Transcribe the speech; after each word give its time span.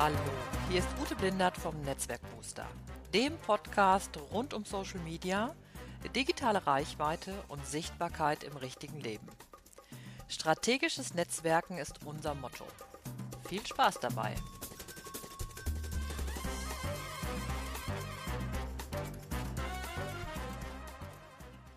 Hallo, 0.00 0.16
hier 0.70 0.78
ist 0.78 0.88
Ute 0.98 1.14
Blindert 1.14 1.58
vom 1.58 1.78
Netzwerk 1.82 2.22
Booster, 2.34 2.66
dem 3.12 3.36
Podcast 3.36 4.18
rund 4.32 4.54
um 4.54 4.64
Social 4.64 4.98
Media, 5.00 5.54
digitale 6.16 6.66
Reichweite 6.66 7.34
und 7.48 7.66
Sichtbarkeit 7.66 8.42
im 8.42 8.56
richtigen 8.56 8.98
Leben. 8.98 9.28
Strategisches 10.26 11.12
Netzwerken 11.12 11.76
ist 11.76 12.06
unser 12.06 12.34
Motto. 12.34 12.64
Viel 13.46 13.60
Spaß 13.66 14.00
dabei! 14.00 14.34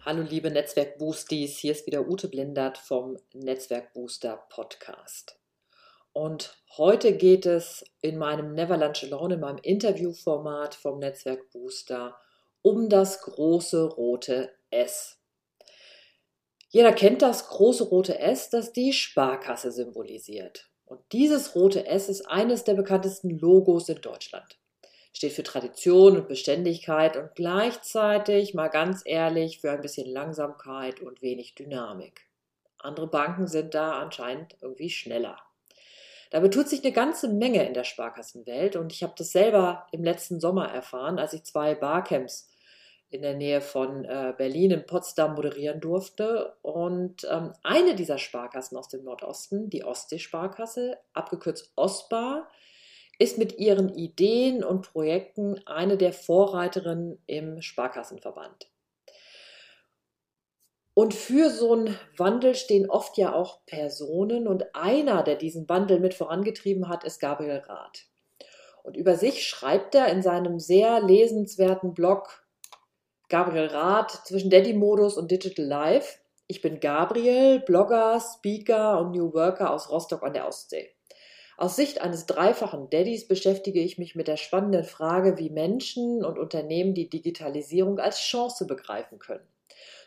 Hallo 0.05 0.21
liebe 0.21 0.49
Netzwerk 0.49 0.97
Boosties, 0.97 1.57
hier 1.57 1.73
ist 1.73 1.85
wieder 1.87 2.07
Ute 2.07 2.29
Blindert 2.29 2.77
vom 2.77 3.17
Netzwerk 3.33 3.91
Booster 3.91 4.37
Podcast. 4.47 5.42
Und 6.13 6.57
heute 6.77 7.17
geht 7.17 7.45
es 7.45 7.83
in 8.01 8.17
meinem 8.17 8.53
Never 8.53 8.77
Lunch 8.77 9.03
Alone, 9.03 9.35
in 9.35 9.39
meinem 9.39 9.59
Interviewformat 9.63 10.75
vom 10.75 10.99
Netzwerk 10.99 11.49
Booster, 11.51 12.15
um 12.61 12.87
das 12.87 13.21
große 13.21 13.85
rote 13.85 14.51
S. 14.69 15.19
Jeder 16.69 16.93
kennt 16.93 17.21
das 17.21 17.49
große 17.49 17.83
rote 17.83 18.19
S, 18.19 18.49
das 18.49 18.73
die 18.73 18.93
Sparkasse 18.93 19.71
symbolisiert. 19.71 20.69
Und 20.85 21.01
dieses 21.11 21.55
rote 21.55 21.85
S 21.87 22.09
ist 22.09 22.27
eines 22.27 22.63
der 22.63 22.75
bekanntesten 22.75 23.29
Logos 23.29 23.89
in 23.89 24.01
Deutschland 24.01 24.57
steht 25.13 25.33
für 25.33 25.43
Tradition 25.43 26.17
und 26.17 26.27
Beständigkeit 26.27 27.15
und 27.15 27.35
gleichzeitig, 27.35 28.53
mal 28.53 28.67
ganz 28.67 29.03
ehrlich, 29.05 29.61
für 29.61 29.71
ein 29.71 29.81
bisschen 29.81 30.09
Langsamkeit 30.11 30.99
und 31.01 31.21
wenig 31.21 31.55
Dynamik. 31.55 32.27
Andere 32.79 33.07
Banken 33.07 33.47
sind 33.47 33.75
da 33.75 34.01
anscheinend 34.01 34.57
irgendwie 34.61 34.89
schneller. 34.89 35.37
Da 36.33 36.39
betut 36.39 36.67
sich 36.67 36.83
eine 36.83 36.91
ganze 36.91 37.27
Menge 37.27 37.63
in 37.63 37.75
der 37.75 37.83
Sparkassenwelt 37.83 38.75
und 38.75 38.91
ich 38.91 39.03
habe 39.03 39.13
das 39.15 39.31
selber 39.31 39.85
im 39.91 40.03
letzten 40.03 40.39
Sommer 40.39 40.67
erfahren, 40.67 41.19
als 41.19 41.33
ich 41.33 41.43
zwei 41.43 41.75
Barcamps 41.75 42.49
in 43.11 43.21
der 43.21 43.35
Nähe 43.35 43.61
von 43.61 44.03
äh, 44.03 44.33
Berlin 44.35 44.71
in 44.71 44.87
Potsdam 44.87 45.35
moderieren 45.35 45.79
durfte. 45.79 46.55
Und 46.63 47.27
ähm, 47.29 47.53
eine 47.61 47.93
dieser 47.93 48.17
Sparkassen 48.17 48.75
aus 48.79 48.87
dem 48.87 49.03
Nordosten, 49.03 49.69
die 49.69 49.83
Ostsee-Sparkasse, 49.83 50.97
abgekürzt 51.13 51.71
OSPAR, 51.75 52.49
ist 53.19 53.37
mit 53.37 53.59
ihren 53.59 53.93
Ideen 53.93 54.63
und 54.63 54.91
Projekten 54.91 55.61
eine 55.67 55.97
der 55.97 56.13
Vorreiterinnen 56.13 57.21
im 57.27 57.61
Sparkassenverband. 57.61 58.72
Und 60.95 61.15
für 61.15 61.49
so 61.49 61.73
einen 61.73 61.97
Wandel 62.17 62.53
stehen 62.53 62.89
oft 62.89 63.17
ja 63.17 63.33
auch 63.33 63.65
Personen 63.65 64.47
und 64.47 64.75
einer, 64.75 65.23
der 65.23 65.35
diesen 65.35 65.67
Wandel 65.67 65.99
mit 65.99 66.13
vorangetrieben 66.13 66.87
hat, 66.87 67.03
ist 67.03 67.19
Gabriel 67.19 67.63
Rath. 67.65 68.05
Und 68.83 68.97
über 68.97 69.15
sich 69.15 69.47
schreibt 69.47 69.95
er 69.95 70.07
in 70.09 70.21
seinem 70.21 70.59
sehr 70.59 71.01
lesenswerten 71.01 71.93
Blog 71.93 72.45
Gabriel 73.29 73.67
Rath 73.67 74.11
zwischen 74.25 74.51
Daddy-Modus 74.51 75.17
und 75.17 75.31
Digital 75.31 75.65
Life. 75.65 76.19
Ich 76.45 76.61
bin 76.61 76.79
Gabriel, 76.79 77.61
Blogger, 77.61 78.19
Speaker 78.19 78.99
und 78.99 79.11
New 79.11 79.33
Worker 79.33 79.71
aus 79.71 79.89
Rostock 79.89 80.21
an 80.21 80.33
der 80.33 80.47
Ostsee. 80.47 80.89
Aus 81.57 81.75
Sicht 81.75 82.01
eines 82.01 82.25
dreifachen 82.25 82.89
Daddys 82.89 83.27
beschäftige 83.27 83.79
ich 83.79 83.97
mich 83.97 84.15
mit 84.15 84.27
der 84.27 84.37
spannenden 84.37 84.83
Frage, 84.83 85.37
wie 85.37 85.49
Menschen 85.49 86.25
und 86.25 86.37
Unternehmen 86.37 86.93
die 86.93 87.09
Digitalisierung 87.09 87.99
als 87.99 88.19
Chance 88.19 88.67
begreifen 88.67 89.17
können, 89.19 89.47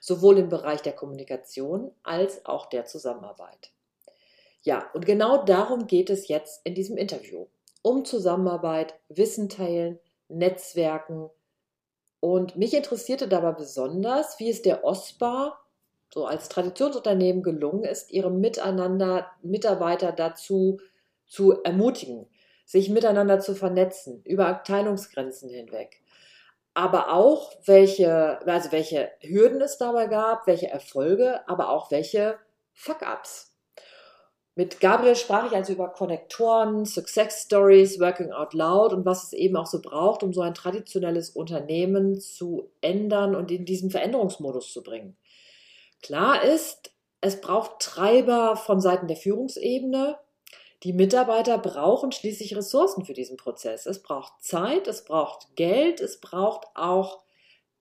sowohl 0.06 0.38
im 0.38 0.48
Bereich 0.48 0.82
der 0.82 0.92
Kommunikation 0.92 1.90
als 2.04 2.46
auch 2.46 2.66
der 2.66 2.84
Zusammenarbeit. 2.84 3.72
Ja, 4.62 4.88
und 4.94 5.04
genau 5.04 5.42
darum 5.44 5.88
geht 5.88 6.10
es 6.10 6.28
jetzt 6.28 6.64
in 6.64 6.76
diesem 6.76 6.96
Interview. 6.96 7.46
Um 7.82 8.04
Zusammenarbeit, 8.04 8.94
Wissen 9.08 9.48
teilen, 9.48 9.98
Netzwerken. 10.28 11.28
Und 12.20 12.54
mich 12.54 12.72
interessierte 12.72 13.26
dabei 13.26 13.50
besonders, 13.50 14.38
wie 14.38 14.48
es 14.48 14.62
der 14.62 14.84
OSPA 14.84 15.58
so 16.14 16.24
als 16.24 16.48
Traditionsunternehmen 16.48 17.42
gelungen 17.42 17.82
ist, 17.82 18.12
ihre 18.12 18.30
Miteinander, 18.30 19.26
Mitarbeiter 19.42 20.12
dazu 20.12 20.78
zu 21.26 21.64
ermutigen, 21.64 22.28
sich 22.64 22.90
miteinander 22.90 23.40
zu 23.40 23.56
vernetzen, 23.56 24.22
über 24.22 24.46
Abteilungsgrenzen 24.46 25.50
hinweg. 25.50 26.00
Aber 26.76 27.10
auch, 27.10 27.54
welche, 27.64 28.38
also 28.46 28.70
welche 28.70 29.10
Hürden 29.22 29.62
es 29.62 29.78
dabei 29.78 30.08
gab, 30.08 30.46
welche 30.46 30.68
Erfolge, 30.68 31.40
aber 31.48 31.70
auch 31.70 31.90
welche 31.90 32.38
Fuck-Ups. 32.74 33.56
Mit 34.56 34.78
Gabriel 34.78 35.16
sprach 35.16 35.46
ich 35.46 35.56
also 35.56 35.72
über 35.72 35.88
Konnektoren, 35.88 36.84
Success 36.84 37.44
Stories, 37.44 37.98
Working 37.98 38.30
Out 38.30 38.52
Loud 38.52 38.92
und 38.92 39.06
was 39.06 39.24
es 39.24 39.32
eben 39.32 39.56
auch 39.56 39.64
so 39.64 39.80
braucht, 39.80 40.22
um 40.22 40.34
so 40.34 40.42
ein 40.42 40.52
traditionelles 40.52 41.30
Unternehmen 41.30 42.20
zu 42.20 42.70
ändern 42.82 43.34
und 43.34 43.50
in 43.50 43.64
diesen 43.64 43.90
Veränderungsmodus 43.90 44.70
zu 44.70 44.82
bringen. 44.82 45.16
Klar 46.02 46.44
ist, 46.44 46.92
es 47.22 47.40
braucht 47.40 47.80
Treiber 47.80 48.54
von 48.54 48.82
Seiten 48.82 49.06
der 49.06 49.16
Führungsebene, 49.16 50.18
die 50.82 50.92
Mitarbeiter 50.92 51.58
brauchen 51.58 52.12
schließlich 52.12 52.56
Ressourcen 52.56 53.04
für 53.04 53.14
diesen 53.14 53.36
Prozess. 53.36 53.86
Es 53.86 54.02
braucht 54.02 54.32
Zeit, 54.40 54.86
es 54.86 55.04
braucht 55.04 55.56
Geld, 55.56 56.00
es 56.00 56.20
braucht 56.20 56.66
auch 56.74 57.22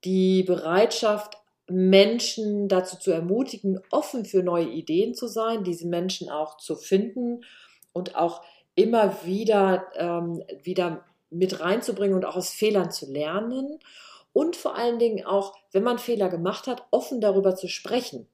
die 0.04 0.42
Bereitschaft, 0.42 1.36
Menschen 1.68 2.68
dazu 2.68 2.96
zu 2.96 3.10
ermutigen, 3.10 3.80
offen 3.90 4.24
für 4.24 4.42
neue 4.42 4.68
Ideen 4.68 5.14
zu 5.14 5.26
sein, 5.26 5.64
diese 5.64 5.88
Menschen 5.88 6.30
auch 6.30 6.58
zu 6.58 6.76
finden 6.76 7.44
und 7.92 8.14
auch 8.14 8.42
immer 8.76 9.24
wieder, 9.24 9.86
ähm, 9.96 10.44
wieder 10.62 11.04
mit 11.30 11.60
reinzubringen 11.60 12.16
und 12.16 12.24
auch 12.24 12.36
aus 12.36 12.50
Fehlern 12.50 12.92
zu 12.92 13.10
lernen. 13.10 13.78
Und 14.32 14.54
vor 14.54 14.76
allen 14.76 14.98
Dingen 14.98 15.24
auch, 15.24 15.54
wenn 15.72 15.82
man 15.82 15.98
Fehler 15.98 16.28
gemacht 16.28 16.66
hat, 16.66 16.84
offen 16.90 17.20
darüber 17.20 17.56
zu 17.56 17.68
sprechen. 17.68 18.28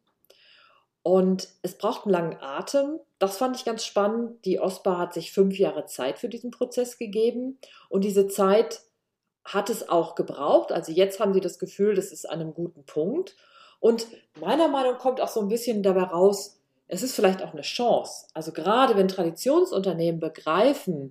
Und 1.03 1.49
es 1.63 1.77
braucht 1.77 2.05
einen 2.05 2.13
langen 2.13 2.37
Atem. 2.41 3.01
Das 3.19 3.37
fand 3.37 3.57
ich 3.57 3.65
ganz 3.65 3.85
spannend. 3.85 4.45
Die 4.45 4.61
OSPA 4.61 4.99
hat 4.99 5.15
sich 5.15 5.33
fünf 5.33 5.59
Jahre 5.59 5.87
Zeit 5.87 6.19
für 6.19 6.29
diesen 6.29 6.51
Prozess 6.51 6.99
gegeben. 6.99 7.59
Und 7.89 8.05
diese 8.05 8.29
Zeit 8.29 8.81
hat 9.45 9.71
es 9.71 9.89
auch 9.89 10.15
gebraucht. 10.15 10.71
Also 10.71 10.93
jetzt 10.93 11.19
haben 11.19 11.35
sie 11.35 11.41
das 11.41 11.59
Gefühl, 11.59 11.95
das 11.95 12.13
ist 12.13 12.29
an 12.29 12.41
einem 12.41 12.55
guten 12.55 12.85
Punkt. 12.85 13.37
Und 13.81 14.07
meiner 14.41 14.69
Meinung 14.69 14.93
nach 14.93 15.01
kommt 15.01 15.21
auch 15.21 15.29
so 15.29 15.41
ein 15.41 15.49
bisschen 15.49 15.83
dabei 15.83 16.05
raus, 16.05 16.61
es 16.87 17.03
ist 17.03 17.17
vielleicht 17.17 17.43
auch 17.43 17.53
eine 17.53 17.63
Chance. 17.63 18.27
Also 18.35 18.53
gerade 18.53 18.97
wenn 18.97 19.09
Traditionsunternehmen 19.09 20.21
begreifen, 20.21 21.11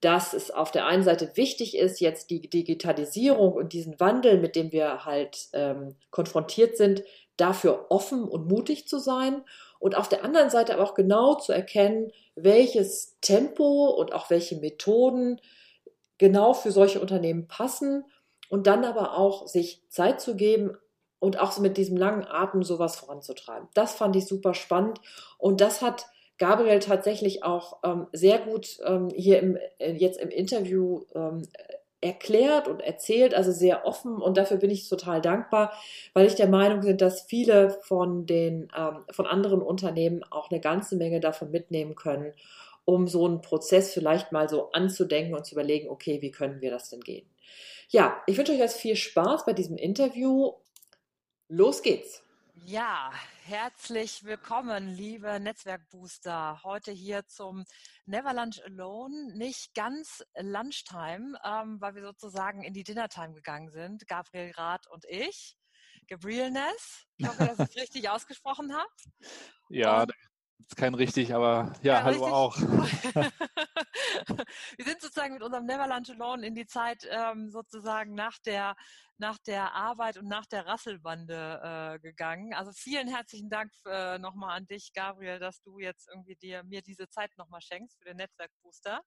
dass 0.00 0.34
es 0.34 0.50
auf 0.50 0.70
der 0.70 0.86
einen 0.86 1.02
Seite 1.02 1.30
wichtig 1.36 1.76
ist, 1.76 2.00
jetzt 2.00 2.30
die 2.30 2.40
Digitalisierung 2.40 3.52
und 3.52 3.72
diesen 3.72 4.00
Wandel, 4.00 4.38
mit 4.38 4.56
dem 4.56 4.72
wir 4.72 5.04
halt 5.04 5.48
ähm, 5.52 5.94
konfrontiert 6.10 6.76
sind, 6.76 7.04
dafür 7.40 7.86
offen 7.90 8.24
und 8.24 8.48
mutig 8.48 8.86
zu 8.88 8.98
sein 8.98 9.42
und 9.78 9.96
auf 9.96 10.08
der 10.08 10.24
anderen 10.24 10.50
Seite 10.50 10.74
aber 10.74 10.82
auch 10.84 10.94
genau 10.94 11.34
zu 11.34 11.52
erkennen, 11.52 12.12
welches 12.34 13.18
Tempo 13.20 13.86
und 13.90 14.12
auch 14.12 14.30
welche 14.30 14.56
Methoden 14.56 15.40
genau 16.18 16.52
für 16.52 16.70
solche 16.70 17.00
Unternehmen 17.00 17.48
passen 17.48 18.04
und 18.50 18.66
dann 18.66 18.84
aber 18.84 19.16
auch 19.16 19.46
sich 19.46 19.82
Zeit 19.88 20.20
zu 20.20 20.36
geben 20.36 20.76
und 21.18 21.38
auch 21.40 21.58
mit 21.58 21.76
diesem 21.76 21.96
langen 21.96 22.26
Atem 22.26 22.62
sowas 22.62 22.96
voranzutreiben. 22.96 23.68
Das 23.74 23.94
fand 23.94 24.16
ich 24.16 24.26
super 24.26 24.54
spannend 24.54 25.00
und 25.38 25.60
das 25.60 25.82
hat 25.82 26.06
Gabriel 26.36 26.78
tatsächlich 26.78 27.44
auch 27.44 27.78
ähm, 27.84 28.06
sehr 28.12 28.38
gut 28.38 28.78
ähm, 28.84 29.10
hier 29.14 29.40
im, 29.40 29.58
äh, 29.78 29.92
jetzt 29.92 30.18
im 30.18 30.30
Interview 30.30 31.04
ähm, 31.14 31.46
erklärt 32.00 32.66
und 32.66 32.80
erzählt, 32.80 33.34
also 33.34 33.52
sehr 33.52 33.84
offen 33.84 34.16
und 34.16 34.36
dafür 34.36 34.56
bin 34.56 34.70
ich 34.70 34.88
total 34.88 35.20
dankbar, 35.20 35.72
weil 36.14 36.26
ich 36.26 36.34
der 36.34 36.48
Meinung 36.48 36.80
bin, 36.80 36.96
dass 36.96 37.22
viele 37.22 37.70
von 37.82 38.26
den 38.26 38.68
ähm, 38.76 39.04
von 39.10 39.26
anderen 39.26 39.60
Unternehmen 39.60 40.22
auch 40.30 40.50
eine 40.50 40.60
ganze 40.60 40.96
Menge 40.96 41.20
davon 41.20 41.50
mitnehmen 41.50 41.94
können, 41.94 42.32
um 42.84 43.06
so 43.06 43.26
einen 43.26 43.42
Prozess 43.42 43.92
vielleicht 43.92 44.32
mal 44.32 44.48
so 44.48 44.70
anzudenken 44.72 45.34
und 45.34 45.44
zu 45.44 45.54
überlegen, 45.54 45.90
okay, 45.90 46.22
wie 46.22 46.30
können 46.30 46.62
wir 46.62 46.70
das 46.70 46.88
denn 46.88 47.00
gehen? 47.00 47.28
Ja, 47.90 48.22
ich 48.26 48.38
wünsche 48.38 48.52
euch 48.52 48.58
jetzt 48.58 48.78
viel 48.78 48.96
Spaß 48.96 49.44
bei 49.44 49.52
diesem 49.52 49.76
Interview. 49.76 50.52
Los 51.48 51.82
geht's. 51.82 52.22
Ja, 52.64 53.10
herzlich 53.44 54.24
willkommen, 54.24 54.88
liebe 54.88 55.40
Netzwerkbooster. 55.40 56.60
Heute 56.62 56.92
hier 56.92 57.26
zum 57.26 57.64
Never 58.06 58.34
Lunch 58.34 58.60
Alone. 58.64 59.34
Nicht 59.36 59.74
ganz 59.74 60.22
Lunchtime, 60.38 61.38
ähm, 61.44 61.80
weil 61.80 61.94
wir 61.94 62.02
sozusagen 62.02 62.62
in 62.62 62.74
die 62.74 62.84
Dinnertime 62.84 63.32
gegangen 63.32 63.70
sind. 63.70 64.06
Gabriel 64.06 64.52
Rath 64.52 64.86
und 64.88 65.04
ich. 65.06 65.56
Gabriel 66.08 66.50
Ness. 66.50 67.06
Ich 67.16 67.26
hoffe, 67.26 67.46
dass 67.46 67.58
ich 67.58 67.76
es 67.76 67.82
richtig 67.82 68.08
ausgesprochen 68.08 68.74
habe. 68.74 68.90
Ja, 69.68 70.02
und, 70.02 70.12
ist 70.58 70.76
kein 70.76 70.94
richtig, 70.94 71.34
aber 71.34 71.72
ja, 71.82 71.94
ja 71.94 72.02
hallo 72.04 72.24
richtig. 72.24 72.32
auch. 72.32 72.56
wir 74.76 74.84
sind 74.84 75.00
sozusagen 75.00 75.34
mit 75.34 75.42
unserem 75.42 75.66
Never 75.66 75.86
Lunch 75.86 76.10
Alone 76.10 76.46
in 76.46 76.54
die 76.54 76.66
Zeit 76.66 77.06
ähm, 77.10 77.50
sozusagen 77.50 78.14
nach 78.14 78.38
der 78.38 78.74
nach 79.18 79.38
der 79.38 79.74
Arbeit 79.74 80.16
und 80.16 80.28
nach 80.28 80.46
der 80.46 80.66
Rasselbande 80.66 81.60
äh, 81.62 81.98
gegangen. 82.00 82.54
Also 82.54 82.72
vielen 82.72 83.06
herzlichen 83.06 83.50
Dank 83.50 83.70
äh, 83.84 84.18
nochmal 84.18 84.56
an 84.56 84.66
dich, 84.66 84.94
Gabriel, 84.94 85.38
dass 85.38 85.60
du 85.60 85.78
jetzt 85.78 86.08
irgendwie 86.08 86.36
dir 86.36 86.64
mir 86.64 86.80
diese 86.80 87.06
Zeit 87.08 87.30
nochmal 87.36 87.60
schenkst 87.60 87.98
für 87.98 88.06
den 88.06 88.16
Netzwerkbooster. 88.16 89.02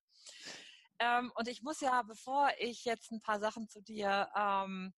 Ähm, 1.00 1.32
und 1.36 1.48
ich 1.48 1.64
muss 1.64 1.82
ja, 1.82 2.04
bevor 2.04 2.52
ich 2.60 2.86
jetzt 2.86 3.12
ein 3.12 3.22
paar 3.22 3.40
Sachen 3.40 3.68
zu 3.68 3.82
dir, 3.82 4.30
ähm, 4.36 4.94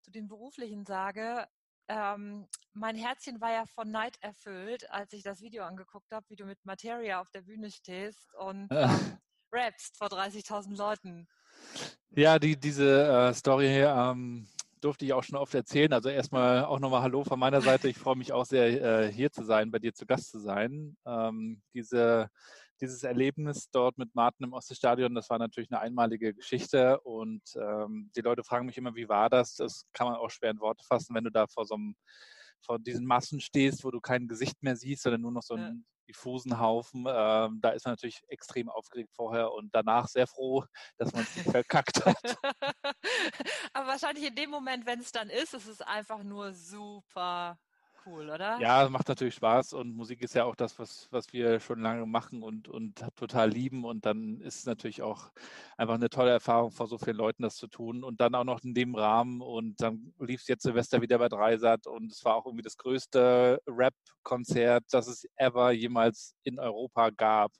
zu 0.00 0.10
den 0.10 0.26
beruflichen 0.26 0.86
sage, 0.86 1.46
ähm, 1.88 2.48
mein 2.72 2.96
Herzchen 2.96 3.40
war 3.40 3.52
ja 3.52 3.64
von 3.66 3.90
Neid 3.90 4.16
erfüllt, 4.20 4.90
als 4.90 5.12
ich 5.12 5.22
das 5.22 5.40
Video 5.40 5.64
angeguckt 5.64 6.10
habe, 6.12 6.28
wie 6.28 6.36
du 6.36 6.44
mit 6.44 6.64
Materia 6.64 7.20
auf 7.20 7.30
der 7.30 7.42
Bühne 7.42 7.70
stehst 7.70 8.34
und 8.34 8.68
ähm, 8.70 9.18
rappst 9.56 9.96
vor 9.96 10.08
30.000 10.08 10.76
Leuten. 10.76 11.26
Ja, 12.10 12.38
die, 12.38 12.56
diese 12.58 13.06
äh, 13.06 13.34
Story 13.34 13.68
ähm, 13.68 14.46
durfte 14.80 15.04
ich 15.04 15.12
auch 15.12 15.22
schon 15.22 15.38
oft 15.38 15.54
erzählen. 15.54 15.92
Also 15.92 16.08
erstmal 16.08 16.64
auch 16.64 16.78
nochmal 16.78 17.02
Hallo 17.02 17.24
von 17.24 17.38
meiner 17.38 17.60
Seite. 17.60 17.88
Ich 17.88 17.98
freue 17.98 18.16
mich 18.16 18.32
auch 18.32 18.44
sehr, 18.44 18.82
äh, 18.82 19.12
hier 19.12 19.30
zu 19.32 19.44
sein, 19.44 19.70
bei 19.70 19.78
dir 19.78 19.94
zu 19.94 20.06
Gast 20.06 20.30
zu 20.30 20.38
sein. 20.38 20.96
Ähm, 21.06 21.62
diese, 21.74 22.28
dieses 22.80 23.02
Erlebnis 23.02 23.68
dort 23.70 23.98
mit 23.98 24.14
Martin 24.14 24.46
im 24.46 24.52
Ostseestadion, 24.52 25.14
das 25.14 25.30
war 25.30 25.38
natürlich 25.38 25.70
eine 25.70 25.80
einmalige 25.80 26.34
Geschichte. 26.34 27.00
Und 27.00 27.42
ähm, 27.56 28.10
die 28.14 28.20
Leute 28.20 28.44
fragen 28.44 28.66
mich 28.66 28.78
immer, 28.78 28.94
wie 28.94 29.08
war 29.08 29.28
das? 29.28 29.54
Das 29.56 29.86
kann 29.92 30.06
man 30.06 30.16
auch 30.16 30.30
schwer 30.30 30.50
in 30.50 30.60
Worte 30.60 30.84
fassen, 30.84 31.14
wenn 31.14 31.24
du 31.24 31.30
da 31.30 31.46
vor 31.46 31.64
so 31.64 31.74
einem 31.74 31.96
vor 32.60 32.78
diesen 32.78 33.06
Massen 33.06 33.40
stehst, 33.40 33.84
wo 33.84 33.90
du 33.90 34.00
kein 34.00 34.28
Gesicht 34.28 34.62
mehr 34.62 34.76
siehst, 34.76 35.02
sondern 35.02 35.20
nur 35.22 35.32
noch 35.32 35.42
so 35.42 35.54
einen 35.54 35.86
diffusen 36.08 36.58
Haufen. 36.60 37.04
Ähm, 37.08 37.60
da 37.60 37.70
ist 37.70 37.84
man 37.84 37.92
natürlich 37.92 38.22
extrem 38.28 38.68
aufgeregt 38.68 39.12
vorher 39.14 39.52
und 39.52 39.74
danach 39.74 40.08
sehr 40.08 40.26
froh, 40.26 40.64
dass 40.98 41.12
man 41.12 41.22
es 41.22 41.36
nicht 41.36 41.50
verkackt 41.50 42.04
hat. 42.04 42.16
Aber 43.72 43.88
wahrscheinlich 43.88 44.26
in 44.26 44.34
dem 44.34 44.50
Moment, 44.50 44.86
wenn 44.86 45.00
es 45.00 45.12
dann 45.12 45.30
ist, 45.30 45.54
ist 45.54 45.66
es 45.66 45.80
einfach 45.80 46.22
nur 46.22 46.52
super 46.54 47.58
cool, 48.06 48.30
oder? 48.30 48.58
Ja, 48.60 48.88
macht 48.88 49.08
natürlich 49.08 49.34
Spaß 49.34 49.72
und 49.72 49.94
Musik 49.94 50.22
ist 50.22 50.34
ja 50.34 50.44
auch 50.44 50.54
das, 50.54 50.78
was, 50.78 51.08
was 51.10 51.32
wir 51.32 51.60
schon 51.60 51.80
lange 51.80 52.06
machen 52.06 52.42
und, 52.42 52.68
und 52.68 53.04
total 53.16 53.50
lieben. 53.50 53.84
Und 53.84 54.06
dann 54.06 54.40
ist 54.40 54.60
es 54.60 54.66
natürlich 54.66 55.02
auch 55.02 55.30
einfach 55.76 55.94
eine 55.94 56.08
tolle 56.08 56.30
Erfahrung, 56.30 56.70
vor 56.70 56.86
so 56.86 56.98
vielen 56.98 57.16
Leuten 57.16 57.42
das 57.42 57.56
zu 57.56 57.66
tun 57.66 58.04
und 58.04 58.20
dann 58.20 58.34
auch 58.34 58.44
noch 58.44 58.62
in 58.62 58.74
dem 58.74 58.94
Rahmen. 58.94 59.40
Und 59.40 59.80
dann 59.80 60.14
lief 60.18 60.40
es 60.40 60.48
jetzt 60.48 60.62
Silvester 60.62 61.02
wieder 61.02 61.18
bei 61.18 61.28
Dreisat 61.28 61.86
und 61.86 62.12
es 62.12 62.24
war 62.24 62.36
auch 62.36 62.46
irgendwie 62.46 62.64
das 62.64 62.76
größte 62.76 63.60
Rap-Konzert, 63.66 64.84
das 64.90 65.08
es 65.08 65.26
ever 65.36 65.72
jemals 65.72 66.34
in 66.44 66.58
Europa 66.58 67.10
gab, 67.10 67.52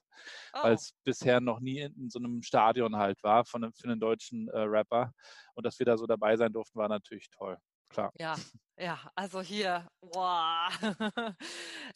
oh. 0.53 0.63
weil 0.63 0.73
es 0.73 0.93
bisher 1.03 1.41
noch 1.41 1.59
nie 1.59 1.81
in 1.81 2.09
so 2.09 2.19
einem 2.19 2.41
Stadion 2.41 2.95
halt 2.95 3.21
war 3.23 3.45
von, 3.45 3.71
für 3.73 3.87
einen 3.87 3.99
deutschen 3.99 4.47
äh, 4.49 4.59
Rapper. 4.59 5.11
Und 5.53 5.65
dass 5.65 5.77
wir 5.79 5.85
da 5.85 5.97
so 5.97 6.07
dabei 6.07 6.37
sein 6.37 6.53
durften, 6.53 6.79
war 6.79 6.89
natürlich 6.89 7.29
toll 7.29 7.57
klar. 7.89 8.11
Ja, 8.17 8.35
ja, 8.77 8.99
also 9.15 9.41
hier, 9.41 9.87
wow. 10.01 10.71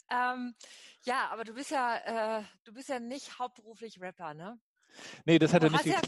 ähm, 0.09 0.55
ja, 1.03 1.29
aber 1.31 1.43
du 1.43 1.53
bist 1.53 1.71
ja, 1.71 2.39
äh, 2.39 2.43
du 2.63 2.73
bist 2.73 2.89
ja 2.89 2.99
nicht 2.99 3.39
hauptberuflich 3.39 4.01
Rapper, 4.01 4.33
ne? 4.33 4.59
Nee, 5.25 5.39
das 5.39 5.53
hat, 5.53 5.63
ja 5.63 5.69
nicht, 5.69 5.85
ja 5.85 5.99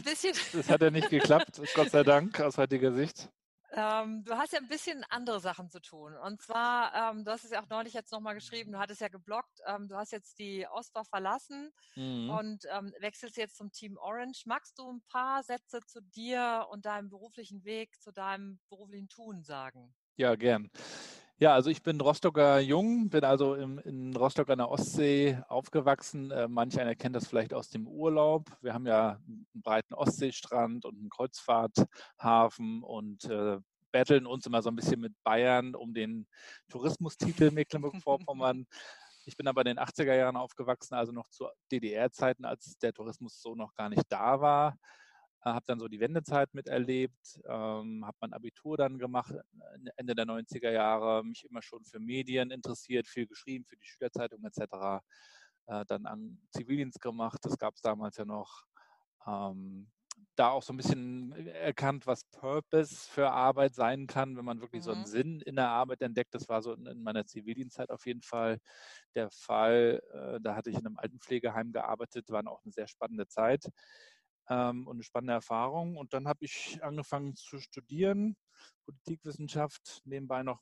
das 0.52 0.68
hat 0.68 0.82
ja 0.82 0.90
nicht 0.90 1.08
geklappt, 1.08 1.60
Gott 1.74 1.90
sei 1.90 2.02
Dank, 2.02 2.40
aus 2.40 2.58
heutiger 2.58 2.92
Sicht. 2.92 3.30
Ähm, 3.76 4.24
du 4.24 4.36
hast 4.36 4.52
ja 4.52 4.60
ein 4.60 4.68
bisschen 4.68 5.04
andere 5.10 5.40
Sachen 5.40 5.68
zu 5.68 5.80
tun. 5.80 6.16
Und 6.16 6.40
zwar, 6.40 7.10
ähm, 7.10 7.24
du 7.24 7.32
hast 7.32 7.44
es 7.44 7.50
ja 7.50 7.60
auch 7.60 7.68
neulich 7.68 7.92
jetzt 7.92 8.12
nochmal 8.12 8.34
geschrieben, 8.34 8.72
du 8.72 8.78
hattest 8.78 9.00
ja 9.00 9.08
geblockt, 9.08 9.60
ähm, 9.66 9.88
du 9.88 9.96
hast 9.96 10.12
jetzt 10.12 10.38
die 10.38 10.66
Ostdorf 10.68 11.08
verlassen 11.08 11.72
mhm. 11.96 12.30
und 12.30 12.64
ähm, 12.70 12.92
wechselst 13.00 13.36
jetzt 13.36 13.56
zum 13.56 13.72
Team 13.72 13.96
Orange. 13.96 14.44
Magst 14.46 14.78
du 14.78 14.92
ein 14.92 15.02
paar 15.08 15.42
Sätze 15.42 15.80
zu 15.86 16.00
dir 16.00 16.68
und 16.70 16.86
deinem 16.86 17.08
beruflichen 17.08 17.64
Weg, 17.64 18.00
zu 18.00 18.12
deinem 18.12 18.60
beruflichen 18.68 19.08
Tun 19.08 19.42
sagen? 19.42 19.92
Ja, 20.16 20.36
gern. 20.36 20.70
Ja, 21.38 21.52
also 21.52 21.68
ich 21.68 21.82
bin 21.82 22.00
Rostocker 22.00 22.60
Jung, 22.60 23.10
bin 23.10 23.24
also 23.24 23.56
im, 23.56 23.80
in 23.80 24.14
Rostock 24.14 24.50
an 24.50 24.58
der 24.58 24.70
Ostsee 24.70 25.36
aufgewachsen. 25.48 26.30
Äh, 26.30 26.46
manch 26.46 26.78
einer 26.80 26.94
kennt 26.94 27.16
das 27.16 27.26
vielleicht 27.26 27.52
aus 27.52 27.70
dem 27.70 27.88
Urlaub. 27.88 28.48
Wir 28.60 28.72
haben 28.72 28.86
ja 28.86 29.18
einen 29.26 29.46
breiten 29.52 29.94
Ostseestrand 29.94 30.84
und 30.84 30.96
einen 30.96 31.10
Kreuzfahrthafen 31.10 32.84
und 32.84 33.24
äh, 33.24 33.58
betteln 33.90 34.26
uns 34.26 34.46
immer 34.46 34.62
so 34.62 34.70
ein 34.70 34.76
bisschen 34.76 35.00
mit 35.00 35.12
Bayern 35.24 35.74
um 35.74 35.92
den 35.92 36.28
Tourismustitel 36.68 37.50
Mecklenburg-Vorpommern. 37.52 38.66
Ich 39.24 39.36
bin 39.36 39.48
aber 39.48 39.62
in 39.62 39.76
den 39.76 39.78
80er 39.80 40.14
Jahren 40.14 40.36
aufgewachsen, 40.36 40.94
also 40.94 41.10
noch 41.10 41.28
zu 41.30 41.48
DDR-Zeiten, 41.72 42.44
als 42.44 42.78
der 42.78 42.92
Tourismus 42.92 43.42
so 43.42 43.56
noch 43.56 43.74
gar 43.74 43.88
nicht 43.88 44.04
da 44.08 44.40
war. 44.40 44.78
Äh, 45.44 45.50
habe 45.50 45.64
dann 45.66 45.78
so 45.78 45.88
die 45.88 46.00
Wendezeit 46.00 46.52
miterlebt, 46.54 47.40
ähm, 47.46 48.04
habe 48.04 48.16
mein 48.20 48.32
Abitur 48.32 48.76
dann 48.76 48.98
gemacht, 48.98 49.32
äh, 49.32 49.90
Ende 49.96 50.14
der 50.14 50.26
90er 50.26 50.70
Jahre, 50.70 51.22
mich 51.22 51.44
immer 51.44 51.62
schon 51.62 51.84
für 51.84 52.00
Medien 52.00 52.50
interessiert, 52.50 53.06
viel 53.06 53.26
geschrieben 53.26 53.64
für 53.66 53.76
die 53.76 53.84
Schülerzeitung 53.84 54.42
etc. 54.44 55.02
Äh, 55.66 55.84
dann 55.86 56.06
an 56.06 56.38
Zivildienst 56.50 57.00
gemacht, 57.00 57.40
das 57.42 57.58
gab 57.58 57.74
es 57.74 57.82
damals 57.82 58.16
ja 58.16 58.24
noch. 58.24 58.64
Ähm, 59.26 59.90
da 60.36 60.50
auch 60.50 60.62
so 60.62 60.72
ein 60.72 60.76
bisschen 60.76 61.32
erkannt, 61.46 62.06
was 62.06 62.24
Purpose 62.24 63.08
für 63.08 63.30
Arbeit 63.30 63.74
sein 63.74 64.06
kann, 64.06 64.36
wenn 64.36 64.44
man 64.44 64.60
wirklich 64.60 64.82
mhm. 64.82 64.84
so 64.84 64.92
einen 64.92 65.00
mhm. 65.02 65.06
Sinn 65.06 65.40
in 65.42 65.56
der 65.56 65.68
Arbeit 65.68 66.02
entdeckt. 66.02 66.34
Das 66.34 66.48
war 66.48 66.62
so 66.62 66.72
in 66.72 67.02
meiner 67.02 67.26
Zivildienstzeit 67.26 67.90
auf 67.90 68.06
jeden 68.06 68.22
Fall 68.22 68.58
der 69.14 69.30
Fall. 69.30 70.02
Da 70.42 70.56
hatte 70.56 70.70
ich 70.70 70.76
in 70.76 70.86
einem 70.86 70.98
Altenpflegeheim 70.98 71.72
gearbeitet, 71.72 72.30
war 72.30 72.46
auch 72.48 72.62
eine 72.64 72.72
sehr 72.72 72.88
spannende 72.88 73.28
Zeit 73.28 73.68
ähm, 74.48 74.86
und 74.86 74.96
eine 74.96 75.02
spannende 75.02 75.34
Erfahrung. 75.34 75.96
Und 75.96 76.12
dann 76.14 76.28
habe 76.28 76.44
ich 76.44 76.78
angefangen 76.82 77.36
zu 77.36 77.58
studieren, 77.58 78.36
Politikwissenschaft, 78.84 80.02
nebenbei 80.04 80.42
noch 80.42 80.60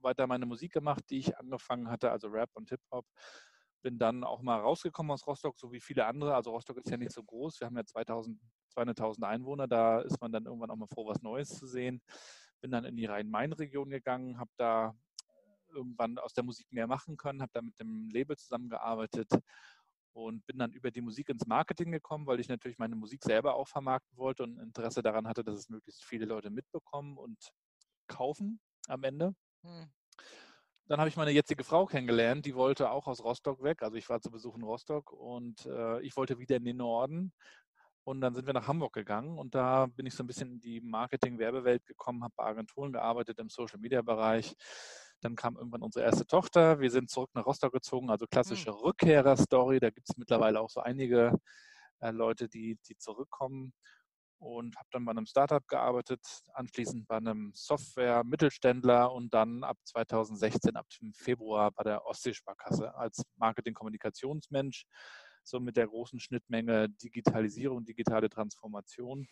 weiter 0.00 0.26
meine 0.26 0.46
Musik 0.46 0.72
gemacht, 0.72 1.04
die 1.10 1.18
ich 1.18 1.38
angefangen 1.38 1.90
hatte, 1.90 2.10
also 2.10 2.28
Rap 2.28 2.50
und 2.54 2.68
Hip-Hop. 2.68 3.06
Bin 3.82 3.98
dann 3.98 4.24
auch 4.24 4.42
mal 4.42 4.60
rausgekommen 4.60 5.10
aus 5.10 5.26
Rostock, 5.26 5.58
so 5.58 5.72
wie 5.72 5.80
viele 5.80 6.04
andere. 6.04 6.34
Also 6.34 6.50
Rostock 6.50 6.76
ist 6.76 6.90
ja 6.90 6.98
nicht 6.98 7.12
so 7.12 7.24
groß. 7.24 7.60
Wir 7.60 7.66
haben 7.66 7.76
ja 7.76 7.84
2000, 7.84 8.38
200.000 8.76 9.22
Einwohner. 9.24 9.66
Da 9.66 10.00
ist 10.00 10.20
man 10.20 10.32
dann 10.32 10.44
irgendwann 10.44 10.70
auch 10.70 10.76
mal 10.76 10.86
froh, 10.86 11.06
was 11.06 11.22
Neues 11.22 11.48
zu 11.58 11.66
sehen. 11.66 12.02
Bin 12.60 12.70
dann 12.70 12.84
in 12.84 12.94
die 12.94 13.06
Rhein-Main-Region 13.06 13.88
gegangen, 13.88 14.38
habe 14.38 14.50
da 14.58 14.94
irgendwann 15.72 16.18
aus 16.18 16.34
der 16.34 16.44
Musik 16.44 16.70
mehr 16.70 16.86
machen 16.86 17.16
können, 17.16 17.40
habe 17.40 17.52
da 17.54 17.62
mit 17.62 17.78
dem 17.78 18.10
Label 18.10 18.36
zusammengearbeitet 18.36 19.32
und 20.12 20.46
bin 20.46 20.58
dann 20.58 20.72
über 20.72 20.90
die 20.90 21.00
Musik 21.00 21.28
ins 21.28 21.46
Marketing 21.46 21.92
gekommen, 21.92 22.26
weil 22.26 22.40
ich 22.40 22.48
natürlich 22.48 22.78
meine 22.78 22.96
Musik 22.96 23.22
selber 23.22 23.54
auch 23.54 23.68
vermarkten 23.68 24.16
wollte 24.16 24.42
und 24.42 24.58
Interesse 24.58 25.02
daran 25.02 25.26
hatte, 25.26 25.44
dass 25.44 25.58
es 25.58 25.68
möglichst 25.68 26.04
viele 26.04 26.24
Leute 26.24 26.50
mitbekommen 26.50 27.16
und 27.16 27.38
kaufen 28.08 28.60
am 28.88 29.04
Ende. 29.04 29.34
Hm. 29.64 29.90
Dann 30.88 30.98
habe 30.98 31.08
ich 31.08 31.16
meine 31.16 31.30
jetzige 31.30 31.62
Frau 31.62 31.86
kennengelernt, 31.86 32.44
die 32.46 32.56
wollte 32.56 32.90
auch 32.90 33.06
aus 33.06 33.22
Rostock 33.22 33.62
weg. 33.62 33.82
Also 33.82 33.96
ich 33.96 34.08
war 34.08 34.20
zu 34.20 34.30
Besuch 34.30 34.56
in 34.56 34.64
Rostock 34.64 35.12
und 35.12 35.64
äh, 35.66 36.00
ich 36.00 36.16
wollte 36.16 36.40
wieder 36.40 36.56
in 36.56 36.64
den 36.64 36.78
Norden. 36.78 37.32
Und 38.02 38.20
dann 38.22 38.34
sind 38.34 38.46
wir 38.46 38.54
nach 38.54 38.66
Hamburg 38.66 38.94
gegangen 38.94 39.38
und 39.38 39.54
da 39.54 39.86
bin 39.86 40.06
ich 40.06 40.14
so 40.14 40.24
ein 40.24 40.26
bisschen 40.26 40.52
in 40.52 40.60
die 40.60 40.80
Marketing-Werbewelt 40.80 41.86
gekommen, 41.86 42.24
habe 42.24 42.34
bei 42.36 42.44
Agenturen 42.44 42.92
gearbeitet 42.92 43.38
im 43.38 43.48
Social-Media-Bereich 43.48 44.56
dann 45.20 45.36
kam 45.36 45.56
irgendwann 45.56 45.82
unsere 45.82 46.04
erste 46.04 46.26
Tochter. 46.26 46.80
Wir 46.80 46.90
sind 46.90 47.10
zurück 47.10 47.30
nach 47.34 47.46
Rostock 47.46 47.72
gezogen, 47.72 48.10
also 48.10 48.26
klassische 48.26 48.70
mhm. 48.70 48.76
Rückkehrer-Story. 48.76 49.80
Da 49.80 49.90
gibt 49.90 50.08
es 50.08 50.16
mittlerweile 50.16 50.60
auch 50.60 50.70
so 50.70 50.80
einige 50.80 51.38
äh, 52.00 52.10
Leute, 52.10 52.48
die, 52.48 52.78
die 52.88 52.96
zurückkommen. 52.96 53.72
Und 54.38 54.74
habe 54.76 54.88
dann 54.92 55.04
bei 55.04 55.10
einem 55.10 55.26
Startup 55.26 55.66
gearbeitet, 55.68 56.26
anschließend 56.54 57.06
bei 57.06 57.18
einem 57.18 57.52
Software-Mittelständler 57.54 59.12
und 59.12 59.34
dann 59.34 59.62
ab 59.64 59.76
2016, 59.84 60.76
ab 60.76 60.86
dem 60.98 61.12
Februar 61.12 61.70
bei 61.72 61.82
der 61.82 62.06
Ostseesparkasse 62.06 62.94
als 62.94 63.22
Marketing-Kommunikationsmensch, 63.36 64.86
so 65.44 65.60
mit 65.60 65.76
der 65.76 65.88
großen 65.88 66.20
Schnittmenge 66.20 66.88
Digitalisierung, 66.88 67.84
digitale 67.84 68.30
Transformation. 68.30 69.28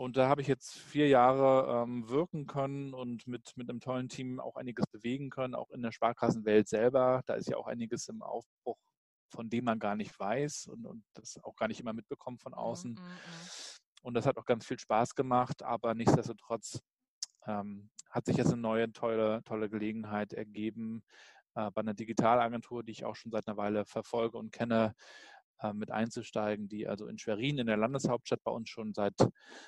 Und 0.00 0.16
da 0.16 0.30
habe 0.30 0.40
ich 0.40 0.48
jetzt 0.48 0.78
vier 0.78 1.08
Jahre 1.08 1.82
ähm, 1.82 2.08
wirken 2.08 2.46
können 2.46 2.94
und 2.94 3.26
mit, 3.26 3.54
mit 3.58 3.68
einem 3.68 3.80
tollen 3.80 4.08
Team 4.08 4.40
auch 4.40 4.56
einiges 4.56 4.86
bewegen 4.86 5.28
können, 5.28 5.54
auch 5.54 5.68
in 5.72 5.82
der 5.82 5.92
Sparkassenwelt 5.92 6.68
selber. 6.68 7.20
Da 7.26 7.34
ist 7.34 7.50
ja 7.50 7.58
auch 7.58 7.66
einiges 7.66 8.08
im 8.08 8.22
Aufbruch, 8.22 8.78
von 9.28 9.50
dem 9.50 9.66
man 9.66 9.78
gar 9.78 9.96
nicht 9.96 10.18
weiß 10.18 10.68
und, 10.68 10.86
und 10.86 11.04
das 11.12 11.38
auch 11.44 11.54
gar 11.54 11.68
nicht 11.68 11.80
immer 11.80 11.92
mitbekommt 11.92 12.40
von 12.40 12.52
mhm, 12.52 12.58
außen. 12.58 12.92
Mm. 12.94 14.06
Und 14.06 14.14
das 14.14 14.24
hat 14.24 14.38
auch 14.38 14.46
ganz 14.46 14.64
viel 14.64 14.78
Spaß 14.78 15.14
gemacht, 15.14 15.62
aber 15.62 15.92
nichtsdestotrotz 15.92 16.80
ähm, 17.46 17.90
hat 18.08 18.24
sich 18.24 18.38
jetzt 18.38 18.54
eine 18.54 18.62
neue 18.62 18.90
tolle, 18.92 19.42
tolle 19.44 19.68
Gelegenheit 19.68 20.32
ergeben, 20.32 21.02
äh, 21.56 21.70
bei 21.72 21.82
einer 21.82 21.92
Digitalagentur, 21.92 22.82
die 22.82 22.92
ich 22.92 23.04
auch 23.04 23.16
schon 23.16 23.32
seit 23.32 23.46
einer 23.46 23.58
Weile 23.58 23.84
verfolge 23.84 24.38
und 24.38 24.50
kenne, 24.50 24.94
äh, 25.62 25.72
mit 25.72 25.90
einzusteigen, 25.90 26.68
die 26.68 26.86
also 26.86 27.06
in 27.06 27.18
Schwerin, 27.18 27.58
in 27.58 27.66
der 27.66 27.76
Landeshauptstadt 27.76 28.42
bei 28.44 28.50
uns 28.50 28.68
schon 28.68 28.94
seit 28.94 29.14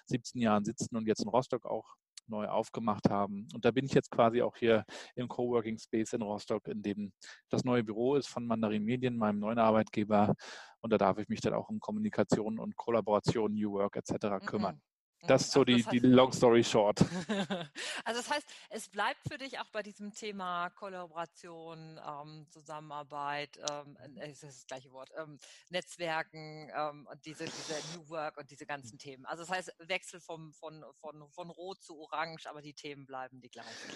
17 0.07 0.41
Jahren 0.41 0.65
sitzen 0.65 0.97
und 0.97 1.07
jetzt 1.07 1.23
in 1.23 1.29
Rostock 1.29 1.67
auch 1.67 1.97
neu 2.29 2.49
aufgemacht 2.49 3.11
haben. 3.11 3.49
Und 3.55 3.65
da 3.65 3.71
bin 3.71 3.85
ich 3.85 3.93
jetzt 3.93 4.11
quasi 4.11 4.43
auch 4.43 4.57
hier 4.57 4.85
im 5.17 5.29
Coworking 5.29 5.79
Space 5.79 6.13
in 6.13 6.23
Rostock, 6.23 6.69
in 6.69 6.83
dem 6.83 7.13
das 7.51 7.65
neue 7.65 7.85
Büro 7.85 8.17
ist 8.17 8.29
von 8.29 8.47
Mandarin 8.47 8.85
Medien, 8.85 9.17
meinem 9.17 9.39
neuen 9.39 9.59
Arbeitgeber. 9.59 10.35
Und 10.81 10.93
da 10.93 10.99
darf 10.99 11.19
ich 11.19 11.29
mich 11.29 11.41
dann 11.41 11.55
auch 11.55 11.69
um 11.69 11.81
Kommunikation 11.81 12.59
und 12.59 12.77
Kollaboration, 12.77 13.53
New 13.53 13.73
Work 13.73 13.97
etc. 13.97 14.45
kümmern. 14.45 14.81
Das 15.27 15.43
ist 15.43 15.53
so 15.53 15.65
die, 15.65 15.77
das 15.77 15.87
heißt, 15.87 15.93
die 15.93 16.01
Long 16.01 16.33
Story 16.33 16.65
Short. 16.65 17.01
also 18.05 18.21
das 18.21 18.31
heißt, 18.31 18.47
es 18.71 18.89
bleibt 18.89 19.21
für 19.29 19.39
dich 19.39 19.59
auch 19.61 19.69
bei 19.73 19.83
diesem 19.83 20.13
Thema 20.13 20.71
Kollaboration, 20.71 22.01
ähm, 22.05 22.47
Zusammenarbeit, 22.51 23.59
ähm, 23.71 23.97
ist 24.21 24.43
das 24.43 24.67
gleiche 24.67 24.91
Wort, 24.91 25.11
ähm, 25.17 25.39
Netzwerken 25.71 26.71
ähm, 26.77 27.07
und 27.11 27.25
diese, 27.25 27.45
diese 27.45 27.97
New 27.97 28.09
Work 28.09 28.37
und 28.39 28.51
diese 28.51 28.67
ganzen 28.67 28.99
Themen. 28.99 29.25
Also 29.27 29.45
das 29.45 29.51
heißt, 29.51 29.75
Wechsel 29.79 30.21
vom, 30.21 30.53
von, 30.55 30.85
von, 31.01 31.29
von 31.31 31.51
Rot 31.51 31.83
zu 31.83 31.99
Orange, 32.01 32.49
aber 32.49 32.61
die 32.61 32.75
Themen 32.75 33.07
bleiben 33.07 33.41
die 33.41 33.51
gleichen. 33.51 33.93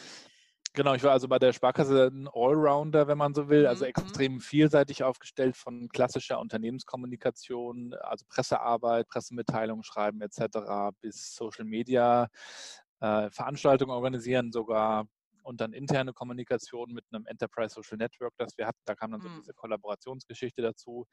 Genau, 0.77 0.93
ich 0.93 1.03
war 1.03 1.13
also 1.13 1.27
bei 1.27 1.39
der 1.39 1.55
Sparkasse 1.55 2.09
ein 2.13 2.29
Allrounder, 2.29 3.09
wenn 3.09 3.17
man 3.17 3.33
so 3.33 3.49
will, 3.49 3.67
also 3.67 3.87
mhm. 3.87 3.89
extrem 3.89 4.41
vielseitig 4.41 5.03
aufgestellt 5.03 5.57
von 5.57 5.89
klassischer 5.89 6.39
Unternehmenskommunikation, 6.39 7.95
also 7.95 8.27
Pressearbeit, 8.29 9.09
Pressemitteilungen 9.09 9.85
schreiben 9.85 10.21
etc. 10.21 10.95
bis 11.01 11.35
Social 11.35 11.65
Media, 11.65 12.29
äh, 13.01 13.31
Veranstaltungen 13.31 13.91
organisieren 13.91 14.53
sogar 14.53 15.07
und 15.45 15.63
dann 15.63 15.73
interne 15.73 16.13
Kommunikation 16.13 16.93
mit 16.93 17.07
einem 17.11 17.25
Enterprise 17.25 17.73
Social 17.75 17.97
Network, 17.97 18.35
das 18.37 18.59
wir 18.59 18.67
hatten. 18.67 18.81
Da 18.85 18.95
kam 18.95 19.13
dann 19.13 19.23
so 19.23 19.31
mhm. 19.31 19.37
diese 19.39 19.55
Kollaborationsgeschichte 19.55 20.61
dazu. 20.61 21.07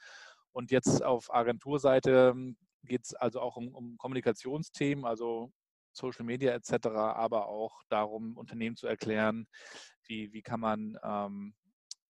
Und 0.51 0.71
jetzt 0.71 1.01
auf 1.01 1.33
Agenturseite 1.33 2.33
ähm, 2.35 2.57
geht 2.83 3.05
es 3.05 3.13
also 3.13 3.39
auch 3.39 3.55
um, 3.55 3.73
um 3.73 3.97
Kommunikationsthemen, 3.97 5.05
also 5.05 5.53
Social 5.93 6.25
Media 6.25 6.53
etc., 6.53 6.87
aber 6.87 7.47
auch 7.47 7.81
darum, 7.89 8.37
Unternehmen 8.37 8.75
zu 8.75 8.87
erklären, 8.87 9.47
wie, 10.05 10.33
wie 10.33 10.41
kann 10.41 10.59
man 10.59 10.97
ähm, 11.03 11.55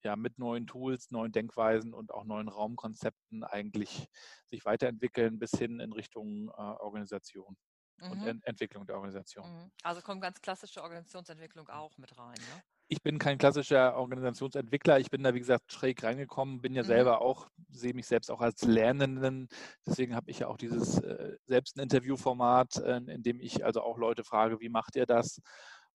ja, 0.04 0.16
mit 0.16 0.38
neuen 0.38 0.68
Tools, 0.68 1.12
neuen 1.12 1.32
Denkweisen 1.32 1.94
und 1.94 2.14
auch 2.14 2.26
neuen 2.26 2.50
Raumkonzepten 2.50 3.44
eigentlich 3.44 4.08
sich 4.46 4.66
weiterentwickeln 4.66 5.40
bis 5.40 5.52
hin 5.52 5.80
in 5.80 5.94
Richtung 5.94 6.50
äh, 6.50 6.62
Organisation 6.62 7.56
mhm. 7.98 8.12
und 8.12 8.28
Ent 8.28 8.46
Entwicklung 8.46 8.86
der 8.86 8.96
Organisation. 8.96 9.50
Mhm. 9.50 9.72
Also 9.84 10.02
kommt 10.02 10.22
ganz 10.22 10.42
klassische 10.42 10.82
Organisationsentwicklung 10.82 11.70
auch 11.70 11.98
mit 11.98 12.18
rein. 12.18 12.36
Ne? 12.36 12.64
Ich 12.88 13.02
bin 13.02 13.18
kein 13.18 13.38
klassischer 13.38 13.96
Organisationsentwickler. 13.96 15.00
Ich 15.00 15.10
bin 15.10 15.24
da, 15.24 15.34
wie 15.34 15.40
gesagt, 15.40 15.72
schräg 15.72 16.04
reingekommen, 16.04 16.62
bin 16.62 16.76
ja 16.76 16.84
mhm. 16.84 16.88
selber 16.88 17.22
auch, 17.22 17.50
sehe 17.70 17.94
mich 17.94 18.08
selbst 18.08 18.30
auch 18.30 18.42
als 18.42 18.62
Lernenden. 18.64 19.48
Deswegen 19.86 20.16
habe 20.16 20.30
ich 20.30 20.40
ja 20.40 20.48
auch 20.48 20.58
dieses 20.58 21.00
äh, 21.00 21.38
selbst 21.46 21.78
ein 21.78 21.82
Interviewformat, 21.82 22.78
äh, 22.78 22.98
in 22.98 23.24
dem 23.24 23.40
ich 23.40 23.66
also 23.66 23.82
auch 23.82 23.98
Leute 23.98 24.24
frage, 24.24 24.60
wie 24.60 24.70
macht 24.70 24.96
ihr 24.96 25.06
das? 25.06 25.42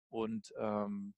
Und 0.08 0.52
ähm, 0.58 1.14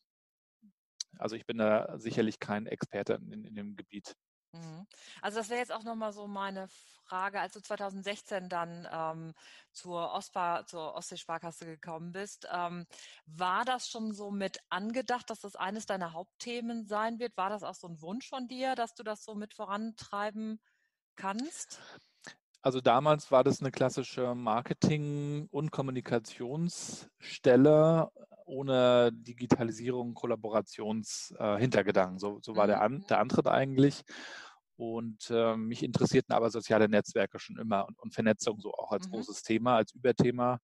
also 1.19 1.37
ich 1.37 1.47
bin 1.47 1.59
da 1.59 1.99
sicherlich 1.99 2.39
kein 2.39 2.67
Experte 2.67 3.21
in, 3.31 3.45
in 3.45 3.55
dem 3.55 3.77
Gebiet. 3.77 4.15
Mhm. 4.52 4.87
Also 5.23 5.38
das 5.38 5.49
wäre 5.49 5.61
jetzt 5.61 5.73
auch 5.73 5.85
nochmal 5.85 6.12
so 6.12 6.26
meine 6.26 6.69
Frage, 7.11 7.40
als 7.40 7.54
du 7.54 7.61
2016 7.61 8.49
dann 8.49 8.87
ähm, 8.90 9.35
zur, 9.73 10.12
Ostbar, 10.12 10.66
zur 10.66 10.95
Ostseesparkasse 10.95 11.66
gekommen 11.66 12.12
bist, 12.12 12.49
ähm, 12.52 12.87
war 13.26 13.64
das 13.64 13.88
schon 13.88 14.12
so 14.12 14.30
mit 14.30 14.59
angedacht, 14.69 15.28
dass 15.30 15.40
das 15.40 15.57
eines 15.57 15.87
deiner 15.87 16.12
Hauptthemen 16.12 16.87
sein 16.87 17.19
wird? 17.19 17.37
War 17.37 17.50
das 17.50 17.62
auch 17.62 17.75
so 17.75 17.88
ein 17.88 18.00
Wunsch 18.00 18.28
von 18.28 18.49
dir, 18.49 18.75
dass 18.75 18.95
du 18.95 19.02
das 19.02 19.25
so 19.25 19.35
mit 19.35 19.54
vorantreiben 19.54 20.61
kannst? 21.16 21.80
Also 22.62 22.80
damals 22.80 23.30
war 23.30 23.42
das 23.42 23.61
eine 23.61 23.71
klassische 23.71 24.35
Marketing- 24.35 25.49
und 25.50 25.71
Kommunikationsstelle 25.71 28.11
ohne 28.50 29.11
Digitalisierung, 29.12 30.14
Kollaborationshintergedanken. 30.14 32.16
Äh, 32.16 32.21
so, 32.21 32.38
so 32.42 32.57
war 32.57 32.64
mhm. 32.64 32.69
der, 32.69 32.83
An 32.83 33.04
der 33.09 33.21
Antritt 33.21 33.47
eigentlich. 33.47 34.02
Und 34.76 35.30
äh, 35.30 35.57
mich 35.57 35.83
interessierten 35.83 36.35
aber 36.35 36.50
soziale 36.50 36.88
Netzwerke 36.88 37.38
schon 37.38 37.59
immer 37.59 37.87
und, 37.87 37.99
und 37.99 38.14
Vernetzung 38.14 38.61
so 38.61 38.73
auch 38.73 38.92
als 38.92 39.09
mhm. 39.09 39.12
großes 39.12 39.42
Thema, 39.42 39.76
als 39.76 39.92
Überthema. 39.92 40.59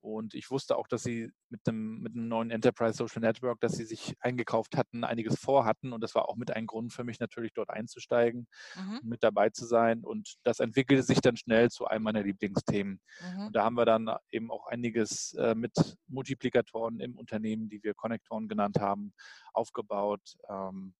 Und 0.00 0.34
ich 0.34 0.50
wusste 0.50 0.76
auch, 0.76 0.88
dass 0.88 1.02
sie 1.02 1.30
mit 1.50 1.60
einem, 1.66 2.00
mit 2.00 2.14
einem 2.14 2.28
neuen 2.28 2.50
Enterprise 2.50 2.94
Social 2.94 3.20
Network, 3.20 3.60
dass 3.60 3.72
sie 3.72 3.84
sich 3.84 4.14
eingekauft 4.20 4.76
hatten, 4.76 5.04
einiges 5.04 5.38
vorhatten. 5.38 5.92
Und 5.92 6.02
das 6.02 6.14
war 6.14 6.28
auch 6.28 6.36
mit 6.36 6.50
ein 6.50 6.66
Grund 6.66 6.92
für 6.92 7.04
mich 7.04 7.20
natürlich 7.20 7.52
dort 7.52 7.70
einzusteigen, 7.70 8.46
mhm. 8.76 9.00
mit 9.02 9.22
dabei 9.22 9.50
zu 9.50 9.66
sein. 9.66 10.04
Und 10.04 10.36
das 10.42 10.60
entwickelte 10.60 11.02
sich 11.02 11.20
dann 11.20 11.36
schnell 11.36 11.70
zu 11.70 11.86
einem 11.86 12.04
meiner 12.04 12.22
Lieblingsthemen. 12.22 13.00
Mhm. 13.20 13.46
Und 13.46 13.56
da 13.56 13.64
haben 13.64 13.76
wir 13.76 13.84
dann 13.84 14.10
eben 14.30 14.50
auch 14.50 14.66
einiges 14.66 15.34
äh, 15.34 15.54
mit 15.54 15.72
Multiplikatoren 16.08 17.00
im 17.00 17.16
Unternehmen, 17.18 17.68
die 17.68 17.82
wir 17.82 17.94
Konnektoren 17.94 18.48
genannt 18.48 18.80
haben, 18.80 19.12
aufgebaut. 19.52 20.36
Ähm, 20.48 20.94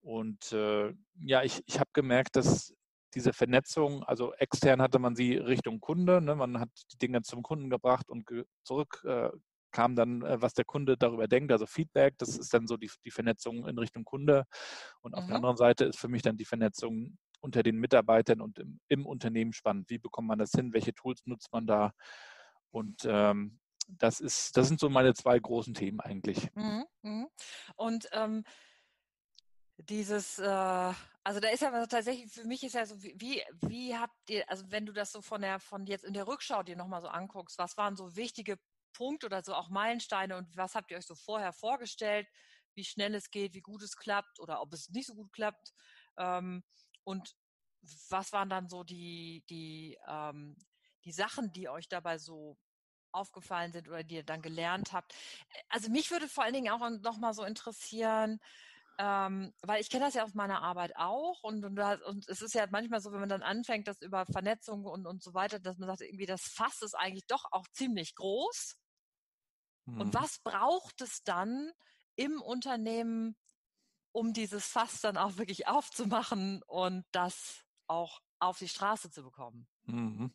und 0.00 0.52
äh, 0.52 0.94
ja, 1.20 1.42
ich, 1.42 1.62
ich 1.66 1.80
habe 1.80 1.90
gemerkt, 1.92 2.36
dass 2.36 2.74
diese 3.16 3.32
Vernetzung, 3.32 4.04
also 4.04 4.34
extern 4.34 4.82
hatte 4.82 4.98
man 4.98 5.16
sie 5.16 5.36
Richtung 5.36 5.80
Kunde, 5.80 6.20
ne? 6.20 6.36
man 6.36 6.60
hat 6.60 6.68
die 6.92 6.98
Dinge 6.98 7.22
zum 7.22 7.42
Kunden 7.42 7.70
gebracht 7.70 8.10
und 8.10 8.26
ge 8.26 8.44
zurück 8.62 9.02
äh, 9.06 9.30
kam 9.72 9.96
dann, 9.96 10.22
äh, 10.22 10.40
was 10.40 10.52
der 10.52 10.66
Kunde 10.66 10.98
darüber 10.98 11.26
denkt, 11.26 11.50
also 11.50 11.66
Feedback, 11.66 12.16
das 12.18 12.36
ist 12.36 12.52
dann 12.52 12.66
so 12.66 12.76
die, 12.76 12.90
die 13.04 13.10
Vernetzung 13.10 13.66
in 13.66 13.78
Richtung 13.78 14.04
Kunde. 14.04 14.44
Und 15.00 15.14
auf 15.14 15.24
mhm. 15.24 15.28
der 15.28 15.36
anderen 15.36 15.56
Seite 15.56 15.86
ist 15.86 15.98
für 15.98 16.08
mich 16.08 16.22
dann 16.22 16.36
die 16.36 16.44
Vernetzung 16.44 17.16
unter 17.40 17.62
den 17.62 17.76
Mitarbeitern 17.76 18.42
und 18.42 18.58
im, 18.58 18.80
im 18.88 19.06
Unternehmen 19.06 19.54
spannend. 19.54 19.88
Wie 19.88 19.98
bekommt 19.98 20.28
man 20.28 20.38
das 20.38 20.52
hin? 20.52 20.72
Welche 20.74 20.94
Tools 20.94 21.22
nutzt 21.24 21.52
man 21.52 21.66
da? 21.66 21.92
Und 22.70 23.02
ähm, 23.06 23.58
das 23.88 24.20
ist, 24.20 24.56
das 24.58 24.68
sind 24.68 24.78
so 24.78 24.90
meine 24.90 25.14
zwei 25.14 25.38
großen 25.38 25.72
Themen 25.72 26.00
eigentlich. 26.00 26.48
Mhm. 26.54 26.84
mhm. 27.02 27.28
Und 27.76 28.08
ähm, 28.12 28.44
dieses, 29.78 30.38
äh, 30.38 30.92
also 31.26 31.40
da 31.40 31.48
ist 31.48 31.60
ja 31.60 31.86
tatsächlich, 31.88 32.32
für 32.32 32.44
mich 32.44 32.62
ist 32.62 32.74
ja 32.74 32.86
so, 32.86 33.02
wie, 33.02 33.42
wie 33.62 33.96
habt 33.96 34.30
ihr, 34.30 34.48
also 34.48 34.70
wenn 34.70 34.86
du 34.86 34.92
das 34.92 35.10
so 35.10 35.20
von 35.20 35.42
der, 35.42 35.58
von 35.58 35.84
jetzt 35.84 36.04
in 36.04 36.14
der 36.14 36.28
Rückschau 36.28 36.62
dir 36.62 36.76
nochmal 36.76 37.02
so 37.02 37.08
anguckst, 37.08 37.58
was 37.58 37.76
waren 37.76 37.96
so 37.96 38.14
wichtige 38.14 38.60
Punkte 38.92 39.26
oder 39.26 39.42
so 39.42 39.52
auch 39.52 39.68
Meilensteine 39.68 40.36
und 40.36 40.56
was 40.56 40.76
habt 40.76 40.88
ihr 40.92 40.98
euch 40.98 41.04
so 41.04 41.16
vorher 41.16 41.52
vorgestellt, 41.52 42.28
wie 42.76 42.84
schnell 42.84 43.12
es 43.16 43.32
geht, 43.32 43.54
wie 43.54 43.60
gut 43.60 43.82
es 43.82 43.96
klappt 43.96 44.38
oder 44.38 44.62
ob 44.62 44.72
es 44.72 44.88
nicht 44.90 45.08
so 45.08 45.16
gut 45.16 45.32
klappt 45.32 45.74
ähm, 46.16 46.62
und 47.02 47.34
was 48.08 48.32
waren 48.32 48.48
dann 48.48 48.68
so 48.68 48.84
die, 48.84 49.42
die, 49.50 49.98
ähm, 50.06 50.54
die 51.04 51.12
Sachen, 51.12 51.52
die 51.52 51.68
euch 51.68 51.88
dabei 51.88 52.18
so 52.18 52.56
aufgefallen 53.10 53.72
sind 53.72 53.88
oder 53.88 54.04
die 54.04 54.14
ihr 54.14 54.22
dann 54.22 54.42
gelernt 54.42 54.92
habt. 54.92 55.12
Also 55.70 55.90
mich 55.90 56.12
würde 56.12 56.28
vor 56.28 56.44
allen 56.44 56.54
Dingen 56.54 56.72
auch 56.72 56.88
nochmal 57.00 57.34
so 57.34 57.42
interessieren, 57.42 58.38
ähm, 58.98 59.52
weil 59.62 59.80
ich 59.80 59.90
kenne 59.90 60.06
das 60.06 60.14
ja 60.14 60.24
aus 60.24 60.34
meiner 60.34 60.62
Arbeit 60.62 60.96
auch 60.96 61.42
und, 61.42 61.64
und, 61.64 61.78
und, 61.78 62.28
es 62.28 62.40
ist 62.40 62.54
ja 62.54 62.66
manchmal 62.70 63.00
so, 63.00 63.12
wenn 63.12 63.20
man 63.20 63.28
dann 63.28 63.42
anfängt, 63.42 63.88
das 63.88 64.00
über 64.00 64.24
Vernetzung 64.26 64.84
und, 64.84 65.06
und 65.06 65.22
so 65.22 65.34
weiter, 65.34 65.58
dass 65.58 65.78
man 65.78 65.88
sagt, 65.88 66.00
irgendwie 66.00 66.26
das 66.26 66.42
Fass 66.42 66.82
ist 66.82 66.94
eigentlich 66.94 67.26
doch 67.26 67.44
auch 67.50 67.66
ziemlich 67.72 68.14
groß. 68.14 68.76
Mhm. 69.86 70.00
Und 70.00 70.14
was 70.14 70.38
braucht 70.38 71.00
es 71.02 71.22
dann 71.24 71.70
im 72.14 72.40
Unternehmen, 72.40 73.36
um 74.12 74.32
dieses 74.32 74.66
Fass 74.66 75.02
dann 75.02 75.18
auch 75.18 75.36
wirklich 75.36 75.68
aufzumachen 75.68 76.62
und 76.66 77.04
das 77.12 77.64
auch 77.86 78.20
auf 78.38 78.58
die 78.58 78.68
Straße 78.68 79.10
zu 79.10 79.22
bekommen? 79.22 79.68
Mhm. 79.84 80.34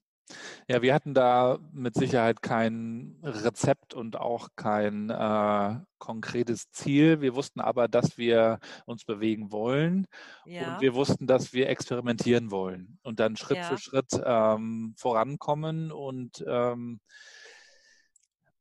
Ja, 0.68 0.82
wir 0.82 0.94
hatten 0.94 1.14
da 1.14 1.60
mit 1.74 1.96
Sicherheit 1.96 2.42
kein 2.42 3.18
Rezept 3.24 3.94
und 3.94 4.18
auch 4.18 4.50
kein 4.56 5.10
äh, 5.10 5.80
konkretes 5.98 6.72
Ziel. 6.72 7.22
Wir 7.22 7.36
wussten 7.36 7.62
aber, 7.62 7.88
dass 7.88 8.18
wir 8.18 8.60
uns 8.86 9.06
bewegen 9.06 9.52
wollen 9.52 10.08
ja. 10.46 10.74
und 10.76 10.82
wir 10.82 10.94
wussten, 10.96 11.28
dass 11.28 11.54
wir 11.54 11.70
experimentieren 11.70 12.52
wollen 12.52 13.00
und 13.04 13.20
dann 13.20 13.36
Schritt 13.36 13.58
ja. 13.58 13.64
für 13.64 13.78
Schritt 13.78 14.22
ähm, 14.24 14.94
vorankommen 14.98 15.92
und 15.92 16.44
ähm, 16.48 17.00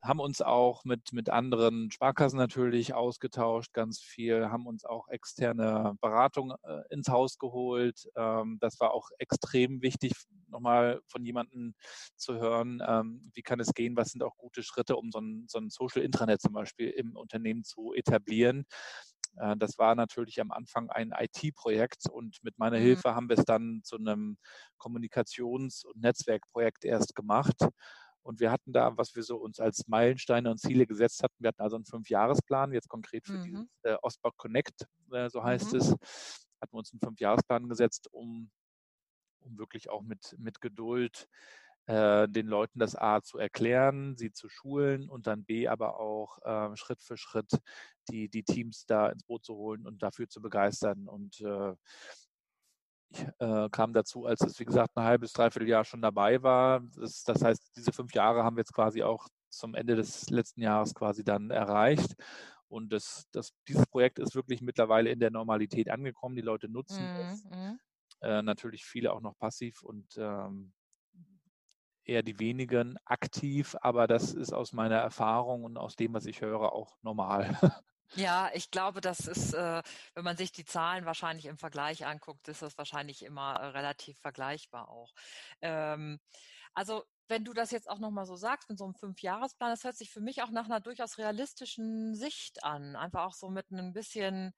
haben 0.02 0.20
uns 0.20 0.40
auch 0.40 0.84
mit, 0.84 1.12
mit 1.12 1.28
anderen 1.28 1.90
Sparkassen 1.90 2.38
natürlich 2.38 2.94
ausgetauscht, 2.94 3.72
ganz 3.74 4.00
viel, 4.00 4.48
haben 4.50 4.66
uns 4.66 4.84
auch 4.84 5.08
externe 5.08 5.94
Beratung 6.00 6.54
äh, 6.62 6.82
ins 6.90 7.08
Haus 7.08 7.38
geholt. 7.38 8.08
Ähm, 8.16 8.58
das 8.60 8.80
war 8.80 8.92
auch 8.94 9.10
extrem 9.18 9.82
wichtig, 9.82 10.12
nochmal 10.48 11.00
von 11.06 11.24
jemandem 11.24 11.74
zu 12.16 12.34
hören, 12.34 12.82
ähm, 12.86 13.30
wie 13.34 13.42
kann 13.42 13.60
es 13.60 13.74
gehen, 13.74 13.96
was 13.96 14.10
sind 14.10 14.22
auch 14.22 14.36
gute 14.36 14.62
Schritte, 14.62 14.96
um 14.96 15.10
so 15.10 15.20
ein, 15.20 15.44
so 15.48 15.58
ein 15.58 15.68
Social 15.68 16.02
Intranet 16.02 16.40
zum 16.40 16.54
Beispiel 16.54 16.88
im 16.90 17.16
Unternehmen 17.16 17.64
zu 17.64 17.92
etablieren. 17.92 18.64
Äh, 19.36 19.56
das 19.56 19.78
war 19.78 19.94
natürlich 19.94 20.40
am 20.40 20.50
Anfang 20.50 20.90
ein 20.90 21.12
IT-Projekt 21.16 22.08
und 22.10 22.38
mit 22.42 22.58
meiner 22.58 22.78
mhm. 22.78 22.82
Hilfe 22.82 23.14
haben 23.14 23.28
wir 23.28 23.38
es 23.38 23.44
dann 23.44 23.80
zu 23.84 23.96
einem 23.96 24.38
Kommunikations- 24.78 25.84
und 25.84 26.00
Netzwerkprojekt 26.00 26.84
erst 26.84 27.14
gemacht. 27.14 27.56
Und 28.30 28.38
wir 28.38 28.52
hatten 28.52 28.72
da, 28.72 28.96
was 28.96 29.16
wir 29.16 29.24
so 29.24 29.38
uns 29.38 29.58
als 29.58 29.88
Meilensteine 29.88 30.52
und 30.52 30.58
Ziele 30.58 30.86
gesetzt 30.86 31.24
hatten, 31.24 31.34
wir 31.40 31.48
hatten 31.48 31.62
also 31.62 31.74
einen 31.74 31.84
Fünfjahresplan, 31.84 32.72
jetzt 32.72 32.88
konkret 32.88 33.26
für 33.26 33.32
mhm. 33.32 33.42
dieses 33.42 33.66
äh, 33.82 33.96
Ostblock 34.02 34.36
Connect, 34.36 34.86
äh, 35.10 35.28
so 35.28 35.42
heißt 35.42 35.72
mhm. 35.72 35.78
es, 35.80 35.90
hatten 35.90 36.72
wir 36.72 36.78
uns 36.78 36.92
einen 36.92 37.00
Fünfjahresplan 37.00 37.68
gesetzt, 37.68 38.06
um, 38.12 38.48
um 39.40 39.58
wirklich 39.58 39.90
auch 39.90 40.02
mit, 40.02 40.36
mit 40.38 40.60
Geduld 40.60 41.26
äh, 41.86 42.28
den 42.28 42.46
Leuten 42.46 42.78
das 42.78 42.94
A 42.94 43.20
zu 43.20 43.36
erklären, 43.36 44.16
sie 44.16 44.30
zu 44.30 44.48
schulen 44.48 45.08
und 45.08 45.26
dann 45.26 45.42
B 45.42 45.66
aber 45.66 45.98
auch 45.98 46.38
äh, 46.44 46.76
Schritt 46.76 47.02
für 47.02 47.16
Schritt 47.16 47.50
die, 48.10 48.28
die 48.28 48.44
Teams 48.44 48.86
da 48.86 49.08
ins 49.08 49.24
Boot 49.24 49.44
zu 49.44 49.56
holen 49.56 49.88
und 49.88 50.04
dafür 50.04 50.28
zu 50.28 50.40
begeistern. 50.40 51.08
Und 51.08 51.40
äh, 51.40 51.74
äh, 53.38 53.68
kam 53.70 53.92
dazu, 53.92 54.26
als 54.26 54.40
es, 54.42 54.58
wie 54.60 54.64
gesagt, 54.64 54.96
ein 54.96 55.04
halbes, 55.04 55.32
dreiviertel 55.32 55.68
Jahr 55.68 55.84
schon 55.84 56.02
dabei 56.02 56.42
war. 56.42 56.80
Das, 56.96 57.24
das, 57.24 57.42
heißt, 57.42 57.76
diese 57.76 57.92
fünf 57.92 58.14
Jahre 58.14 58.44
haben 58.44 58.56
wir 58.56 58.62
jetzt 58.62 58.74
quasi 58.74 59.02
auch 59.02 59.28
zum 59.48 59.74
Ende 59.74 59.96
des 59.96 60.30
letzten 60.30 60.62
Jahres 60.62 60.94
quasi 60.94 61.24
dann 61.24 61.50
erreicht. 61.50 62.14
Und 62.68 62.92
das, 62.92 63.26
das, 63.32 63.52
dieses 63.66 63.86
Projekt 63.86 64.20
ist 64.20 64.34
wirklich 64.34 64.62
mittlerweile 64.62 65.10
in 65.10 65.18
der 65.18 65.30
Normalität 65.30 65.90
angekommen. 65.90 66.36
Die 66.36 66.42
Leute 66.42 66.68
nutzen 66.68 67.02
mhm. 67.02 67.20
es. 67.20 67.44
Mhm. 67.44 67.80
Äh, 68.20 68.42
natürlich 68.42 68.84
viele 68.84 69.12
auch 69.12 69.20
noch 69.20 69.36
passiv 69.38 69.82
und 69.82 70.06
ähm, 70.18 70.72
eher 72.04 72.22
die 72.22 72.38
wenigen 72.38 72.96
aktiv, 73.04 73.76
aber 73.80 74.06
das 74.06 74.34
ist 74.34 74.52
aus 74.52 74.72
meiner 74.72 74.96
Erfahrung 74.96 75.64
und 75.64 75.76
aus 75.76 75.96
dem, 75.96 76.12
was 76.12 76.26
ich 76.26 76.40
höre, 76.40 76.72
auch 76.72 76.96
normal. 77.02 77.58
Ja, 78.16 78.50
ich 78.54 78.70
glaube, 78.70 79.00
das 79.00 79.20
ist, 79.28 79.54
äh, 79.54 79.82
wenn 80.14 80.24
man 80.24 80.36
sich 80.36 80.50
die 80.50 80.64
Zahlen 80.64 81.04
wahrscheinlich 81.04 81.46
im 81.46 81.58
Vergleich 81.58 82.06
anguckt, 82.06 82.48
ist 82.48 82.62
das 82.62 82.76
wahrscheinlich 82.76 83.24
immer 83.24 83.54
äh, 83.54 83.66
relativ 83.66 84.18
vergleichbar 84.18 84.88
auch. 84.88 85.12
Ähm, 85.60 86.18
also 86.74 87.04
wenn 87.28 87.44
du 87.44 87.52
das 87.52 87.70
jetzt 87.70 87.88
auch 87.88 88.00
nochmal 88.00 88.26
so 88.26 88.34
sagst 88.36 88.68
mit 88.68 88.78
so 88.78 88.84
einem 88.84 88.94
Fünfjahresplan, 88.94 89.70
das 89.70 89.84
hört 89.84 89.96
sich 89.96 90.10
für 90.10 90.20
mich 90.20 90.42
auch 90.42 90.50
nach 90.50 90.64
einer 90.64 90.80
durchaus 90.80 91.18
realistischen 91.18 92.14
Sicht 92.16 92.64
an. 92.64 92.96
Einfach 92.96 93.24
auch 93.26 93.34
so 93.34 93.48
mit 93.48 93.70
einem 93.70 93.92
bisschen, 93.92 94.52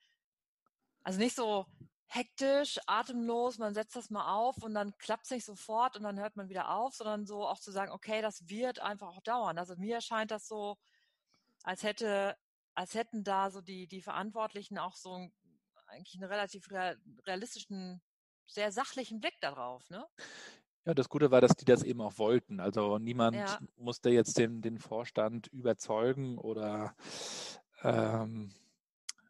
also 1.02 1.18
nicht 1.18 1.36
so 1.36 1.66
hektisch, 2.08 2.78
atemlos, 2.86 3.58
man 3.58 3.74
setzt 3.74 3.96
das 3.96 4.10
mal 4.10 4.34
auf 4.34 4.56
und 4.62 4.74
dann 4.74 4.96
klappt 4.98 5.24
es 5.24 5.30
nicht 5.30 5.44
sofort 5.46 5.96
und 5.96 6.02
dann 6.04 6.18
hört 6.20 6.36
man 6.36 6.48
wieder 6.48 6.70
auf, 6.70 6.94
sondern 6.94 7.26
so 7.26 7.46
auch 7.46 7.58
zu 7.58 7.70
sagen, 7.72 7.90
okay, 7.92 8.22
das 8.22 8.48
wird 8.48 8.80
einfach 8.80 9.08
auch 9.08 9.22
dauern. 9.22 9.58
Also 9.58 9.76
mir 9.76 9.96
erscheint 9.96 10.30
das 10.30 10.46
so, 10.46 10.76
als 11.64 11.82
hätte 11.82 12.36
als 12.74 12.94
hätten 12.94 13.24
da 13.24 13.50
so 13.50 13.60
die, 13.60 13.86
die 13.86 14.02
Verantwortlichen 14.02 14.78
auch 14.78 14.96
so 14.96 15.14
ein, 15.14 15.32
eigentlich 15.86 16.20
einen 16.20 16.30
relativ 16.30 16.68
realistischen, 17.26 18.00
sehr 18.46 18.72
sachlichen 18.72 19.20
Blick 19.20 19.34
darauf, 19.40 19.88
ne? 19.90 20.06
Ja, 20.84 20.94
das 20.94 21.08
Gute 21.08 21.30
war, 21.30 21.40
dass 21.40 21.54
die 21.54 21.64
das 21.64 21.84
eben 21.84 22.00
auch 22.00 22.18
wollten. 22.18 22.58
Also 22.58 22.98
niemand 22.98 23.36
ja. 23.36 23.60
musste 23.76 24.10
jetzt 24.10 24.36
den, 24.36 24.62
den 24.62 24.78
Vorstand 24.78 25.46
überzeugen 25.48 26.38
oder, 26.38 26.96
ähm, 27.82 28.52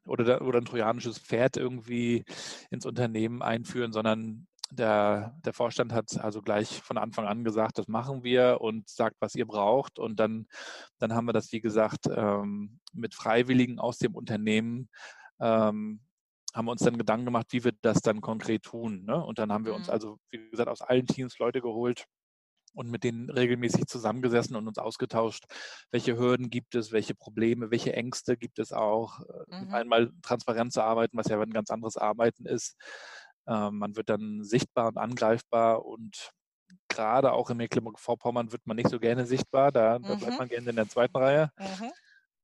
oder, 0.06 0.40
oder 0.40 0.60
ein 0.60 0.64
trojanisches 0.64 1.18
Pferd 1.18 1.58
irgendwie 1.58 2.24
ins 2.70 2.86
Unternehmen 2.86 3.42
einführen, 3.42 3.92
sondern 3.92 4.46
der, 4.72 5.36
der 5.44 5.52
Vorstand 5.52 5.92
hat 5.92 6.16
also 6.18 6.40
gleich 6.40 6.80
von 6.80 6.96
Anfang 6.96 7.26
an 7.26 7.44
gesagt, 7.44 7.78
das 7.78 7.88
machen 7.88 8.24
wir 8.24 8.60
und 8.60 8.88
sagt, 8.88 9.16
was 9.20 9.34
ihr 9.34 9.46
braucht. 9.46 9.98
Und 9.98 10.18
dann, 10.18 10.46
dann 10.98 11.14
haben 11.14 11.26
wir 11.26 11.32
das, 11.32 11.52
wie 11.52 11.60
gesagt, 11.60 12.06
ähm, 12.06 12.80
mit 12.92 13.14
Freiwilligen 13.14 13.78
aus 13.78 13.98
dem 13.98 14.14
Unternehmen 14.14 14.88
ähm, 15.40 16.00
haben 16.54 16.64
wir 16.66 16.72
uns 16.72 16.82
dann 16.82 16.98
Gedanken 16.98 17.26
gemacht, 17.26 17.46
wie 17.50 17.64
wir 17.64 17.72
das 17.82 18.00
dann 18.00 18.20
konkret 18.20 18.62
tun. 18.62 19.04
Ne? 19.04 19.22
Und 19.22 19.38
dann 19.38 19.52
haben 19.52 19.64
wir 19.64 19.74
uns 19.74 19.86
mhm. 19.86 19.92
also, 19.92 20.18
wie 20.30 20.50
gesagt, 20.50 20.68
aus 20.68 20.82
allen 20.82 21.06
Teams 21.06 21.38
Leute 21.38 21.60
geholt 21.60 22.06
und 22.74 22.90
mit 22.90 23.04
denen 23.04 23.28
regelmäßig 23.28 23.86
zusammengesessen 23.86 24.56
und 24.56 24.66
uns 24.66 24.78
ausgetauscht, 24.78 25.44
welche 25.90 26.16
Hürden 26.16 26.48
gibt 26.48 26.74
es, 26.74 26.92
welche 26.92 27.14
Probleme, 27.14 27.70
welche 27.70 27.92
Ängste 27.92 28.36
gibt 28.36 28.58
es 28.58 28.72
auch. 28.72 29.20
Äh, 29.50 29.64
mhm. 29.64 29.74
Einmal 29.74 30.12
transparent 30.22 30.72
zu 30.72 30.82
arbeiten, 30.82 31.16
was 31.16 31.28
ja 31.28 31.40
ein 31.40 31.50
ganz 31.50 31.70
anderes 31.70 31.96
Arbeiten 31.96 32.46
ist. 32.46 32.76
Ähm, 33.46 33.78
man 33.78 33.96
wird 33.96 34.08
dann 34.08 34.44
sichtbar 34.44 34.88
und 34.88 34.98
angreifbar 34.98 35.84
und 35.84 36.32
gerade 36.88 37.32
auch 37.32 37.50
in 37.50 37.56
Mecklenburg-Vorpommern 37.56 38.52
wird 38.52 38.66
man 38.66 38.76
nicht 38.76 38.90
so 38.90 39.00
gerne 39.00 39.26
sichtbar. 39.26 39.72
Da, 39.72 39.98
mhm. 39.98 40.02
da, 40.04 40.14
bleibt 40.14 40.32
mhm. 40.32 40.38
man 40.38 40.48
gerne 40.48 40.70
in 40.70 40.76
der 40.76 40.88
zweiten 40.88 41.16
Reihe. 41.16 41.50
Mhm. 41.58 41.90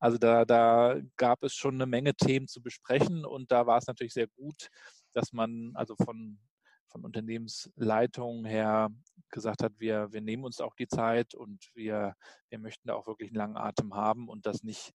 Also 0.00 0.17
da, 0.17 0.45
da 0.45 0.97
gab 1.17 1.43
es 1.43 1.55
schon 1.55 1.75
eine 1.75 1.87
Menge 1.87 2.14
Themen 2.14 2.47
zu 2.47 2.62
besprechen 2.62 3.25
und 3.25 3.50
da 3.50 3.67
war 3.67 3.78
es 3.78 3.87
natürlich 3.87 4.12
sehr 4.12 4.28
gut, 4.28 4.69
dass 5.12 5.33
man 5.33 5.73
also 5.75 5.97
von, 5.97 6.38
von 6.87 7.05
Unternehmensleitung 7.05 8.45
her 8.45 8.90
gesagt 9.31 9.62
hat, 9.62 9.73
wir, 9.78 10.12
wir 10.12 10.21
nehmen 10.21 10.45
uns 10.45 10.61
auch 10.61 10.75
die 10.76 10.87
Zeit 10.87 11.35
und 11.35 11.71
wir, 11.75 12.14
wir 12.49 12.59
möchten 12.59 12.88
da 12.88 12.95
auch 12.95 13.09
wirklich 13.09 13.31
einen 13.31 13.38
langen 13.38 13.57
Atem 13.57 13.95
haben 13.95 14.28
und 14.28 14.47
das 14.47 14.62
nicht 14.62 14.93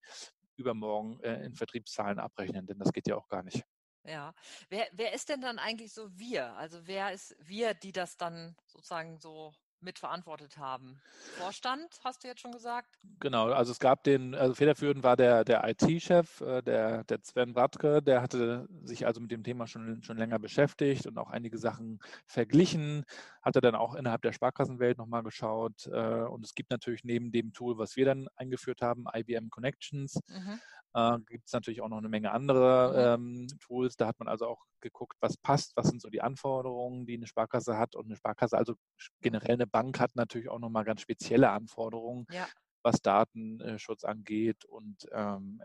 übermorgen 0.56 1.20
äh, 1.22 1.44
in 1.46 1.56
Vertriebszahlen 1.56 2.20
abrechnen, 2.20 2.66
denn 2.66 2.80
das 2.80 2.94
geht 2.94 3.08
ja 3.08 3.18
auch 3.18 3.28
gar 3.28 3.44
nicht. 3.44 3.64
Ja. 4.06 4.34
Wer, 4.70 4.88
wer 4.92 5.14
ist 5.14 5.30
denn 5.30 5.42
dann 5.42 5.60
eigentlich 5.60 5.94
so 5.94 6.10
wir? 6.18 6.54
Also 6.56 6.80
wer 6.86 7.12
ist 7.12 7.36
wir, 7.40 7.74
die 7.74 7.92
das 7.92 8.18
dann 8.18 8.56
sozusagen 8.68 9.18
so 9.20 9.54
mitverantwortet 9.84 10.58
haben. 10.58 11.00
Vorstand, 11.38 12.00
hast 12.04 12.24
du 12.24 12.28
jetzt 12.28 12.42
schon 12.42 12.52
gesagt? 12.52 13.00
Genau, 13.20 13.52
also 13.52 13.72
es 13.72 13.80
gab 13.80 14.04
den, 14.04 14.34
also 14.34 14.54
federführend 14.54 15.04
war 15.04 15.16
der, 15.16 15.44
der 15.44 15.68
IT-Chef, 15.68 16.42
äh, 16.42 16.62
der, 16.62 17.04
der 17.04 17.20
Sven 17.22 17.54
Bratke, 17.54 18.02
der 18.02 18.22
hatte 18.22 18.68
sich 18.84 19.06
also 19.06 19.22
mit 19.22 19.32
dem 19.32 19.44
Thema 19.44 19.68
schon, 19.68 20.02
schon 20.04 20.18
länger 20.18 20.40
beschäftigt 20.40 21.06
und 21.06 21.18
auch 21.18 21.30
einige 21.30 21.58
Sachen 21.58 22.00
verglichen, 22.26 23.04
hatte 23.42 23.62
dann 23.62 23.76
auch 23.76 23.96
innerhalb 23.96 24.22
der 24.22 24.34
Sparkassenwelt 24.34 24.98
nochmal 24.98 25.24
geschaut 25.24 25.88
äh, 25.88 26.24
und 26.24 26.46
es 26.46 26.56
gibt 26.56 26.72
natürlich 26.72 27.04
neben 27.04 27.32
dem 27.32 27.54
Tool, 27.54 27.78
was 27.78 27.96
wir 27.96 28.06
dann 28.06 28.28
eingeführt 28.36 28.82
haben, 28.82 29.06
IBM 29.14 29.50
Connections, 29.50 30.20
mhm. 30.28 30.60
Äh, 30.94 31.20
gibt 31.28 31.48
es 31.48 31.54
natürlich 31.54 31.82
auch 31.82 31.90
noch 31.90 31.98
eine 31.98 32.10
Menge 32.10 32.32
andere 32.32 33.18
mhm. 33.18 33.42
ähm, 33.44 33.48
Tools. 33.60 33.96
Da 33.96 34.08
hat 34.08 34.20
man 34.20 34.28
also 34.28 34.48
auch 34.48 34.64
geguckt, 34.82 35.18
was 35.22 35.38
passt, 35.38 35.76
was 35.76 35.88
sind 35.88 36.02
so 36.02 36.10
die 36.10 36.22
Anforderungen, 36.22 37.06
die 37.06 37.16
eine 37.16 37.28
Sparkasse 37.28 37.78
hat. 37.78 37.96
Und 37.96 38.06
eine 38.06 38.16
Sparkasse, 38.16 38.58
also 38.58 38.76
generell 39.22 39.56
eine 39.56 39.68
Bank, 39.68 40.00
hat 40.00 40.16
natürlich 40.16 40.50
auch 40.50 40.60
nochmal 40.60 40.84
ganz 40.84 41.02
spezielle 41.02 41.50
Anforderungen, 41.50 42.26
ja. 42.32 42.48
was 42.84 43.02
Datenschutz 43.02 44.04
angeht 44.04 44.66
und 44.66 45.08
ähm, 45.12 45.62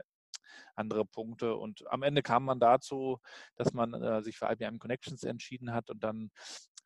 andere 0.74 1.04
Punkte. 1.04 1.56
Und 1.56 1.86
am 1.90 2.02
Ende 2.02 2.22
kam 2.22 2.44
man 2.44 2.60
dazu, 2.60 3.18
dass 3.56 3.72
man 3.72 3.94
äh, 3.94 4.22
sich 4.22 4.38
für 4.38 4.50
IBM 4.50 4.78
Connections 4.78 5.24
entschieden 5.24 5.72
hat 5.72 5.90
und 5.90 6.02
dann 6.02 6.30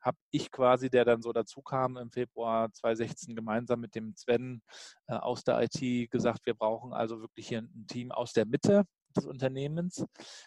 habe 0.03 0.19
ich 0.31 0.51
quasi, 0.51 0.91
der 0.91 1.05
dann 1.05 1.23
so 1.23 1.33
dazu 1.33 1.63
kam 1.63 1.97
im 1.97 2.11
Februar 2.11 2.73
2016 2.73 3.35
gemeinsam 3.37 3.81
mit 3.81 3.95
dem 3.95 4.15
Sven 4.17 4.63
äh, 5.07 5.15
aus 5.15 5.45
der 5.45 5.63
IT 5.63 6.11
gesagt, 6.11 6.45
wir 6.45 6.55
brauchen 6.55 6.93
also 6.93 7.21
wirklich 7.21 7.49
hier 7.49 7.61
ein 7.61 7.87
Team 7.87 8.11
aus 8.11 8.33
der 8.33 8.45
Mitte 8.45 8.85
des 9.17 9.27
Unternehmens. 9.27 10.05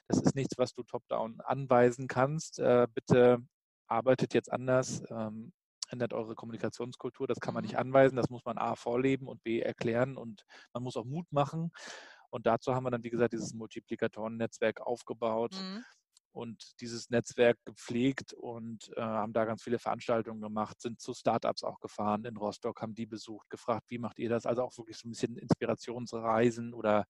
Das 0.08 0.22
ist 0.22 0.36
nichts, 0.36 0.58
was 0.58 0.74
du 0.74 0.84
top-down 0.84 1.40
anweisen 1.42 2.08
kannst. 2.08 2.60
Äh, 2.60 2.88
bitte 2.94 3.40
arbeitet 3.88 4.34
jetzt 4.34 4.52
anders. 4.52 5.04
Ähm, 5.10 5.54
ändert 5.90 6.14
eure 6.14 6.36
Kommunikationskultur. 6.36 7.28
Das 7.28 7.40
kann 7.40 7.54
man 7.54 7.64
mhm. 7.64 7.68
nicht 7.68 7.78
anweisen. 7.78 8.16
Das 8.18 8.30
muss 8.30 8.44
man 8.44 8.58
A 8.58 8.76
vorleben 8.76 9.28
und 9.28 9.44
B 9.44 9.62
erklären 9.62 10.18
und 10.18 10.44
man 10.74 10.84
muss 10.84 10.98
auch 10.98 11.06
Mut 11.06 11.32
machen. 11.32 11.72
Und 12.30 12.48
dazu 12.48 12.76
haben 12.76 12.84
wir 12.84 12.92
dann, 12.92 13.04
wie 13.04 13.12
gesagt, 13.12 13.34
dieses 13.34 13.54
Multiplikatoren-Netzwerk 13.54 14.82
aufgebaut. 14.82 15.54
Mhm 15.54 15.86
und 16.36 16.82
dieses 16.82 17.10
Netzwerk 17.10 17.58
gepflegt 17.64 18.34
und 18.34 18.92
äh, 18.98 19.02
haben 19.02 19.32
da 19.32 19.46
ganz 19.46 19.64
viele 19.64 19.80
Veranstaltungen 19.80 20.42
gemacht, 20.42 20.82
sind 20.82 21.00
zu 21.00 21.14
Startups 21.14 21.64
auch 21.64 21.80
gefahren 21.80 22.26
in 22.26 22.36
Rostock, 22.36 22.82
haben 22.82 22.94
die 22.94 23.06
besucht, 23.06 23.50
gefragt, 23.50 23.86
wie 23.88 24.00
macht 24.00 24.20
ihr 24.20 24.28
das? 24.28 24.46
Also 24.46 24.64
auch 24.64 24.78
wirklich 24.78 24.98
so 24.98 25.08
ein 25.08 25.12
bisschen 25.12 25.38
Inspirationsreisen 25.38 26.74
oder 26.74 27.06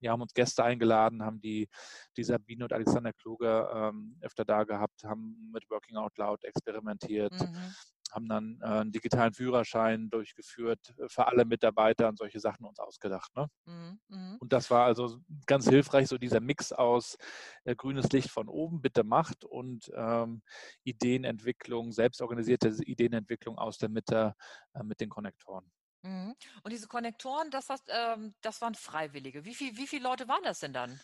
wir 0.00 0.10
haben 0.10 0.22
uns 0.22 0.32
Gäste 0.32 0.64
eingeladen, 0.64 1.22
haben 1.22 1.42
die, 1.42 1.68
die 2.16 2.24
Sabine 2.24 2.64
und 2.64 2.72
Alexander 2.72 3.12
Kluge 3.12 3.68
ähm, 3.70 4.16
öfter 4.22 4.46
da 4.46 4.64
gehabt, 4.64 5.04
haben 5.04 5.50
mit 5.52 5.68
Working 5.68 5.96
Out 5.96 6.16
Loud 6.16 6.42
experimentiert. 6.44 7.32
Mhm 7.32 7.74
haben 8.12 8.28
dann 8.28 8.58
äh, 8.62 8.66
einen 8.66 8.92
digitalen 8.92 9.32
Führerschein 9.32 10.10
durchgeführt 10.10 10.94
äh, 10.98 11.08
für 11.08 11.26
alle 11.26 11.44
Mitarbeiter 11.44 12.08
und 12.08 12.18
solche 12.18 12.40
Sachen 12.40 12.64
uns 12.64 12.78
ausgedacht. 12.78 13.34
Ne? 13.36 13.46
Mhm, 13.66 14.00
mhm. 14.08 14.36
Und 14.40 14.52
das 14.52 14.70
war 14.70 14.84
also 14.84 15.18
ganz 15.46 15.68
hilfreich, 15.68 16.08
so 16.08 16.18
dieser 16.18 16.40
Mix 16.40 16.72
aus 16.72 17.16
äh, 17.64 17.74
grünes 17.74 18.10
Licht 18.12 18.30
von 18.30 18.48
oben, 18.48 18.80
bitte 18.80 19.04
macht 19.04 19.44
und 19.44 19.90
ähm, 19.94 20.42
Ideenentwicklung, 20.84 21.92
selbstorganisierte 21.92 22.68
Ideenentwicklung 22.84 23.58
aus 23.58 23.78
der 23.78 23.88
Mitte 23.88 24.34
äh, 24.74 24.82
mit 24.82 25.00
den 25.00 25.08
Konnektoren. 25.08 25.70
Mhm. 26.02 26.34
Und 26.62 26.72
diese 26.72 26.88
Konnektoren, 26.88 27.50
das, 27.50 27.68
was, 27.68 27.82
ähm, 27.88 28.34
das 28.40 28.60
waren 28.60 28.74
Freiwillige. 28.74 29.44
Wie, 29.44 29.54
viel, 29.54 29.76
wie 29.76 29.86
viele 29.86 30.04
Leute 30.04 30.28
waren 30.28 30.42
das 30.42 30.60
denn 30.60 30.72
dann? 30.72 30.98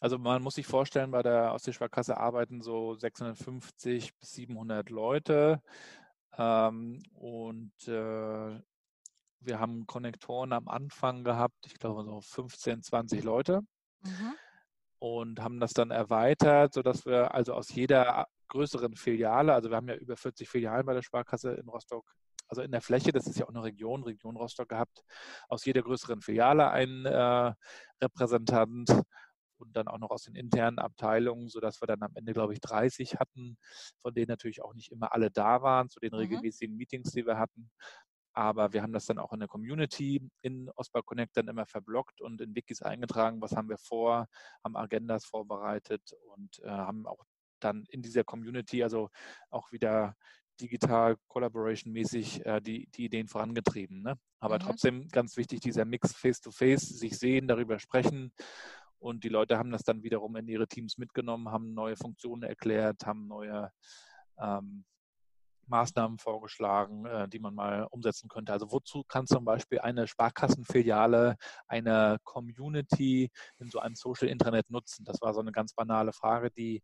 Also 0.00 0.18
man 0.18 0.42
muss 0.42 0.54
sich 0.54 0.66
vorstellen, 0.66 1.10
bei 1.10 1.22
der 1.22 1.52
Ostseesparkasse 1.54 2.16
arbeiten 2.16 2.62
so 2.62 2.94
650 2.94 4.16
bis 4.16 4.32
700 4.32 4.90
Leute. 4.90 5.60
Ähm, 6.36 7.02
und 7.14 7.72
äh, 7.88 8.60
wir 9.40 9.60
haben 9.60 9.86
Konnektoren 9.86 10.52
am 10.52 10.68
Anfang 10.68 11.24
gehabt, 11.24 11.66
ich 11.66 11.74
glaube 11.78 12.04
so 12.04 12.20
15, 12.20 12.82
20 12.82 13.24
Leute. 13.24 13.62
Mhm. 14.00 14.34
Und 15.00 15.40
haben 15.40 15.60
das 15.60 15.72
dann 15.72 15.92
erweitert, 15.92 16.74
sodass 16.74 17.06
wir 17.06 17.32
also 17.32 17.54
aus 17.54 17.72
jeder 17.72 18.26
größeren 18.48 18.96
Filiale, 18.96 19.54
also 19.54 19.70
wir 19.70 19.76
haben 19.76 19.88
ja 19.88 19.94
über 19.94 20.16
40 20.16 20.48
Filialen 20.48 20.86
bei 20.86 20.94
der 20.94 21.02
Sparkasse 21.02 21.52
in 21.52 21.68
Rostock, 21.68 22.04
also 22.48 22.62
in 22.62 22.72
der 22.72 22.80
Fläche, 22.80 23.12
das 23.12 23.26
ist 23.26 23.38
ja 23.38 23.44
auch 23.44 23.50
eine 23.50 23.62
Region, 23.62 24.02
Region 24.02 24.36
Rostock 24.36 24.70
gehabt, 24.70 25.04
aus 25.48 25.64
jeder 25.64 25.82
größeren 25.82 26.20
Filiale 26.20 26.70
einen 26.70 27.04
äh, 27.04 27.52
Repräsentant 28.02 28.90
und 29.60 29.76
dann 29.76 29.88
auch 29.88 29.98
noch 29.98 30.10
aus 30.10 30.24
den 30.24 30.34
internen 30.34 30.78
Abteilungen, 30.78 31.48
sodass 31.48 31.80
wir 31.80 31.86
dann 31.86 32.02
am 32.02 32.14
Ende, 32.14 32.32
glaube 32.32 32.52
ich, 32.52 32.60
30 32.60 33.18
hatten, 33.18 33.58
von 34.00 34.14
denen 34.14 34.28
natürlich 34.28 34.62
auch 34.62 34.74
nicht 34.74 34.90
immer 34.90 35.12
alle 35.12 35.30
da 35.30 35.62
waren, 35.62 35.88
zu 35.88 36.00
den 36.00 36.12
mhm. 36.12 36.18
regelmäßigen 36.18 36.76
Meetings, 36.76 37.12
die 37.12 37.26
wir 37.26 37.38
hatten. 37.38 37.70
Aber 38.32 38.72
wir 38.72 38.82
haben 38.82 38.92
das 38.92 39.06
dann 39.06 39.18
auch 39.18 39.32
in 39.32 39.40
der 39.40 39.48
Community 39.48 40.22
in 40.42 40.70
Osbar 40.76 41.02
Connect 41.02 41.36
dann 41.36 41.48
immer 41.48 41.66
verblockt 41.66 42.20
und 42.20 42.40
in 42.40 42.54
Wikis 42.54 42.82
eingetragen, 42.82 43.40
was 43.40 43.56
haben 43.56 43.68
wir 43.68 43.78
vor, 43.78 44.28
haben 44.62 44.76
Agendas 44.76 45.24
vorbereitet 45.26 46.12
und 46.34 46.60
äh, 46.60 46.68
haben 46.68 47.06
auch 47.06 47.24
dann 47.58 47.84
in 47.88 48.02
dieser 48.02 48.22
Community, 48.22 48.84
also 48.84 49.10
auch 49.50 49.72
wieder 49.72 50.14
digital 50.60 51.16
collaboration-mäßig 51.28 52.44
äh, 52.44 52.60
die, 52.60 52.88
die 52.90 53.06
Ideen 53.06 53.28
vorangetrieben. 53.28 54.02
Ne? 54.02 54.18
Aber 54.40 54.56
mhm. 54.56 54.62
trotzdem 54.62 55.08
ganz 55.08 55.36
wichtig, 55.36 55.60
dieser 55.60 55.84
Mix 55.84 56.14
face-to-face, 56.14 56.82
-face, 56.82 56.98
sich 56.98 57.18
sehen, 57.18 57.48
darüber 57.48 57.78
sprechen. 57.78 58.32
Und 58.98 59.24
die 59.24 59.28
Leute 59.28 59.58
haben 59.58 59.70
das 59.70 59.82
dann 59.82 60.02
wiederum 60.02 60.36
in 60.36 60.48
ihre 60.48 60.66
Teams 60.66 60.98
mitgenommen, 60.98 61.50
haben 61.50 61.74
neue 61.74 61.96
Funktionen 61.96 62.42
erklärt, 62.42 63.06
haben 63.06 63.28
neue 63.28 63.70
ähm, 64.40 64.84
Maßnahmen 65.68 66.18
vorgeschlagen, 66.18 67.04
äh, 67.06 67.28
die 67.28 67.38
man 67.38 67.54
mal 67.54 67.86
umsetzen 67.90 68.28
könnte. 68.28 68.52
Also 68.52 68.72
wozu 68.72 69.04
kann 69.04 69.26
zum 69.26 69.44
Beispiel 69.44 69.80
eine 69.80 70.06
Sparkassenfiliale 70.06 71.36
eine 71.66 72.18
Community 72.24 73.30
in 73.58 73.70
so 73.70 73.78
einem 73.78 73.94
Social 73.94 74.28
Intranet 74.28 74.70
nutzen? 74.70 75.04
Das 75.04 75.20
war 75.20 75.34
so 75.34 75.40
eine 75.40 75.52
ganz 75.52 75.74
banale 75.74 76.12
Frage, 76.12 76.50
die, 76.50 76.82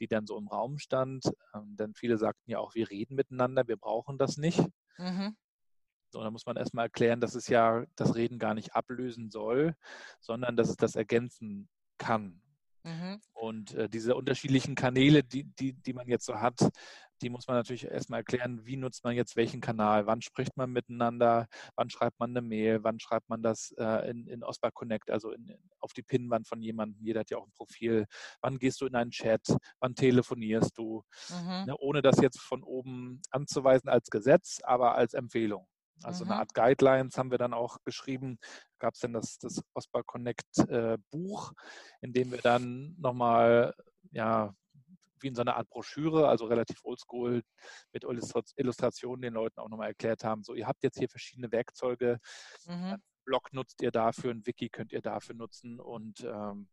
die 0.00 0.08
dann 0.08 0.26
so 0.26 0.36
im 0.38 0.48
Raum 0.48 0.78
stand. 0.78 1.24
Ähm, 1.54 1.76
denn 1.76 1.94
viele 1.94 2.18
sagten 2.18 2.50
ja 2.50 2.58
auch, 2.58 2.74
wir 2.74 2.90
reden 2.90 3.14
miteinander, 3.14 3.68
wir 3.68 3.76
brauchen 3.76 4.18
das 4.18 4.36
nicht. 4.36 4.60
Mhm. 4.98 5.36
So, 6.12 6.22
da 6.22 6.30
muss 6.30 6.44
man 6.44 6.56
erstmal 6.56 6.86
erklären, 6.86 7.20
dass 7.20 7.34
es 7.34 7.48
ja 7.48 7.86
das 7.96 8.14
Reden 8.14 8.38
gar 8.38 8.52
nicht 8.52 8.74
ablösen 8.74 9.30
soll, 9.30 9.74
sondern 10.20 10.56
dass 10.56 10.68
es 10.68 10.76
das 10.76 10.94
ergänzen 10.94 11.70
kann. 11.96 12.42
Mhm. 12.84 13.20
Und 13.32 13.74
äh, 13.74 13.88
diese 13.88 14.14
unterschiedlichen 14.14 14.74
Kanäle, 14.74 15.22
die, 15.22 15.44
die, 15.44 15.72
die 15.72 15.92
man 15.94 16.08
jetzt 16.08 16.26
so 16.26 16.40
hat, 16.40 16.58
die 17.22 17.30
muss 17.30 17.46
man 17.46 17.56
natürlich 17.56 17.84
erstmal 17.84 18.20
erklären, 18.20 18.66
wie 18.66 18.76
nutzt 18.76 19.04
man 19.04 19.14
jetzt 19.14 19.36
welchen 19.36 19.62
Kanal, 19.62 20.06
wann 20.06 20.20
spricht 20.20 20.54
man 20.56 20.70
miteinander, 20.70 21.46
wann 21.76 21.88
schreibt 21.88 22.18
man 22.18 22.30
eine 22.30 22.42
Mail, 22.42 22.82
wann 22.82 22.98
schreibt 23.00 23.30
man 23.30 23.42
das 23.42 23.72
äh, 23.78 24.10
in, 24.10 24.26
in 24.26 24.42
Osbar 24.42 24.72
Connect, 24.72 25.10
also 25.10 25.30
in, 25.30 25.56
auf 25.78 25.94
die 25.94 26.02
Pinnwand 26.02 26.46
von 26.46 26.60
jemandem, 26.60 27.02
jeder 27.02 27.20
hat 27.20 27.30
ja 27.30 27.38
auch 27.38 27.46
ein 27.46 27.52
Profil, 27.52 28.04
wann 28.42 28.58
gehst 28.58 28.82
du 28.82 28.86
in 28.86 28.96
einen 28.96 29.12
Chat, 29.12 29.46
wann 29.80 29.94
telefonierst 29.94 30.76
du, 30.76 31.04
mhm. 31.30 31.64
ne, 31.66 31.76
ohne 31.78 32.02
das 32.02 32.20
jetzt 32.20 32.40
von 32.40 32.62
oben 32.62 33.22
anzuweisen 33.30 33.88
als 33.88 34.10
Gesetz, 34.10 34.60
aber 34.62 34.96
als 34.96 35.14
Empfehlung. 35.14 35.66
Also 36.02 36.24
mhm. 36.24 36.32
eine 36.32 36.40
Art 36.40 36.54
Guidelines 36.54 37.16
haben 37.18 37.30
wir 37.30 37.38
dann 37.38 37.54
auch 37.54 37.78
geschrieben. 37.84 38.38
Gab 38.78 38.94
es 38.94 39.00
denn 39.00 39.12
das, 39.12 39.38
das 39.38 39.62
OSPA 39.74 40.02
Connect 40.02 40.58
äh, 40.68 40.98
Buch, 41.10 41.52
in 42.00 42.12
dem 42.12 42.30
wir 42.32 42.38
dann 42.38 42.96
nochmal, 42.98 43.74
ja, 44.10 44.54
wie 45.20 45.28
in 45.28 45.34
so 45.34 45.42
einer 45.42 45.56
Art 45.56 45.70
Broschüre, 45.70 46.28
also 46.28 46.46
relativ 46.46 46.80
oldschool 46.84 47.42
mit 47.92 48.04
Illustrationen 48.04 49.22
den 49.22 49.34
Leuten 49.34 49.60
auch 49.60 49.68
nochmal 49.68 49.88
erklärt 49.88 50.24
haben, 50.24 50.42
so 50.42 50.54
ihr 50.54 50.66
habt 50.66 50.82
jetzt 50.82 50.98
hier 50.98 51.08
verschiedene 51.08 51.52
Werkzeuge, 51.52 52.18
mhm. 52.66 52.96
Blog 53.24 53.52
nutzt 53.52 53.82
ihr 53.82 53.92
dafür, 53.92 54.32
ein 54.32 54.44
Wiki 54.46 54.68
könnt 54.68 54.92
ihr 54.92 55.00
dafür 55.00 55.36
nutzen 55.36 55.78
und 55.78 56.24
ähm, 56.24 56.68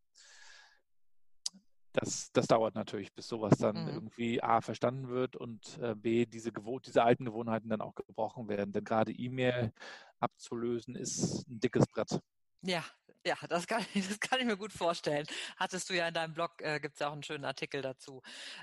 das, 1.99 2.31
das 2.31 2.47
dauert 2.47 2.75
natürlich, 2.75 3.13
bis 3.13 3.27
sowas 3.27 3.57
dann 3.57 3.83
mhm. 3.83 3.93
irgendwie 3.93 4.41
A 4.41 4.62
verstanden 4.62 5.09
wird 5.09 5.35
und 5.35 5.77
äh, 5.81 5.95
B, 5.95 6.25
diese, 6.25 6.51
diese 6.85 7.03
alten 7.03 7.25
Gewohnheiten 7.25 7.69
dann 7.69 7.81
auch 7.81 7.95
gebrochen 7.95 8.47
werden. 8.47 8.71
Denn 8.71 8.83
gerade 8.83 9.12
E-Mail 9.12 9.73
abzulösen 10.19 10.95
ist 10.95 11.47
ein 11.47 11.59
dickes 11.59 11.85
Brett. 11.88 12.19
Ja, 12.62 12.83
ja, 13.25 13.35
das 13.49 13.67
kann, 13.67 13.83
das 13.95 14.19
kann 14.19 14.39
ich 14.39 14.45
mir 14.45 14.57
gut 14.57 14.73
vorstellen. 14.73 15.25
Hattest 15.57 15.89
du 15.89 15.95
ja 15.95 16.07
in 16.07 16.13
deinem 16.13 16.33
Blog, 16.33 16.62
äh, 16.62 16.79
gibt 16.79 16.95
es 16.95 16.99
ja 16.99 17.09
auch 17.09 17.13
einen 17.13 17.23
schönen 17.23 17.45
Artikel 17.45 17.81
dazu. 17.81 18.21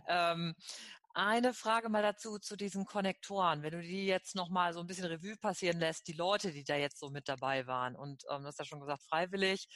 Ähm, 0.09 0.55
eine 1.14 1.55
Frage 1.55 1.88
mal 1.88 2.03
dazu, 2.03 2.38
zu 2.38 2.57
diesen 2.57 2.85
Konnektoren. 2.85 3.62
Wenn 3.62 3.72
du 3.72 3.81
die 3.81 4.07
jetzt 4.07 4.35
nochmal 4.35 4.75
so 4.75 4.81
ein 4.81 4.87
bisschen 4.87 5.07
Revue 5.07 5.37
passieren 5.37 5.79
lässt, 5.79 6.09
die 6.09 6.12
Leute, 6.12 6.53
die 6.53 6.64
da 6.64 6.77
jetzt 6.77 6.99
so 6.99 7.09
mit 7.09 7.29
dabei 7.29 7.66
waren 7.66 7.96
und 7.96 8.25
ähm, 8.31 8.42
du 8.42 8.49
hast 8.49 8.59
ja 8.59 8.66
schon 8.66 8.81
gesagt, 8.81 9.03
freiwillig, 9.03 9.66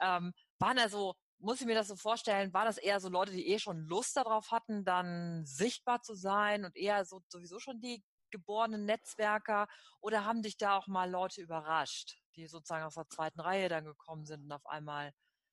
ähm, 0.00 0.32
waren 0.58 0.78
also 0.78 1.14
muss 1.40 1.60
ich 1.60 1.66
mir 1.66 1.74
das 1.74 1.88
so 1.88 1.96
vorstellen, 1.96 2.52
war 2.52 2.64
das 2.64 2.78
eher 2.78 3.00
so 3.00 3.08
Leute, 3.08 3.32
die 3.32 3.48
eh 3.48 3.58
schon 3.58 3.86
Lust 3.86 4.16
darauf 4.16 4.50
hatten, 4.50 4.84
dann 4.84 5.44
sichtbar 5.44 6.02
zu 6.02 6.14
sein 6.14 6.64
und 6.64 6.76
eher 6.76 7.04
so 7.04 7.20
sowieso 7.28 7.58
schon 7.58 7.80
die 7.80 8.04
geborenen 8.30 8.84
Netzwerker 8.84 9.66
oder 10.00 10.24
haben 10.24 10.42
dich 10.42 10.56
da 10.56 10.76
auch 10.76 10.86
mal 10.86 11.10
Leute 11.10 11.40
überrascht, 11.40 12.18
die 12.36 12.46
sozusagen 12.46 12.84
aus 12.84 12.94
der 12.94 13.08
zweiten 13.08 13.40
Reihe 13.40 13.68
dann 13.68 13.84
gekommen 13.84 14.24
sind 14.24 14.44
und 14.44 14.52
auf 14.52 14.66
einmal 14.66 15.12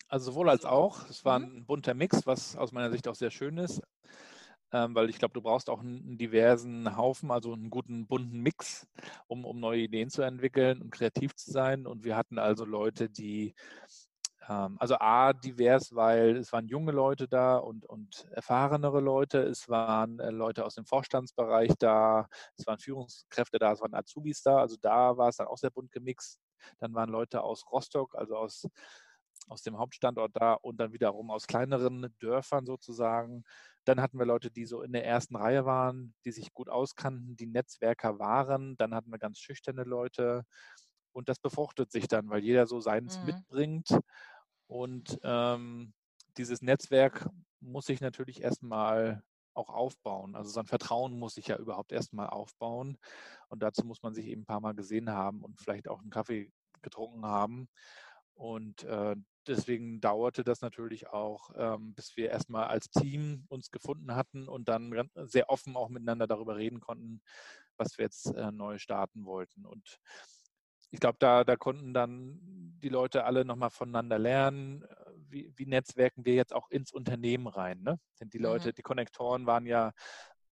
also 0.10 0.32
sowohl 0.32 0.50
als 0.50 0.63
auch. 0.63 1.10
Es 1.10 1.26
war 1.26 1.39
mhm. 1.39 1.58
ein 1.58 1.65
bunter 1.65 1.93
Mix, 1.93 2.26
was 2.26 2.56
aus 2.56 2.71
meiner 2.71 2.91
Sicht 2.91 3.08
auch 3.08 3.15
sehr 3.15 3.32
schön 3.32 3.58
ist, 3.58 3.82
ähm, 4.71 4.95
weil 4.95 5.10
ich 5.10 5.19
glaube, 5.19 5.34
du 5.34 5.41
brauchst 5.41 5.69
auch 5.69 5.82
einen, 5.82 6.17
diversen 6.17 6.95
Haufen, 6.95 7.30
also 7.30 7.54
einen 7.54 7.69
guten 7.69 8.08
bunten 8.08 8.39
Mix, 8.39 8.88
um, 9.28 9.43
um 9.43 9.60
neue 9.60 9.82
Ideen 9.82 10.10
zu 10.10 10.21
entwickeln 10.21 10.82
und 10.82 10.91
kreativ 10.91 11.36
zu 11.36 11.52
sein. 11.52 11.86
Und 11.86 12.06
wir 12.06 12.15
hatten 12.15 12.39
also 12.39 12.63
Leute, 12.63 13.10
die 13.10 13.54
also 14.48 14.96
A, 15.00 15.34
divers, 15.34 15.94
weil 15.94 16.38
es 16.38 16.54
waren 16.54 16.68
junge 16.68 16.94
Leute 16.94 17.28
da 17.28 17.58
und, 17.58 17.86
und 17.86 18.26
erfahrenere 18.32 19.02
Leute, 19.02 19.40
es 19.40 19.68
waren 19.68 20.20
äh, 20.20 20.30
Leute 20.30 20.66
aus 20.66 20.76
dem 20.76 20.86
Vorstandsbereich 20.86 21.74
da, 21.80 22.28
es 22.56 22.66
waren 22.66 22.80
Führungskräfte 22.80 23.60
da, 23.60 23.74
es 23.74 23.82
waren 23.82 23.94
Azubis 23.94 24.42
da, 24.42 24.60
also 24.60 24.78
da 24.82 25.18
war 25.18 25.30
es 25.30 25.38
dann 25.38 25.48
auch 25.48 25.58
sehr 25.58 25.72
bunt 25.72 25.92
gemixt. 25.92 26.40
Dann 26.80 26.94
waren 26.94 27.10
Leute 27.10 27.44
aus 27.44 27.66
Rostock, 27.72 28.16
also 28.16 28.38
aus, 28.38 28.66
aus 29.48 29.62
dem 29.64 29.78
Hauptstandort 29.78 30.32
da 30.34 30.54
und 30.54 30.78
dann 30.78 30.94
wiederum 30.94 31.30
aus 31.30 31.48
kleineren 31.48 32.14
Dörfern 32.20 32.66
sozusagen. 32.66 33.44
Dann 33.86 34.02
hatten 34.02 34.20
wir 34.20 34.26
Leute, 34.26 34.52
die 34.52 34.66
so 34.66 34.82
in 34.82 34.92
der 34.92 35.06
ersten 35.06 35.36
Reihe 35.36 35.66
waren, 35.66 36.14
die 36.26 36.32
sich 36.32 36.54
gut 36.54 36.70
auskannten, 36.70 37.36
die 37.36 37.48
Netzwerker 37.48 38.20
waren. 38.20 38.76
Dann 38.78 38.94
hatten 38.94 39.12
wir 39.12 39.20
ganz 39.20 39.40
schüchterne 39.40 39.84
Leute. 39.84 40.46
Und 41.14 41.30
das 41.30 41.40
befruchtet 41.40 41.92
sich 41.92 42.08
dann, 42.08 42.30
weil 42.30 42.44
jeder 42.44 42.68
so 42.68 42.80
seins 42.80 43.20
mhm. 43.20 43.26
mitbringt. 43.26 43.90
Und 44.68 45.20
ähm, 45.24 45.94
dieses 46.38 46.62
Netzwerk 46.62 47.30
muss 47.60 47.86
sich 47.86 48.02
natürlich 48.02 48.42
erstmal 48.42 49.24
auch 49.54 49.70
aufbauen. 49.70 50.36
Also 50.36 50.52
so 50.52 50.60
ein 50.60 50.68
Vertrauen 50.68 51.18
muss 51.18 51.34
sich 51.34 51.48
ja 51.48 51.58
überhaupt 51.58 51.92
erstmal 51.92 52.28
aufbauen. 52.28 52.98
Und 53.50 53.64
dazu 53.64 53.86
muss 53.86 54.04
man 54.04 54.14
sich 54.14 54.28
eben 54.28 54.44
ein 54.44 54.46
paar 54.46 54.62
Mal 54.62 54.76
gesehen 54.76 55.10
haben 55.10 55.42
und 55.44 55.60
vielleicht 55.60 55.88
auch 55.88 56.02
einen 56.02 56.12
Kaffee 56.12 56.52
getrunken 56.82 57.26
haben. 57.26 57.68
Und 58.36 58.84
äh, 58.84 59.16
deswegen 59.48 60.00
dauerte 60.00 60.44
das 60.44 60.62
natürlich 60.62 61.08
auch, 61.08 61.50
ähm, 61.56 61.96
bis 61.96 62.16
wir 62.16 62.30
erstmal 62.30 62.68
als 62.68 62.90
Team 62.90 63.46
uns 63.48 63.72
gefunden 63.72 64.16
hatten 64.16 64.48
und 64.48 64.70
dann 64.70 65.10
sehr 65.16 65.50
offen 65.50 65.76
auch 65.76 65.90
miteinander 65.90 66.28
darüber 66.28 66.56
reden 66.56 66.80
konnten, 66.80 67.22
was 67.78 67.98
wir 67.98 68.06
jetzt 68.06 68.28
äh, 68.28 68.52
neu 68.52 68.78
starten 68.78 69.26
wollten. 69.26 69.66
Und 69.66 70.00
ich 70.91 71.00
glaube, 71.00 71.17
da, 71.19 71.43
da 71.43 71.56
konnten 71.56 71.93
dann 71.93 72.39
die 72.82 72.89
Leute 72.89 73.26
alle 73.26 73.45
nochmal 73.45 73.69
voneinander 73.69 74.19
lernen, 74.19 74.84
äh, 74.84 74.88
wie, 75.30 75.52
wie 75.56 75.65
netzwerken 75.65 76.26
wir 76.26 76.36
jetzt 76.36 76.54
auch 76.54 76.69
ins 76.69 76.91
Unternehmen 76.91 77.47
rein. 77.47 77.82
Ne? 77.82 78.00
Denn 78.19 78.30
die 78.30 78.38
Leute, 78.38 78.69
mhm. 78.69 78.73
die 78.76 78.82
Konnektoren 78.82 79.45
waren 79.45 79.65
ja 79.65 79.91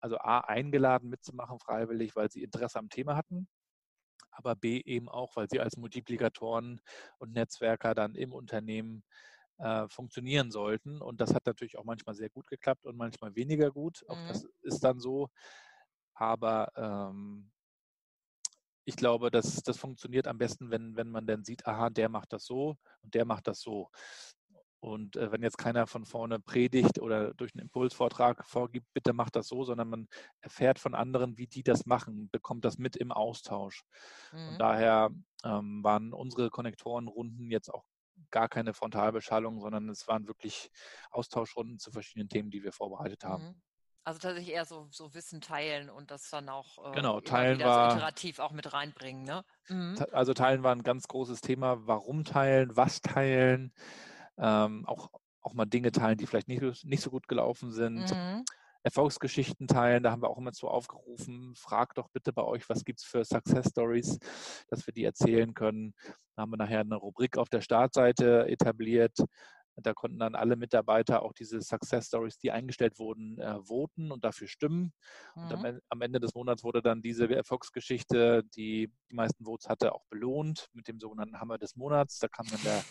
also 0.00 0.18
A, 0.18 0.40
eingeladen 0.40 1.08
mitzumachen 1.08 1.58
freiwillig, 1.58 2.14
weil 2.16 2.30
sie 2.30 2.42
Interesse 2.42 2.78
am 2.78 2.90
Thema 2.90 3.16
hatten, 3.16 3.48
aber 4.32 4.54
B 4.54 4.82
eben 4.84 5.08
auch, 5.08 5.34
weil 5.36 5.48
sie 5.48 5.60
als 5.60 5.76
Multiplikatoren 5.78 6.80
und 7.18 7.32
Netzwerker 7.32 7.94
dann 7.94 8.14
im 8.14 8.32
Unternehmen 8.32 9.02
äh, 9.58 9.88
funktionieren 9.88 10.50
sollten. 10.50 11.00
Und 11.00 11.20
das 11.20 11.34
hat 11.34 11.46
natürlich 11.46 11.78
auch 11.78 11.84
manchmal 11.84 12.14
sehr 12.14 12.28
gut 12.28 12.46
geklappt 12.48 12.84
und 12.84 12.96
manchmal 12.96 13.34
weniger 13.34 13.70
gut. 13.70 14.04
Auch 14.08 14.16
mhm. 14.16 14.28
das 14.28 14.46
ist 14.62 14.84
dann 14.84 15.00
so. 15.00 15.30
Aber 16.14 16.70
ähm, 16.76 17.50
ich 18.84 18.96
glaube, 18.96 19.30
das, 19.30 19.62
das 19.62 19.78
funktioniert 19.78 20.26
am 20.26 20.38
besten, 20.38 20.70
wenn, 20.70 20.96
wenn 20.96 21.08
man 21.08 21.26
dann 21.26 21.44
sieht, 21.44 21.66
aha, 21.66 21.90
der 21.90 22.08
macht 22.08 22.32
das 22.32 22.44
so 22.44 22.76
und 23.02 23.14
der 23.14 23.24
macht 23.24 23.46
das 23.46 23.60
so. 23.60 23.90
Und 24.80 25.16
äh, 25.16 25.32
wenn 25.32 25.42
jetzt 25.42 25.56
keiner 25.56 25.86
von 25.86 26.04
vorne 26.04 26.38
predigt 26.40 27.00
oder 27.00 27.32
durch 27.32 27.54
einen 27.54 27.62
Impulsvortrag 27.62 28.44
vorgibt, 28.44 28.86
bitte 28.92 29.14
macht 29.14 29.34
das 29.34 29.48
so, 29.48 29.64
sondern 29.64 29.88
man 29.88 30.08
erfährt 30.40 30.78
von 30.78 30.94
anderen, 30.94 31.38
wie 31.38 31.46
die 31.46 31.62
das 31.62 31.86
machen, 31.86 32.28
bekommt 32.30 32.66
das 32.66 32.76
mit 32.76 32.94
im 32.96 33.10
Austausch. 33.10 33.82
Mhm. 34.32 34.48
Und 34.48 34.58
daher 34.58 35.10
ähm, 35.42 35.82
waren 35.82 36.12
unsere 36.12 36.50
Konnektorenrunden 36.50 37.50
jetzt 37.50 37.72
auch 37.72 37.84
gar 38.30 38.48
keine 38.48 38.74
Frontalbeschallung, 38.74 39.58
sondern 39.58 39.88
es 39.88 40.06
waren 40.06 40.28
wirklich 40.28 40.70
Austauschrunden 41.10 41.78
zu 41.78 41.90
verschiedenen 41.90 42.28
Themen, 42.28 42.50
die 42.50 42.62
wir 42.62 42.72
vorbereitet 42.72 43.24
haben. 43.24 43.44
Mhm. 43.44 43.62
Also 44.06 44.18
tatsächlich 44.18 44.54
eher 44.54 44.66
so, 44.66 44.86
so 44.90 45.14
Wissen 45.14 45.40
teilen 45.40 45.88
und 45.88 46.10
das 46.10 46.28
dann 46.28 46.50
auch 46.50 46.90
äh, 46.90 46.94
genau, 46.94 47.20
teilen 47.20 47.58
war, 47.60 47.90
so 47.90 47.96
iterativ 47.96 48.38
auch 48.38 48.52
mit 48.52 48.70
reinbringen. 48.72 49.24
Ne? 49.24 49.44
Mhm. 49.68 49.96
Also 50.12 50.34
teilen 50.34 50.62
war 50.62 50.74
ein 50.74 50.82
ganz 50.82 51.08
großes 51.08 51.40
Thema. 51.40 51.86
Warum 51.86 52.24
teilen, 52.24 52.76
was 52.76 53.00
teilen, 53.00 53.72
ähm, 54.36 54.84
auch, 54.86 55.08
auch 55.40 55.54
mal 55.54 55.64
Dinge 55.64 55.90
teilen, 55.90 56.18
die 56.18 56.26
vielleicht 56.26 56.48
nicht, 56.48 56.84
nicht 56.84 57.00
so 57.00 57.10
gut 57.10 57.28
gelaufen 57.28 57.72
sind. 57.72 58.10
Mhm. 58.10 58.44
Erfolgsgeschichten 58.82 59.66
teilen, 59.66 60.02
da 60.02 60.10
haben 60.10 60.20
wir 60.20 60.28
auch 60.28 60.36
immer 60.36 60.52
zu 60.52 60.68
aufgerufen, 60.68 61.54
fragt 61.56 61.96
doch 61.96 62.10
bitte 62.10 62.34
bei 62.34 62.42
euch, 62.42 62.68
was 62.68 62.84
gibt 62.84 63.00
es 63.00 63.06
für 63.06 63.24
Success 63.24 63.70
Stories, 63.70 64.18
dass 64.68 64.86
wir 64.86 64.92
die 64.92 65.04
erzählen 65.04 65.54
können. 65.54 65.94
Da 66.36 66.42
haben 66.42 66.50
wir 66.50 66.58
nachher 66.58 66.80
eine 66.80 66.96
Rubrik 66.96 67.38
auf 67.38 67.48
der 67.48 67.62
Startseite 67.62 68.46
etabliert, 68.46 69.18
da 69.76 69.94
konnten 69.94 70.18
dann 70.18 70.34
alle 70.34 70.56
Mitarbeiter 70.56 71.22
auch 71.22 71.32
diese 71.32 71.60
Success 71.60 72.06
Stories, 72.06 72.38
die 72.38 72.50
eingestellt 72.50 72.98
wurden, 72.98 73.38
äh, 73.38 73.58
voten 73.62 74.12
und 74.12 74.24
dafür 74.24 74.48
stimmen. 74.48 74.92
Mhm. 75.34 75.42
Und 75.42 75.52
am, 75.52 75.60
mhm. 75.62 75.80
am, 75.88 76.00
Ende 76.02 76.20
des 76.20 76.34
Monats 76.34 76.64
wurde 76.64 76.82
dann 76.82 77.02
diese 77.02 77.28
Erfolgsgeschichte, 77.34 78.44
die 78.56 78.90
die 79.10 79.16
meisten 79.16 79.44
Votes 79.44 79.68
hatte, 79.68 79.94
auch 79.94 80.04
belohnt 80.10 80.68
mit 80.72 80.88
dem 80.88 80.98
sogenannten 80.98 81.40
Hammer 81.40 81.58
des 81.58 81.76
Monats. 81.76 82.18
Da 82.18 82.28
kam 82.28 82.46
dann 82.48 82.60
der, 82.62 82.82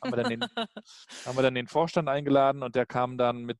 haben, 0.00 0.12
wir 0.12 0.22
dann 0.22 0.30
den, 0.30 0.40
haben 1.26 1.36
wir 1.36 1.42
dann 1.42 1.54
den 1.54 1.66
Vorstand 1.66 2.08
eingeladen 2.08 2.62
und 2.62 2.76
der 2.76 2.86
kam 2.86 3.18
dann 3.18 3.44
mit 3.44 3.58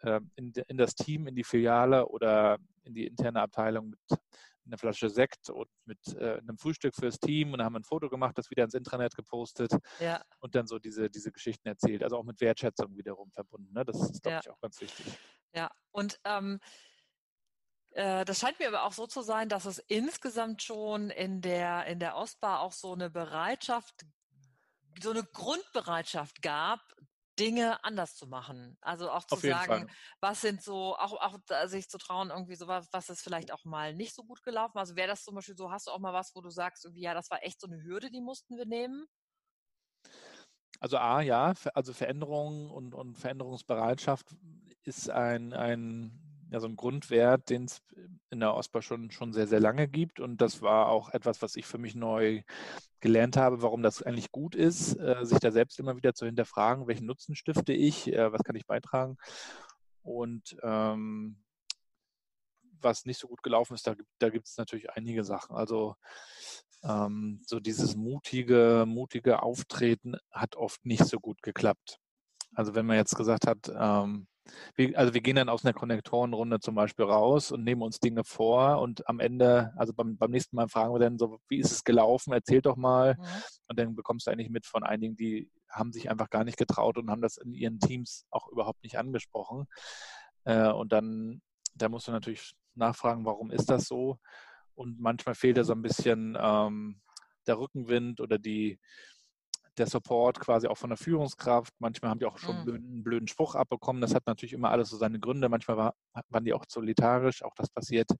äh, 0.00 0.20
in, 0.36 0.52
in, 0.68 0.76
das 0.76 0.94
Team, 0.94 1.26
in 1.26 1.34
die 1.34 1.44
Filiale 1.44 2.06
oder 2.06 2.58
in 2.84 2.94
die 2.94 3.06
interne 3.06 3.40
Abteilung 3.40 3.90
mit 3.90 4.20
einer 4.66 4.78
Flasche 4.78 5.10
Sekt 5.10 5.50
und 5.50 5.68
mit 5.84 5.98
äh, 6.16 6.38
einem 6.38 6.58
Frühstück 6.58 6.94
fürs 6.94 7.18
Team 7.18 7.52
und 7.52 7.58
dann 7.58 7.66
haben 7.66 7.74
wir 7.74 7.80
ein 7.80 7.84
Foto 7.84 8.08
gemacht, 8.08 8.38
das 8.38 8.50
wieder 8.50 8.64
ins 8.64 8.74
Intranet 8.74 9.14
gepostet 9.14 9.72
ja. 10.00 10.22
und 10.40 10.54
dann 10.54 10.66
so 10.66 10.78
diese, 10.78 11.10
diese 11.10 11.32
Geschichten 11.32 11.68
erzählt. 11.68 12.02
Also 12.02 12.16
auch 12.16 12.24
mit 12.24 12.40
Wertschätzung 12.40 12.96
wiederum 12.96 13.30
verbunden. 13.30 13.72
Ne? 13.72 13.84
Das 13.84 14.00
ist, 14.00 14.22
glaube 14.22 14.34
ja. 14.34 14.40
ich, 14.40 14.50
auch 14.50 14.60
ganz 14.60 14.80
wichtig. 14.80 15.06
Ja, 15.54 15.70
und 15.92 16.18
ähm, 16.24 16.60
äh, 17.90 18.24
das 18.24 18.40
scheint 18.40 18.58
mir 18.58 18.68
aber 18.68 18.84
auch 18.84 18.92
so 18.92 19.06
zu 19.06 19.22
sein, 19.22 19.48
dass 19.48 19.66
es 19.66 19.78
insgesamt 19.78 20.62
schon 20.62 21.10
in 21.10 21.40
der, 21.40 21.86
in 21.86 22.00
der 22.00 22.16
Ostbar 22.16 22.60
auch 22.60 22.72
so 22.72 22.92
eine 22.92 23.10
Bereitschaft, 23.10 24.04
so 25.00 25.10
eine 25.10 25.24
Grundbereitschaft 25.24 26.42
gab, 26.42 26.80
Dinge 27.38 27.82
anders 27.84 28.14
zu 28.14 28.26
machen. 28.26 28.76
Also 28.80 29.10
auch 29.10 29.24
zu 29.24 29.36
sagen, 29.36 29.86
Fall. 29.88 29.96
was 30.20 30.40
sind 30.40 30.62
so, 30.62 30.96
auch, 30.96 31.12
auch 31.12 31.38
sich 31.66 31.88
zu 31.88 31.98
trauen, 31.98 32.30
irgendwie 32.30 32.54
so 32.54 32.66
was, 32.66 32.88
was 32.92 33.08
ist 33.10 33.22
vielleicht 33.22 33.52
auch 33.52 33.64
mal 33.64 33.94
nicht 33.94 34.14
so 34.14 34.24
gut 34.24 34.42
gelaufen. 34.42 34.78
Also 34.78 34.96
wäre 34.96 35.08
das 35.08 35.24
zum 35.24 35.34
Beispiel 35.34 35.56
so, 35.56 35.70
hast 35.70 35.86
du 35.86 35.90
auch 35.90 35.98
mal 35.98 36.12
was, 36.12 36.34
wo 36.34 36.40
du 36.40 36.50
sagst, 36.50 36.84
irgendwie, 36.84 37.02
ja, 37.02 37.14
das 37.14 37.30
war 37.30 37.42
echt 37.42 37.60
so 37.60 37.66
eine 37.66 37.82
Hürde, 37.82 38.10
die 38.10 38.20
mussten 38.20 38.56
wir 38.56 38.66
nehmen? 38.66 39.06
Also 40.80 40.98
A, 40.98 41.20
ja, 41.22 41.54
also 41.74 41.92
Veränderung 41.92 42.70
und, 42.70 42.94
und 42.94 43.16
Veränderungsbereitschaft 43.16 44.36
ist 44.82 45.08
ein, 45.08 45.52
ein 45.52 46.23
ja 46.54 46.60
so 46.60 46.66
ein 46.66 46.76
Grundwert, 46.76 47.50
den 47.50 47.64
es 47.64 47.82
in 48.30 48.40
der 48.40 48.54
OSPA 48.54 48.80
schon, 48.80 49.10
schon 49.10 49.32
sehr, 49.32 49.46
sehr 49.46 49.60
lange 49.60 49.88
gibt. 49.88 50.20
Und 50.20 50.40
das 50.40 50.62
war 50.62 50.88
auch 50.88 51.10
etwas, 51.10 51.42
was 51.42 51.56
ich 51.56 51.66
für 51.66 51.78
mich 51.78 51.94
neu 51.94 52.42
gelernt 53.00 53.36
habe, 53.36 53.60
warum 53.62 53.82
das 53.82 54.02
eigentlich 54.02 54.32
gut 54.32 54.54
ist, 54.54 54.98
äh, 54.98 55.24
sich 55.24 55.38
da 55.40 55.50
selbst 55.50 55.78
immer 55.78 55.96
wieder 55.96 56.14
zu 56.14 56.26
hinterfragen, 56.26 56.86
welchen 56.86 57.06
Nutzen 57.06 57.36
stifte 57.36 57.72
ich, 57.72 58.12
äh, 58.12 58.32
was 58.32 58.42
kann 58.44 58.56
ich 58.56 58.66
beitragen. 58.66 59.18
Und 60.02 60.56
ähm, 60.62 61.42
was 62.80 63.04
nicht 63.04 63.18
so 63.18 63.28
gut 63.28 63.42
gelaufen 63.42 63.74
ist, 63.74 63.86
da, 63.86 63.94
da 64.18 64.30
gibt 64.30 64.46
es 64.46 64.56
natürlich 64.56 64.90
einige 64.90 65.24
Sachen. 65.24 65.56
Also 65.56 65.96
ähm, 66.82 67.40
so 67.46 67.60
dieses 67.60 67.96
mutige, 67.96 68.84
mutige 68.86 69.42
Auftreten 69.42 70.16
hat 70.30 70.56
oft 70.56 70.84
nicht 70.86 71.04
so 71.04 71.18
gut 71.18 71.42
geklappt. 71.42 71.98
Also 72.54 72.74
wenn 72.74 72.86
man 72.86 72.96
jetzt 72.96 73.16
gesagt 73.16 73.46
hat, 73.46 73.72
ähm, 73.74 74.28
wir, 74.74 74.98
also 74.98 75.14
wir 75.14 75.20
gehen 75.20 75.36
dann 75.36 75.48
aus 75.48 75.64
einer 75.64 75.72
Konnektorenrunde 75.72 76.60
zum 76.60 76.74
Beispiel 76.74 77.04
raus 77.06 77.52
und 77.52 77.64
nehmen 77.64 77.82
uns 77.82 78.00
Dinge 78.00 78.24
vor 78.24 78.80
und 78.80 79.08
am 79.08 79.20
Ende, 79.20 79.72
also 79.76 79.92
beim, 79.92 80.16
beim 80.16 80.30
nächsten 80.30 80.56
Mal 80.56 80.68
fragen 80.68 80.92
wir 80.94 80.98
dann 80.98 81.18
so, 81.18 81.38
wie 81.48 81.58
ist 81.58 81.72
es 81.72 81.84
gelaufen? 81.84 82.32
Erzähl 82.32 82.60
doch 82.60 82.76
mal. 82.76 83.14
Mhm. 83.14 83.24
Und 83.68 83.78
dann 83.78 83.96
bekommst 83.96 84.26
du 84.26 84.30
eigentlich 84.30 84.50
mit 84.50 84.66
von 84.66 84.82
einigen, 84.82 85.16
die 85.16 85.50
haben 85.70 85.92
sich 85.92 86.10
einfach 86.10 86.30
gar 86.30 86.44
nicht 86.44 86.58
getraut 86.58 86.98
und 86.98 87.10
haben 87.10 87.22
das 87.22 87.36
in 87.36 87.52
ihren 87.52 87.80
Teams 87.80 88.26
auch 88.30 88.48
überhaupt 88.48 88.82
nicht 88.82 88.98
angesprochen. 88.98 89.66
Äh, 90.44 90.70
und 90.70 90.92
dann, 90.92 91.42
da 91.74 91.88
musst 91.88 92.08
du 92.08 92.12
natürlich 92.12 92.54
nachfragen, 92.74 93.24
warum 93.24 93.50
ist 93.50 93.70
das 93.70 93.86
so? 93.86 94.18
Und 94.74 95.00
manchmal 95.00 95.34
fehlt 95.34 95.56
da 95.56 95.64
so 95.64 95.72
ein 95.72 95.82
bisschen 95.82 96.36
ähm, 96.40 97.00
der 97.46 97.58
Rückenwind 97.58 98.20
oder 98.20 98.38
die, 98.38 98.78
der 99.78 99.86
Support 99.86 100.40
quasi 100.40 100.66
auch 100.66 100.78
von 100.78 100.90
der 100.90 100.96
Führungskraft. 100.96 101.72
Manchmal 101.78 102.10
haben 102.10 102.20
die 102.20 102.26
auch 102.26 102.38
schon 102.38 102.62
mhm. 102.62 102.74
einen 102.74 103.04
blöden 103.04 103.28
Spruch 103.28 103.54
abbekommen. 103.54 104.00
Das 104.00 104.14
hat 104.14 104.26
natürlich 104.26 104.52
immer 104.52 104.70
alles 104.70 104.90
so 104.90 104.96
seine 104.96 105.20
Gründe. 105.20 105.48
Manchmal 105.48 105.76
war, 105.76 105.94
waren 106.28 106.44
die 106.44 106.52
auch 106.52 106.64
solitarisch, 106.68 107.42
auch 107.42 107.54
das 107.56 107.70
passiert. 107.70 108.10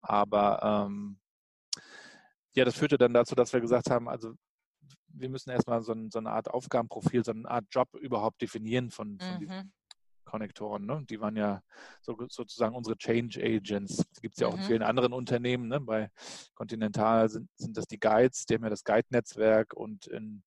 Aber 0.00 0.86
ähm, 0.88 1.18
ja, 2.54 2.64
das 2.64 2.76
führte 2.76 2.98
dann 2.98 3.14
dazu, 3.14 3.34
dass 3.34 3.52
wir 3.52 3.60
gesagt 3.60 3.90
haben, 3.90 4.08
also 4.08 4.34
wir 5.14 5.28
müssen 5.28 5.50
erstmal 5.50 5.82
so, 5.82 5.92
ein, 5.92 6.10
so 6.10 6.18
eine 6.18 6.30
Art 6.30 6.48
Aufgabenprofil, 6.48 7.24
so 7.24 7.32
eine 7.32 7.48
Art 7.48 7.66
Job 7.70 7.88
überhaupt 7.94 8.40
definieren 8.40 8.90
von, 8.90 9.18
von 9.18 9.34
mhm. 9.34 9.38
diesen 9.38 9.72
Konnektoren. 10.32 10.86
Ne? 10.86 11.04
Die 11.10 11.20
waren 11.20 11.36
ja 11.36 11.62
so, 12.00 12.16
sozusagen 12.30 12.74
unsere 12.74 12.96
Change 12.96 13.38
Agents. 13.38 13.98
Das 13.98 14.22
gibt 14.22 14.34
es 14.34 14.40
ja 14.40 14.46
auch 14.46 14.54
mhm. 14.54 14.60
in 14.60 14.66
vielen 14.66 14.82
anderen 14.82 15.12
Unternehmen. 15.12 15.68
Ne? 15.68 15.78
Bei 15.78 16.10
Continental 16.54 17.28
sind, 17.28 17.50
sind 17.56 17.76
das 17.76 17.84
die 17.86 18.00
Guides, 18.00 18.46
die 18.46 18.54
haben 18.54 18.64
ja 18.64 18.70
das 18.70 18.82
Guide-Netzwerk 18.82 19.74
und 19.74 20.06
in, 20.06 20.42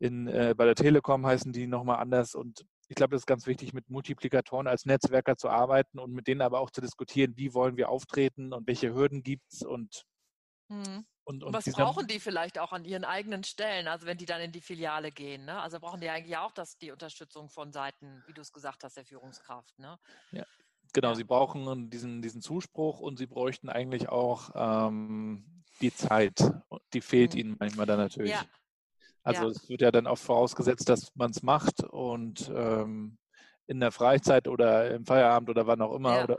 in, 0.00 0.26
äh, 0.26 0.52
bei 0.56 0.64
der 0.64 0.74
Telekom 0.74 1.24
heißen 1.24 1.52
die 1.52 1.68
nochmal 1.68 2.00
anders. 2.00 2.34
Und 2.34 2.66
ich 2.88 2.96
glaube, 2.96 3.12
das 3.12 3.22
ist 3.22 3.26
ganz 3.26 3.46
wichtig, 3.46 3.72
mit 3.72 3.88
Multiplikatoren 3.88 4.66
als 4.66 4.84
Netzwerker 4.84 5.36
zu 5.36 5.48
arbeiten 5.48 6.00
und 6.00 6.12
mit 6.12 6.26
denen 6.26 6.40
aber 6.40 6.58
auch 6.58 6.72
zu 6.72 6.80
diskutieren, 6.80 7.34
wie 7.36 7.54
wollen 7.54 7.76
wir 7.76 7.88
auftreten 7.88 8.52
und 8.52 8.66
welche 8.66 8.92
Hürden 8.92 9.22
gibt 9.22 9.52
es 9.52 9.62
und 9.62 10.04
mhm. 10.68 11.06
Und, 11.26 11.42
und 11.42 11.52
was 11.52 11.64
brauchen 11.64 12.06
die 12.06 12.20
vielleicht 12.20 12.56
auch 12.56 12.72
an 12.72 12.84
ihren 12.84 13.04
eigenen 13.04 13.42
Stellen, 13.42 13.88
also 13.88 14.06
wenn 14.06 14.16
die 14.16 14.26
dann 14.26 14.40
in 14.40 14.52
die 14.52 14.60
Filiale 14.60 15.10
gehen? 15.10 15.44
Ne? 15.44 15.60
Also 15.60 15.80
brauchen 15.80 16.00
die 16.00 16.08
eigentlich 16.08 16.36
auch 16.36 16.52
das, 16.52 16.78
die 16.78 16.92
Unterstützung 16.92 17.48
von 17.50 17.72
Seiten, 17.72 18.22
wie 18.28 18.32
du 18.32 18.40
es 18.40 18.52
gesagt 18.52 18.84
hast, 18.84 18.96
der 18.96 19.04
Führungskraft. 19.04 19.76
Ne? 19.80 19.98
Ja, 20.30 20.44
genau. 20.92 21.08
Ja. 21.08 21.14
Sie 21.16 21.24
brauchen 21.24 21.90
diesen, 21.90 22.22
diesen 22.22 22.42
Zuspruch 22.42 23.00
und 23.00 23.18
sie 23.18 23.26
bräuchten 23.26 23.68
eigentlich 23.68 24.08
auch 24.08 24.50
ähm, 24.54 25.64
die 25.80 25.92
Zeit. 25.92 26.48
Die 26.92 27.00
fehlt 27.00 27.34
mhm. 27.34 27.40
ihnen 27.40 27.56
manchmal 27.58 27.86
dann 27.86 27.98
natürlich. 27.98 28.30
Ja. 28.30 28.44
Also 29.24 29.48
es 29.48 29.68
wird 29.68 29.80
ja 29.80 29.90
dann 29.90 30.06
auch 30.06 30.18
vorausgesetzt, 30.18 30.88
dass 30.88 31.12
man 31.16 31.32
es 31.32 31.42
macht 31.42 31.82
und 31.82 32.48
ähm, 32.54 33.18
in 33.66 33.80
der 33.80 33.92
Freizeit 33.92 34.48
oder 34.48 34.90
im 34.92 35.04
Feierabend 35.04 35.50
oder 35.50 35.66
wann 35.66 35.80
auch 35.80 35.94
immer. 35.94 36.18
Ja. 36.18 36.24
Oder, 36.24 36.38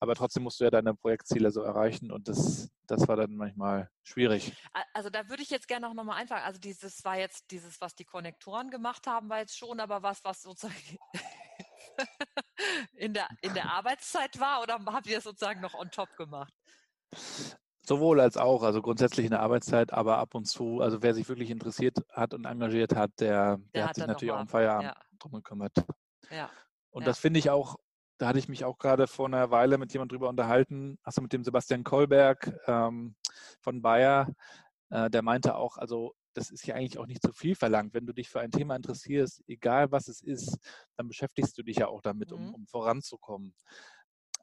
aber 0.00 0.14
trotzdem 0.14 0.44
musst 0.44 0.60
du 0.60 0.64
ja 0.64 0.70
deine 0.70 0.94
Projektziele 0.94 1.50
so 1.50 1.62
erreichen 1.62 2.10
und 2.10 2.28
das, 2.28 2.70
das 2.86 3.06
war 3.08 3.16
dann 3.16 3.34
manchmal 3.34 3.90
schwierig. 4.02 4.52
Also 4.92 5.10
da 5.10 5.28
würde 5.28 5.42
ich 5.42 5.50
jetzt 5.50 5.68
gerne 5.68 5.88
auch 5.88 5.94
nochmal 5.94 6.20
anfangen. 6.20 6.44
Also 6.44 6.60
dieses 6.60 7.04
war 7.04 7.18
jetzt 7.18 7.50
dieses, 7.50 7.80
was 7.80 7.94
die 7.94 8.04
Konnektoren 8.04 8.70
gemacht 8.70 9.06
haben, 9.06 9.28
war 9.28 9.40
jetzt 9.40 9.56
schon 9.56 9.80
aber 9.80 10.02
was, 10.02 10.22
was 10.24 10.42
sozusagen 10.42 10.98
in 12.94 13.12
der, 13.14 13.28
in 13.42 13.54
der 13.54 13.70
Arbeitszeit 13.70 14.38
war 14.38 14.62
oder 14.62 14.78
habt 14.86 15.06
ihr 15.06 15.16
das 15.16 15.24
sozusagen 15.24 15.60
noch 15.60 15.74
on 15.74 15.90
top 15.90 16.16
gemacht? 16.16 16.52
Sowohl 17.84 18.20
als 18.20 18.36
auch, 18.36 18.62
also 18.62 18.80
grundsätzlich 18.80 19.26
in 19.26 19.32
der 19.32 19.40
Arbeitszeit, 19.40 19.92
aber 19.92 20.18
ab 20.18 20.36
und 20.36 20.44
zu, 20.44 20.80
also 20.80 21.02
wer 21.02 21.14
sich 21.14 21.28
wirklich 21.28 21.50
interessiert 21.50 21.98
hat 22.12 22.32
und 22.32 22.44
engagiert 22.44 22.94
hat, 22.94 23.10
der, 23.18 23.56
der, 23.56 23.66
der 23.74 23.82
hat, 23.82 23.88
hat 23.88 23.94
sich 23.96 24.06
natürlich 24.06 24.32
auch 24.32 24.40
im 24.40 24.48
Feierabend 24.48 24.84
ja. 24.84 24.96
drum 25.18 25.32
gekümmert. 25.32 25.72
Ja. 26.32 26.50
Und 26.90 27.02
ja. 27.02 27.06
das 27.06 27.18
finde 27.18 27.38
ich 27.38 27.50
auch, 27.50 27.76
da 28.18 28.28
hatte 28.28 28.38
ich 28.38 28.48
mich 28.48 28.64
auch 28.64 28.78
gerade 28.78 29.06
vor 29.06 29.26
einer 29.26 29.50
Weile 29.50 29.78
mit 29.78 29.92
jemandem 29.92 30.16
drüber 30.16 30.28
unterhalten, 30.28 30.98
also 31.02 31.22
mit 31.22 31.32
dem 31.32 31.44
Sebastian 31.44 31.84
Kolberg 31.84 32.52
ähm, 32.66 33.14
von 33.60 33.82
Bayer, 33.82 34.28
äh, 34.90 35.10
der 35.10 35.22
meinte 35.22 35.56
auch, 35.56 35.76
also 35.76 36.14
das 36.34 36.50
ist 36.50 36.66
ja 36.66 36.74
eigentlich 36.74 36.98
auch 36.98 37.06
nicht 37.06 37.22
zu 37.22 37.32
viel 37.32 37.54
verlangt. 37.54 37.94
Wenn 37.94 38.06
du 38.06 38.12
dich 38.12 38.28
für 38.28 38.40
ein 38.40 38.50
Thema 38.50 38.76
interessierst, 38.76 39.42
egal 39.46 39.92
was 39.92 40.08
es 40.08 40.22
ist, 40.22 40.58
dann 40.96 41.08
beschäftigst 41.08 41.56
du 41.58 41.62
dich 41.62 41.76
ja 41.76 41.88
auch 41.88 42.00
damit, 42.00 42.30
mhm. 42.30 42.36
um, 42.36 42.54
um 42.54 42.66
voranzukommen. 42.66 43.54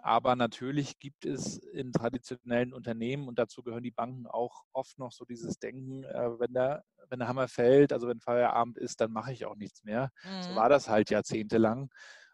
Aber 0.02 0.36
natürlich 0.38 0.98
gibt 1.00 1.26
es 1.26 1.58
in 1.58 1.92
traditionellen 1.92 2.74
Unternehmen, 2.74 3.28
und 3.28 3.38
dazu 3.38 3.64
gehören 3.64 3.84
die 3.84 3.92
Banken 3.92 4.28
auch 4.28 4.64
oft 4.72 4.98
noch 4.98 5.12
so 5.12 5.26
dieses 5.26 5.60
Denken, 5.60 6.04
äh, 6.06 6.40
wenn, 6.40 6.54
der, 6.54 6.86
wenn 7.10 7.20
der 7.20 7.28
Hammer 7.28 7.50
fällt, 7.50 7.92
also 7.92 8.08
wenn 8.08 8.22
Feierabend 8.22 8.78
ist, 8.78 9.02
dann 9.02 9.12
mache 9.12 9.34
ich 9.34 9.46
auch 9.46 9.56
nichts 9.56 9.84
mehr. 9.84 10.10
Mhm. 10.24 10.44
So 10.44 10.56
war 10.56 10.70
das 10.70 10.88
halt 10.88 11.10
jahrzehntelang. 11.10 11.90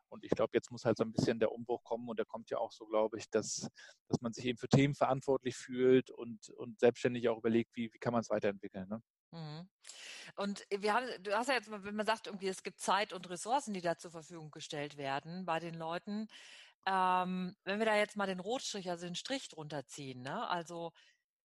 Und 0.10 0.24
ich 0.24 0.30
glaube, 0.30 0.52
jetzt 0.54 0.72
muss 0.72 0.86
halt 0.86 0.98
so 0.98 1.04
ein 1.04 1.12
bisschen 1.12 1.40
der 1.40 1.52
Umbruch 1.52 1.84
kommen 1.84 2.08
und 2.08 2.20
der 2.20 2.26
kommt 2.26 2.52
ja 2.52 2.60
auch 2.60 2.72
so, 2.72 2.86
glaube 2.86 3.18
ich, 3.18 3.30
dass, 3.32 3.68
dass 4.08 4.22
man 4.22 4.32
sich 4.32 4.46
eben 4.46 4.60
für 4.60 4.70
Themen 4.70 4.94
verantwortlich 4.94 5.58
fühlt 5.58 6.12
und, 6.12 6.50
und 6.52 6.80
selbstständig 6.80 7.28
auch 7.30 7.40
überlegt, 7.40 7.76
wie, 7.76 7.92
wie 7.92 8.00
kann 8.00 8.14
man 8.14 8.22
es 8.22 8.30
weiterentwickeln. 8.30 8.88
Ne? 8.88 9.02
Mhm. 9.32 9.68
Und 10.36 10.66
wir 10.70 10.94
haben, 10.94 11.06
du 11.22 11.36
hast 11.36 11.50
ja 11.50 11.56
jetzt, 11.56 11.70
wenn 11.70 11.96
man 11.96 12.06
sagt, 12.06 12.28
irgendwie, 12.28 12.48
es 12.48 12.64
gibt 12.64 12.80
Zeit 12.80 13.12
und 13.12 13.30
Ressourcen, 13.30 13.74
die 13.74 13.82
da 13.82 13.98
zur 13.98 14.12
Verfügung 14.12 14.52
gestellt 14.52 14.98
werden 14.98 15.46
bei 15.46 15.60
den 15.60 15.74
Leuten, 15.74 16.28
ähm, 16.86 17.56
wenn 17.64 17.80
wir 17.80 17.86
da 17.86 17.96
jetzt 17.96 18.16
mal 18.16 18.28
den 18.28 18.40
Rotstrich, 18.40 18.90
also 18.90 19.06
den 19.06 19.16
Strich 19.16 19.50
drunter 19.50 19.86
ziehen, 19.86 20.22
ne? 20.22 20.48
Also 20.48 20.92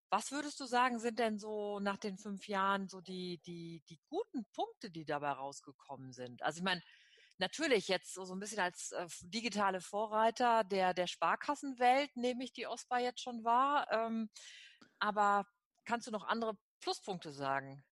was 0.09 0.31
würdest 0.31 0.59
du 0.59 0.65
sagen, 0.65 0.99
sind 0.99 1.19
denn 1.19 1.37
so 1.37 1.79
nach 1.79 1.97
den 1.97 2.17
fünf 2.17 2.47
Jahren 2.47 2.87
so 2.87 2.99
die, 2.99 3.39
die, 3.45 3.83
die 3.89 3.99
guten 4.07 4.45
Punkte, 4.53 4.89
die 4.89 5.05
dabei 5.05 5.31
rausgekommen 5.31 6.13
sind? 6.13 6.41
Also 6.41 6.57
ich 6.57 6.63
meine, 6.63 6.81
natürlich 7.37 7.87
jetzt 7.87 8.13
so, 8.13 8.23
ein 8.33 8.39
bisschen 8.39 8.59
als 8.59 8.91
äh, 8.91 9.07
digitale 9.21 9.81
Vorreiter 9.81 10.63
der, 10.63 10.93
der 10.93 11.07
Sparkassenwelt 11.07 12.15
nehme 12.15 12.43
ich 12.43 12.53
die 12.53 12.67
OSPA 12.67 12.99
jetzt 12.99 13.21
schon 13.21 13.43
wahr. 13.43 13.87
Ähm, 13.91 14.29
aber 14.99 15.45
kannst 15.85 16.07
du 16.07 16.11
noch 16.11 16.27
andere 16.27 16.57
Pluspunkte 16.81 17.31
sagen? 17.31 17.83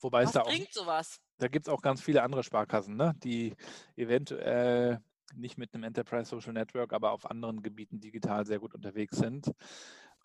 Wobei 0.00 0.22
Was 0.22 0.30
es 0.30 0.34
da 0.34 0.42
bringt 0.42 0.68
auch, 0.68 0.82
sowas? 0.82 1.20
Da 1.38 1.48
gibt 1.48 1.66
es 1.66 1.72
auch 1.72 1.82
ganz 1.82 2.02
viele 2.02 2.22
andere 2.22 2.42
Sparkassen, 2.42 2.96
ne? 2.96 3.14
die 3.22 3.56
eventuell 3.96 5.02
nicht 5.34 5.58
mit 5.58 5.74
einem 5.74 5.84
Enterprise 5.84 6.28
Social 6.28 6.52
Network, 6.52 6.92
aber 6.92 7.12
auf 7.12 7.30
anderen 7.30 7.62
Gebieten 7.62 8.00
digital 8.00 8.46
sehr 8.46 8.58
gut 8.58 8.74
unterwegs 8.74 9.16
sind 9.16 9.52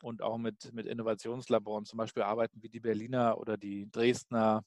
und 0.02 0.22
auch 0.22 0.38
mit, 0.38 0.74
mit 0.74 0.86
Innovationslaboren 0.86 1.86
zum 1.86 1.98
Beispiel 1.98 2.24
arbeiten 2.24 2.62
wie 2.62 2.70
die 2.70 2.80
Berliner 2.80 3.38
oder 3.38 3.58
die 3.58 3.90
Dresdner 3.92 4.64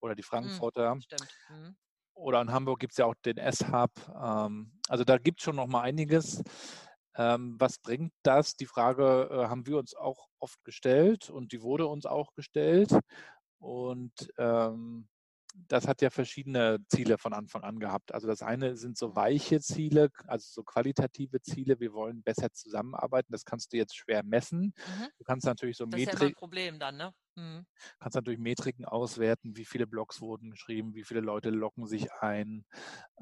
oder 0.00 0.14
die 0.14 0.22
hm, 0.22 0.28
Frankfurter. 0.28 0.94
Mhm. 0.94 1.76
Oder 2.14 2.40
in 2.40 2.52
Hamburg 2.52 2.78
gibt 2.80 2.92
es 2.92 2.98
ja 2.98 3.06
auch 3.06 3.14
den 3.24 3.38
S-Hub. 3.38 3.90
Ähm, 4.22 4.72
also 4.88 5.04
da 5.04 5.18
gibt 5.18 5.40
es 5.40 5.44
schon 5.44 5.56
noch 5.56 5.66
mal 5.66 5.82
einiges. 5.82 6.42
Ähm, 7.16 7.56
was 7.58 7.78
bringt 7.78 8.12
das? 8.22 8.56
Die 8.56 8.66
Frage 8.66 9.28
äh, 9.30 9.48
haben 9.48 9.66
wir 9.66 9.78
uns 9.78 9.94
auch 9.94 10.28
oft 10.38 10.62
gestellt 10.64 11.30
und 11.30 11.52
die 11.52 11.62
wurde 11.62 11.86
uns 11.86 12.06
auch 12.06 12.34
gestellt. 12.34 12.96
Und 13.58 14.32
ähm, 14.36 15.08
das 15.54 15.86
hat 15.86 16.02
ja 16.02 16.10
verschiedene 16.10 16.78
Ziele 16.88 17.16
von 17.16 17.32
Anfang 17.32 17.62
an 17.62 17.78
gehabt. 17.78 18.12
Also 18.12 18.26
das 18.26 18.42
eine 18.42 18.76
sind 18.76 18.98
so 18.98 19.14
weiche 19.14 19.60
Ziele, 19.60 20.10
also 20.26 20.46
so 20.50 20.62
qualitative 20.64 21.40
Ziele. 21.40 21.78
Wir 21.80 21.92
wollen 21.92 22.22
besser 22.22 22.52
zusammenarbeiten. 22.52 23.32
Das 23.32 23.44
kannst 23.44 23.72
du 23.72 23.76
jetzt 23.76 23.96
schwer 23.96 24.22
messen. 24.24 24.74
Mhm. 24.76 25.08
Du 25.18 25.24
kannst 25.24 25.46
natürlich 25.46 25.76
so 25.76 25.86
Metriken. 25.86 26.06
Das 26.06 26.14
ist 26.14 26.20
ja 26.20 26.26
ein 26.28 26.34
Problem 26.34 26.78
dann, 26.78 26.96
ne? 26.96 27.12
Mhm. 27.36 27.66
Kannst 27.98 28.14
natürlich 28.14 28.38
Metriken 28.38 28.84
auswerten, 28.84 29.56
wie 29.56 29.64
viele 29.64 29.86
Blogs 29.86 30.20
wurden 30.20 30.50
geschrieben, 30.50 30.94
wie 30.94 31.04
viele 31.04 31.20
Leute 31.20 31.50
locken 31.50 31.86
sich 31.86 32.12
ein, 32.12 32.64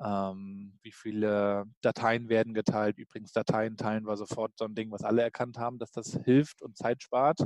ähm, 0.03 0.79
wie 0.83 0.93
viele 0.93 1.65
Dateien 1.81 2.29
werden 2.29 2.53
geteilt. 2.53 2.99
Übrigens, 2.99 3.33
Dateien 3.33 3.77
teilen 3.77 4.05
war 4.05 4.17
sofort 4.17 4.53
so 4.57 4.65
ein 4.65 4.75
Ding, 4.75 4.91
was 4.91 5.03
alle 5.03 5.23
erkannt 5.23 5.59
haben, 5.59 5.79
dass 5.79 5.93
das 5.93 6.19
hilft 6.25 6.63
und 6.63 6.77
Zeit 6.77 7.03
spart. 7.03 7.41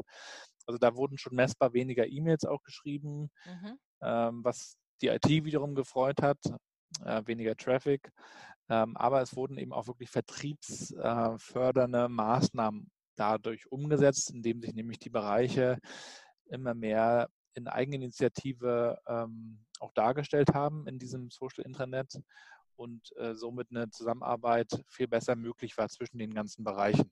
Also 0.67 0.79
da 0.79 0.97
wurden 0.97 1.19
schon 1.19 1.35
messbar 1.35 1.73
weniger 1.73 2.07
E-Mails 2.07 2.45
auch 2.45 2.63
geschrieben, 2.63 3.31
mhm. 3.45 3.79
ähm, 4.03 4.45
was 4.45 4.77
die 5.01 5.09
IT 5.09 5.29
wiederum 5.29 5.75
gefreut 5.75 6.23
hat, 6.23 6.39
äh, 7.05 7.23
weniger 7.27 7.57
Traffic. 7.57 8.11
Ähm, 8.69 8.97
aber 8.97 9.23
es 9.23 9.37
wurden 9.37 9.59
eben 9.59 9.73
auch 9.73 9.87
wirklich 9.87 10.11
vertriebsfördernde 10.11 12.05
äh, 12.05 12.09
Maßnahmen 12.09 12.91
dadurch 13.15 13.71
umgesetzt, 13.71 14.31
indem 14.31 14.61
sich 14.61 14.75
nämlich 14.75 14.99
die 14.99 15.11
Bereiche 15.11 15.79
immer 16.47 16.75
mehr 16.75 17.29
in 17.55 17.69
Eigeninitiative 17.69 18.99
ähm, 19.07 19.65
auch 19.81 19.93
dargestellt 19.93 20.53
haben 20.53 20.87
in 20.87 20.99
diesem 20.99 21.31
Social 21.31 21.65
Intranet 21.65 22.21
und 22.77 23.17
äh, 23.17 23.35
somit 23.35 23.71
eine 23.71 23.91
Zusammenarbeit 23.91 24.69
viel 24.89 25.09
besser 25.09 25.35
möglich 25.37 25.77
war 25.79 25.89
zwischen 25.89 26.19
den 26.19 26.35
ganzen 26.35 26.65
Bereichen. 26.65 27.11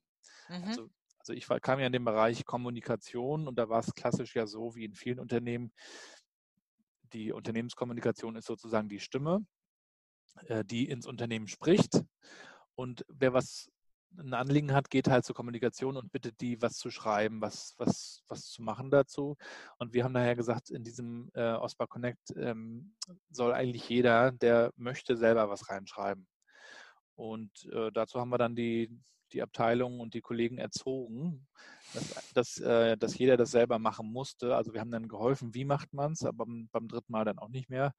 Mhm. 0.49 0.63
Also, 0.63 0.89
also 1.25 1.33
ich 1.33 1.49
war, 1.49 1.59
kam 1.59 1.79
ja 1.79 1.87
in 1.87 1.91
den 1.91 2.05
Bereich 2.05 2.45
Kommunikation 2.45 3.47
und 3.47 3.57
da 3.57 3.67
war 3.67 3.79
es 3.79 3.95
klassisch 3.95 4.35
ja 4.35 4.45
so 4.45 4.75
wie 4.75 4.85
in 4.85 4.93
vielen 4.93 5.17
Unternehmen, 5.17 5.71
die 7.13 7.31
Unternehmenskommunikation 7.31 8.35
ist 8.35 8.45
sozusagen 8.45 8.89
die 8.89 8.99
Stimme, 8.99 9.43
äh, 10.45 10.63
die 10.63 10.87
ins 10.87 11.07
Unternehmen 11.07 11.47
spricht. 11.47 12.03
Und 12.75 13.05
wer 13.07 13.33
was 13.33 13.71
ein 14.19 14.35
Anliegen 14.35 14.71
hat, 14.71 14.91
geht 14.91 15.07
halt 15.07 15.25
zur 15.25 15.33
Kommunikation 15.33 15.97
und 15.97 16.11
bittet 16.11 16.39
die, 16.41 16.61
was 16.61 16.77
zu 16.77 16.91
schreiben, 16.91 17.41
was, 17.41 17.73
was, 17.77 18.21
was 18.27 18.45
zu 18.45 18.61
machen 18.61 18.91
dazu. 18.91 19.35
Und 19.79 19.93
wir 19.93 20.03
haben 20.03 20.13
daher 20.13 20.35
gesagt, 20.35 20.69
in 20.69 20.83
diesem 20.83 21.31
äh, 21.33 21.53
OSPA 21.53 21.87
Connect 21.87 22.35
ähm, 22.37 22.93
soll 23.31 23.51
eigentlich 23.51 23.89
jeder, 23.89 24.31
der 24.31 24.71
möchte, 24.75 25.17
selber 25.17 25.49
was 25.49 25.69
reinschreiben. 25.69 26.27
Und 27.15 27.67
äh, 27.71 27.91
dazu 27.91 28.19
haben 28.19 28.29
wir 28.29 28.37
dann 28.37 28.55
die, 28.55 28.91
die 29.33 29.41
Abteilung 29.41 29.99
und 29.99 30.13
die 30.13 30.21
Kollegen 30.21 30.57
erzogen, 30.57 31.47
dass, 31.93 32.33
dass, 32.33 32.57
äh, 32.59 32.97
dass 32.97 33.17
jeder 33.17 33.37
das 33.37 33.51
selber 33.51 33.79
machen 33.79 34.11
musste. 34.11 34.55
Also 34.55 34.73
wir 34.73 34.81
haben 34.81 34.91
dann 34.91 35.07
geholfen, 35.07 35.53
wie 35.53 35.65
macht 35.65 35.93
man 35.93 36.13
es, 36.13 36.23
aber 36.23 36.45
beim, 36.45 36.69
beim 36.71 36.87
dritten 36.87 37.11
Mal 37.11 37.25
dann 37.25 37.39
auch 37.39 37.49
nicht 37.49 37.69
mehr. 37.69 37.93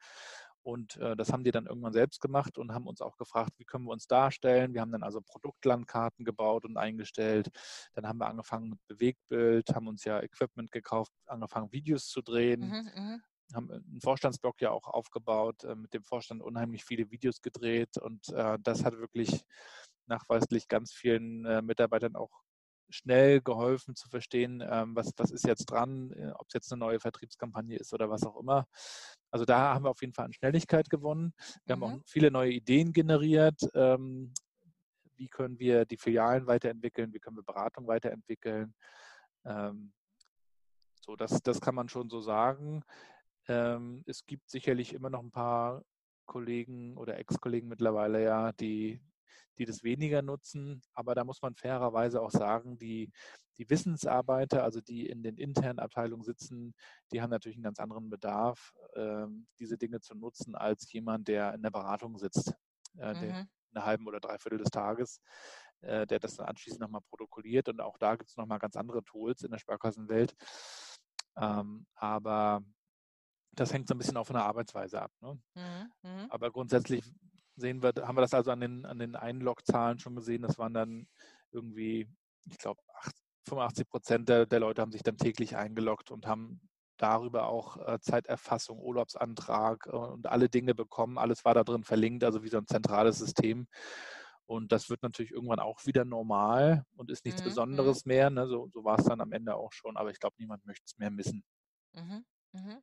Und 0.67 0.97
äh, 0.97 1.15
das 1.15 1.33
haben 1.33 1.45
die 1.45 1.53
dann 1.53 1.67
irgendwann 1.67 1.93
selbst 1.93 2.21
gemacht 2.21 2.59
und 2.59 2.75
haben 2.75 2.89
uns 2.89 3.01
auch 3.01 3.17
gefragt, 3.17 3.53
wie 3.57 3.65
können 3.65 3.85
wir 3.85 3.93
uns 3.93 4.09
darstellen. 4.09 4.75
Wir 4.75 4.81
haben 4.81 4.91
dann 4.91 5.05
also 5.05 5.21
Produktlandkarten 5.21 6.25
gebaut 6.25 6.65
und 6.65 6.77
eingestellt. 6.77 7.51
Dann 7.95 8.09
haben 8.09 8.19
wir 8.19 8.27
angefangen 8.27 8.71
mit 8.71 8.87
Bewegtbild, 8.89 9.73
haben 9.73 9.87
uns 9.87 10.03
ja 10.03 10.21
Equipment 10.21 10.73
gekauft, 10.73 11.13
angefangen 11.27 11.71
Videos 11.71 12.09
zu 12.09 12.21
drehen. 12.21 12.63
Mhm, 12.63 12.91
mhm. 12.97 13.23
haben 13.55 13.71
einen 13.71 14.01
Vorstandsblog 14.01 14.61
ja 14.61 14.73
auch 14.73 14.89
aufgebaut, 14.89 15.63
äh, 15.63 15.77
mit 15.77 15.95
dem 15.95 16.03
Vorstand 16.03 16.43
unheimlich 16.43 16.85
viele 16.85 17.13
Videos 17.13 17.43
gedreht 17.43 17.97
und 17.99 18.29
äh, 18.31 18.59
das 18.61 18.85
hat 18.85 18.99
wirklich 18.99 19.45
nachweislich 20.09 20.69
ganz 20.69 20.93
vielen 20.93 21.45
äh, 21.45 21.63
Mitarbeitern 21.63 22.17
auch 22.17 22.43
schnell 22.89 23.41
geholfen 23.41 23.97
zu 23.97 24.09
verstehen, 24.09 24.63
ähm, 24.69 24.95
was, 24.95 25.13
was 25.17 25.31
ist 25.31 25.47
jetzt 25.47 25.67
dran, 25.67 26.13
äh, 26.13 26.31
ob 26.37 26.47
es 26.49 26.55
jetzt 26.55 26.73
eine 26.73 26.81
neue 26.81 27.01
Vertriebskampagne 27.01 27.77
ist 27.77 27.93
oder 27.93 28.11
was 28.11 28.23
auch 28.23 28.37
immer. 28.37 28.67
Also 29.31 29.45
da 29.45 29.75
haben 29.75 29.85
wir 29.85 29.91
auf 29.91 30.01
jeden 30.01 30.13
Fall 30.13 30.27
an 30.27 30.33
Schnelligkeit 30.33 30.89
gewonnen. 30.89 31.33
Wir 31.65 31.77
mhm. 31.77 31.83
haben 31.83 32.01
auch 32.01 32.03
viele 32.07 32.31
neue 32.31 32.53
Ideen 32.53 32.93
generiert. 32.93 33.61
Ähm, 33.75 34.33
wie 35.17 35.29
können 35.29 35.59
wir 35.59 35.85
die 35.85 35.97
Filialen 35.97 36.47
weiterentwickeln? 36.47 37.13
Wie 37.13 37.19
können 37.19 37.37
wir 37.37 37.43
Beratung 37.43 37.87
weiterentwickeln? 37.87 38.75
Ähm, 39.45 39.93
so, 41.01 41.17
das, 41.17 41.43
das 41.43 41.61
kann 41.61 41.75
man 41.75 41.89
schon 41.89 42.11
so 42.11 42.21
sagen. 42.21 42.83
Ähm, 43.49 44.03
es 44.07 44.27
gibt 44.27 44.51
sicherlich 44.51 44.93
immer 44.93 45.11
noch 45.11 45.23
ein 45.23 45.31
paar 45.31 45.83
Kollegen 46.27 46.97
oder 46.97 47.19
Ex-Kollegen 47.19 47.69
mittlerweile 47.69 48.23
ja, 48.23 48.53
die, 48.53 49.01
die 49.59 49.65
das 49.65 49.83
weniger 49.83 50.23
nutzen. 50.23 50.83
Aber 50.93 51.15
da 51.15 51.25
muss 51.25 51.43
man 51.43 51.55
fairerweise 51.55 52.21
auch 52.21 52.31
sagen, 52.31 52.79
die, 52.79 53.11
die 53.59 53.69
Wissensarbeiter, 53.69 54.65
also 54.65 54.81
die 54.81 55.07
in 55.07 55.23
den 55.23 55.37
internen 55.37 55.79
Abteilungen 55.79 56.25
sitzen, 56.25 56.75
die 57.13 57.23
haben 57.23 57.31
natürlich 57.31 57.57
einen 57.57 57.65
ganz 57.65 57.79
anderen 57.79 58.11
Bedarf, 58.11 58.73
ähm, 58.95 59.47
diese 59.59 59.79
Dinge 59.79 60.01
zu 60.01 60.15
nutzen, 60.15 60.55
als 60.55 60.91
jemand, 60.93 61.29
der 61.29 61.55
in 61.55 61.63
der 61.63 61.71
Beratung 61.71 62.19
sitzt, 62.19 62.55
äh, 62.99 63.15
mhm. 63.15 63.21
der 63.21 63.49
eine 63.75 63.85
halben 63.85 64.07
oder 64.07 64.21
dreiviertel 64.21 64.59
des 64.59 64.71
Tages, 64.71 65.21
äh, 65.81 66.07
der 66.07 66.19
das 66.19 66.37
dann 66.37 66.47
anschließend 66.47 66.81
nochmal 66.81 67.03
protokolliert. 67.03 67.69
Und 67.69 67.81
auch 67.81 67.99
da 67.99 68.17
gibt 68.17 68.31
es 68.31 68.37
nochmal 68.37 68.59
ganz 68.59 68.77
andere 68.77 69.05
Tools 69.05 69.43
in 69.43 69.51
der 69.51 69.59
Sparkassenwelt. 69.59 70.35
Ähm, 71.37 71.87
aber 71.95 72.63
das 73.53 73.73
hängt 73.73 73.89
so 73.89 73.95
ein 73.95 73.99
bisschen 73.99 74.17
auch 74.17 74.27
von 74.27 74.35
der 74.35 74.45
Arbeitsweise 74.45 75.01
ab. 75.01 75.13
Ne? 75.21 75.39
Mhm. 75.55 75.93
mhm. 76.03 76.31
Aber 76.31 76.51
grundsätzlich 76.51 77.05
sehen 77.57 77.83
wir, 77.83 77.93
haben 78.07 78.17
wir 78.17 78.23
das 78.23 78.35
also 78.35 78.51
an 78.51 78.61
den, 78.61 78.85
an 78.87 78.99
den 78.99 79.17
Einlog-Zahlen 79.17 79.99
schon 79.99 80.17
gesehen. 80.17 80.43
Das 80.43 80.59
waren 80.59 80.75
dann 80.75 81.09
irgendwie, 81.51 82.09
ich 82.51 82.59
glaube, 82.59 82.81
85 83.49 83.89
Prozent 83.89 84.29
der, 84.29 84.47
der 84.47 84.61
Leute 84.61 84.83
haben 84.83 84.93
sich 84.93 85.03
dann 85.03 85.17
täglich 85.17 85.57
eingeloggt 85.57 86.11
und 86.11 86.27
haben 86.27 86.61
darüber 86.97 87.47
auch 87.47 87.77
äh, 87.87 88.01
Zeiterfassung, 88.01 88.81
Urlaubsantrag 88.81 89.87
äh, 89.87 89.91
und 89.91 90.27
alle 90.27 90.49
Dinge 90.49 90.75
bekommen. 90.75 91.19
Alles 91.19 91.45
war 91.45 91.55
da 91.55 91.65
drin 91.65 91.85
verlinkt, 91.85 92.25
also 92.25 92.43
wie 92.43 92.49
so 92.49 92.59
ein 92.59 92.67
zentrales 92.67 93.19
System. 93.19 93.67
Und 94.47 94.71
das 94.73 94.89
wird 94.89 95.03
natürlich 95.03 95.33
irgendwann 95.33 95.59
auch 95.59 95.85
wieder 95.87 96.05
normal 96.05 96.85
und 96.97 97.11
ist 97.11 97.25
nichts 97.25 97.41
mhm. 97.43 97.47
Besonderes 97.47 98.05
mhm. 98.05 98.09
mehr. 98.09 98.31
Ne? 98.31 98.47
So, 98.47 98.69
so 98.73 98.85
war 98.85 98.99
es 98.99 99.05
dann 99.05 99.21
am 99.21 99.33
Ende 99.33 99.57
auch 99.57 99.73
schon, 99.73 99.97
aber 99.97 100.11
ich 100.11 100.21
glaube, 100.21 100.37
niemand 100.39 100.65
möchte 100.65 100.85
es 100.87 100.97
mehr 100.99 101.11
missen. 101.11 101.45
Mhm. 101.95 102.25
Mhm. 102.53 102.83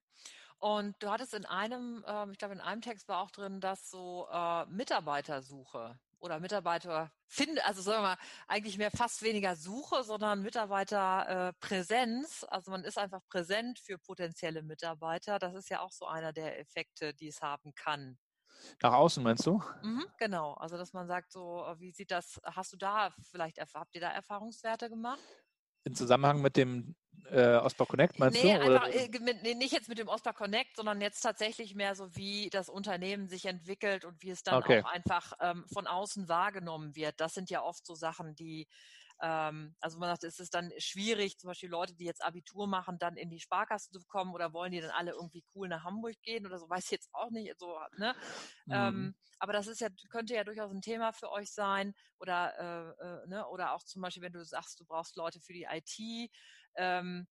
Und 0.63 0.95
du 1.03 1.11
hattest 1.11 1.33
in 1.33 1.45
einem, 1.45 2.05
ähm, 2.07 2.31
ich 2.31 2.37
glaube, 2.37 2.53
in 2.53 2.61
einem 2.61 2.79
Text 2.79 3.09
war 3.09 3.19
auch 3.19 3.31
drin, 3.31 3.59
dass 3.59 3.91
so 3.91 4.29
äh, 4.31 4.65
Mitarbeitersuche 4.67 5.99
oder 6.19 6.39
Mitarbeiter 6.39 7.11
finden, 7.27 7.59
also 7.65 7.81
sagen 7.81 7.97
wir 7.97 8.11
mal, 8.11 8.17
eigentlich 8.47 8.77
mehr 8.77 8.89
fast 8.89 9.23
weniger 9.23 9.57
Suche, 9.57 10.05
sondern 10.05 10.41
Mitarbeiterpräsenz. 10.41 12.43
Äh, 12.43 12.47
also 12.49 12.71
man 12.71 12.85
ist 12.85 12.97
einfach 12.97 13.19
präsent 13.27 13.77
für 13.77 13.97
potenzielle 13.97 14.63
Mitarbeiter. 14.63 15.37
Das 15.37 15.53
ist 15.53 15.69
ja 15.69 15.81
auch 15.81 15.91
so 15.91 16.07
einer 16.07 16.31
der 16.31 16.57
Effekte, 16.57 17.13
die 17.13 17.27
es 17.27 17.41
haben 17.41 17.75
kann. 17.75 18.17
Nach 18.81 18.93
außen 18.93 19.21
meinst 19.21 19.45
du? 19.45 19.61
Mhm, 19.81 20.05
genau. 20.17 20.53
Also 20.53 20.77
dass 20.77 20.93
man 20.93 21.07
sagt, 21.07 21.33
so, 21.33 21.65
wie 21.79 21.91
sieht 21.91 22.11
das, 22.11 22.39
hast 22.45 22.71
du 22.71 22.77
da 22.77 23.11
vielleicht, 23.29 23.59
habt 23.59 23.95
ihr 23.95 24.01
da 24.01 24.11
Erfahrungswerte 24.11 24.89
gemacht? 24.89 25.19
in 25.83 25.95
Zusammenhang 25.95 26.41
mit 26.41 26.57
dem 26.57 26.95
äh, 27.29 27.55
Ospa 27.55 27.85
Connect, 27.85 28.19
meinst 28.19 28.43
nee, 28.43 28.53
du? 28.53 28.61
Einfach, 28.61 28.87
äh, 28.87 29.09
mit, 29.19 29.43
nee, 29.43 29.55
nicht 29.55 29.73
jetzt 29.73 29.89
mit 29.89 29.97
dem 29.97 30.07
Ospa 30.07 30.33
Connect, 30.33 30.75
sondern 30.75 31.01
jetzt 31.01 31.21
tatsächlich 31.21 31.75
mehr 31.75 31.95
so, 31.95 32.15
wie 32.15 32.49
das 32.49 32.69
Unternehmen 32.69 33.27
sich 33.27 33.45
entwickelt 33.45 34.05
und 34.05 34.21
wie 34.21 34.29
es 34.29 34.43
dann 34.43 34.55
okay. 34.55 34.81
auch 34.83 34.91
einfach 34.91 35.33
ähm, 35.39 35.65
von 35.71 35.87
außen 35.87 36.29
wahrgenommen 36.29 36.95
wird. 36.95 37.19
Das 37.19 37.33
sind 37.33 37.49
ja 37.49 37.63
oft 37.63 37.85
so 37.85 37.95
Sachen, 37.95 38.35
die 38.35 38.67
ähm, 39.21 39.75
also 39.79 39.99
man 39.99 40.09
sagt, 40.09 40.25
es 40.25 40.39
ist 40.39 40.53
dann 40.53 40.71
schwierig, 40.77 41.37
zum 41.37 41.47
Beispiel 41.47 41.69
Leute, 41.69 41.93
die 41.93 42.03
jetzt 42.03 42.23
Abitur 42.23 42.67
machen, 42.67 42.97
dann 42.99 43.15
in 43.15 43.29
die 43.29 43.39
Sparkasse 43.39 43.89
zu 43.89 44.01
kommen 44.05 44.33
oder 44.33 44.51
wollen 44.51 44.73
die 44.73 44.81
dann 44.81 44.91
alle 44.91 45.11
irgendwie 45.11 45.45
cool 45.55 45.69
nach 45.69 45.83
Hamburg 45.83 46.21
gehen 46.23 46.45
oder 46.45 46.59
so, 46.59 46.69
weiß 46.69 46.85
ich 46.85 46.91
jetzt 46.91 47.09
auch 47.13 47.29
nicht. 47.29 47.57
So, 47.57 47.79
ne? 47.97 48.15
Mhm. 48.65 48.73
Ähm, 48.73 49.15
aber 49.39 49.53
das 49.53 49.67
ist 49.67 49.81
ja, 49.81 49.87
könnte 50.09 50.35
ja 50.35 50.43
durchaus 50.43 50.71
ein 50.71 50.81
Thema 50.81 51.13
für 51.13 51.31
euch 51.31 51.51
sein. 51.51 51.93
Oder, 52.19 52.95
äh, 52.99 53.05
äh, 53.05 53.27
ne? 53.27 53.47
oder 53.47 53.73
auch 53.73 53.83
zum 53.83 54.01
Beispiel, 54.01 54.23
wenn 54.23 54.33
du 54.33 54.43
sagst, 54.43 54.79
du 54.79 54.85
brauchst 54.85 55.15
Leute 55.15 55.39
für 55.39 55.53
die 55.53 55.67
IT. 55.69 56.31
Ähm, 56.75 57.27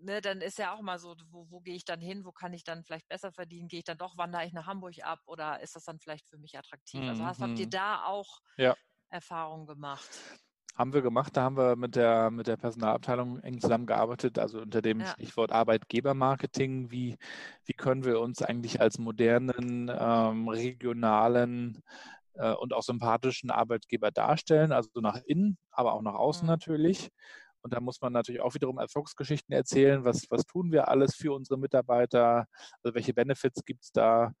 Ne, 0.00 0.20
dann 0.20 0.42
ist 0.42 0.58
ja 0.58 0.74
auch 0.74 0.82
mal 0.82 0.98
so, 0.98 1.16
wo, 1.30 1.46
wo 1.50 1.60
gehe 1.60 1.74
ich 1.74 1.84
dann 1.86 2.00
hin, 2.00 2.26
wo 2.26 2.32
kann 2.32 2.52
ich 2.52 2.62
dann 2.62 2.84
vielleicht 2.84 3.08
besser 3.08 3.32
verdienen, 3.32 3.68
gehe 3.68 3.78
ich 3.78 3.84
dann 3.84 3.96
doch, 3.96 4.18
wandere 4.18 4.44
ich 4.44 4.52
nach 4.52 4.66
Hamburg 4.66 4.94
ab 5.02 5.20
oder 5.24 5.60
ist 5.60 5.76
das 5.76 5.84
dann 5.84 5.98
vielleicht 5.98 6.28
für 6.28 6.36
mich 6.36 6.58
attraktiv? 6.58 7.00
Also 7.08 7.24
hast, 7.24 7.40
habt 7.40 7.58
ihr 7.58 7.66
mhm. 7.66 7.70
da 7.70 8.04
auch 8.04 8.40
ja. 8.58 8.76
Erfahrungen 9.08 9.66
gemacht? 9.66 10.10
Haben 10.74 10.92
wir 10.92 11.02
gemacht. 11.02 11.36
Da 11.36 11.42
haben 11.42 11.56
wir 11.56 11.76
mit 11.76 11.94
der, 11.94 12.30
mit 12.30 12.48
der 12.48 12.56
Personalabteilung 12.56 13.38
eng 13.40 13.60
zusammengearbeitet, 13.60 14.38
also 14.38 14.60
unter 14.60 14.82
dem 14.82 15.00
ja. 15.00 15.06
Stichwort 15.06 15.52
Arbeitgebermarketing. 15.52 16.90
Wie, 16.90 17.16
wie 17.64 17.72
können 17.72 18.04
wir 18.04 18.20
uns 18.20 18.42
eigentlich 18.42 18.80
als 18.80 18.98
modernen, 18.98 19.90
ähm, 19.96 20.48
regionalen 20.48 21.80
äh, 22.34 22.52
und 22.52 22.74
auch 22.74 22.82
sympathischen 22.82 23.50
Arbeitgeber 23.50 24.10
darstellen? 24.10 24.72
Also 24.72 25.00
nach 25.00 25.20
innen, 25.24 25.56
aber 25.70 25.94
auch 25.94 26.02
nach 26.02 26.14
außen 26.14 26.44
mhm. 26.44 26.50
natürlich. 26.50 27.10
Und 27.64 27.72
da 27.72 27.80
muss 27.80 28.00
man 28.02 28.12
natürlich 28.12 28.42
auch 28.42 28.54
wiederum 28.54 28.78
Erfolgsgeschichten 28.78 29.54
erzählen. 29.54 30.04
Was, 30.04 30.26
was 30.30 30.44
tun 30.44 30.70
wir 30.70 30.88
alles 30.88 31.16
für 31.16 31.32
unsere 31.32 31.58
Mitarbeiter? 31.58 32.46
Also 32.82 32.94
welche 32.94 33.14
Benefits 33.14 33.64
gibt 33.64 33.84
es 33.84 33.90
da? 33.90 34.34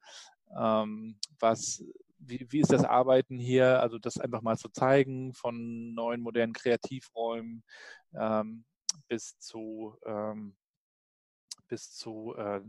Ähm, 0.54 1.18
was 1.40 1.82
wie, 2.18 2.46
wie 2.50 2.60
ist 2.60 2.72
das 2.72 2.84
Arbeiten 2.84 3.38
hier? 3.38 3.80
Also 3.80 3.98
das 3.98 4.18
einfach 4.18 4.42
mal 4.42 4.58
zu 4.58 4.68
zeigen 4.68 5.32
von 5.32 5.94
neuen 5.94 6.20
modernen 6.20 6.52
Kreativräumen 6.52 7.64
ähm, 8.14 8.66
bis 9.08 9.38
zu 9.38 9.96
ähm, 10.04 10.54
bis 11.66 11.94
zu 11.94 12.34
äh, 12.36 12.60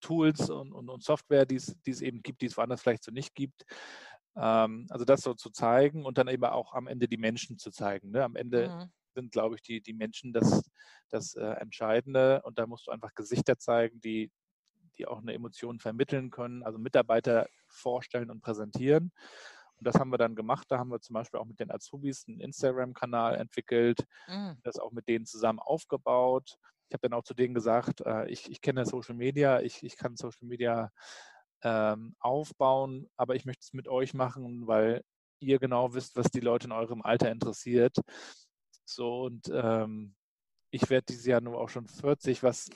Tools 0.00 0.50
und, 0.50 0.72
und, 0.72 0.88
und 0.88 1.04
Software, 1.04 1.46
die 1.46 1.54
es 1.54 2.00
eben 2.02 2.20
gibt, 2.20 2.42
die 2.42 2.46
es 2.46 2.56
woanders 2.56 2.82
vielleicht 2.82 3.04
so 3.04 3.12
nicht 3.12 3.36
gibt. 3.36 3.64
Ähm, 4.34 4.86
also 4.90 5.04
das 5.04 5.20
so 5.20 5.34
zu 5.34 5.50
zeigen 5.50 6.04
und 6.04 6.18
dann 6.18 6.26
eben 6.26 6.44
auch 6.44 6.74
am 6.74 6.88
Ende 6.88 7.06
die 7.06 7.16
Menschen 7.16 7.58
zu 7.58 7.70
zeigen. 7.70 8.10
Ne? 8.10 8.24
Am 8.24 8.34
Ende 8.34 8.68
mhm. 8.68 8.92
Sind, 9.14 9.32
glaube 9.32 9.56
ich, 9.56 9.62
die, 9.62 9.80
die 9.80 9.92
Menschen 9.92 10.32
das, 10.32 10.70
das 11.08 11.34
äh, 11.34 11.44
Entscheidende 11.44 12.42
und 12.42 12.58
da 12.58 12.66
musst 12.66 12.86
du 12.86 12.90
einfach 12.90 13.14
Gesichter 13.14 13.58
zeigen, 13.58 14.00
die, 14.00 14.30
die 14.98 15.06
auch 15.06 15.18
eine 15.18 15.34
Emotion 15.34 15.78
vermitteln 15.78 16.30
können, 16.30 16.62
also 16.62 16.78
Mitarbeiter 16.78 17.48
vorstellen 17.68 18.30
und 18.30 18.40
präsentieren. 18.40 19.12
Und 19.80 19.86
das 19.86 19.94
haben 19.94 20.10
wir 20.10 20.18
dann 20.18 20.34
gemacht. 20.34 20.66
Da 20.70 20.78
haben 20.78 20.90
wir 20.90 21.00
zum 21.00 21.14
Beispiel 21.14 21.40
auch 21.40 21.46
mit 21.46 21.58
den 21.58 21.70
Azubis 21.70 22.26
einen 22.28 22.40
Instagram-Kanal 22.40 23.36
entwickelt, 23.36 24.04
mhm. 24.28 24.58
das 24.62 24.78
auch 24.78 24.92
mit 24.92 25.08
denen 25.08 25.24
zusammen 25.24 25.58
aufgebaut. 25.58 26.58
Ich 26.88 26.94
habe 26.94 27.08
dann 27.08 27.18
auch 27.18 27.24
zu 27.24 27.34
denen 27.34 27.54
gesagt, 27.54 28.02
äh, 28.02 28.28
ich, 28.28 28.50
ich 28.50 28.60
kenne 28.60 28.84
Social 28.84 29.14
Media, 29.14 29.60
ich, 29.60 29.82
ich 29.82 29.96
kann 29.96 30.16
Social 30.16 30.46
Media 30.46 30.90
ähm, 31.62 32.14
aufbauen, 32.18 33.08
aber 33.16 33.36
ich 33.36 33.46
möchte 33.46 33.62
es 33.62 33.72
mit 33.72 33.88
euch 33.88 34.12
machen, 34.12 34.66
weil 34.66 35.02
ihr 35.40 35.58
genau 35.58 35.94
wisst, 35.94 36.16
was 36.16 36.30
die 36.30 36.40
Leute 36.40 36.66
in 36.66 36.72
eurem 36.72 37.00
Alter 37.00 37.30
interessiert. 37.30 37.96
So 38.90 39.22
und 39.22 39.50
ähm, 39.52 40.14
ich 40.70 40.88
werde 40.90 41.06
dieses 41.08 41.26
Jahr 41.26 41.40
nur 41.40 41.58
auch 41.58 41.68
schon 41.68 41.86
40, 41.86 42.42
was 42.42 42.70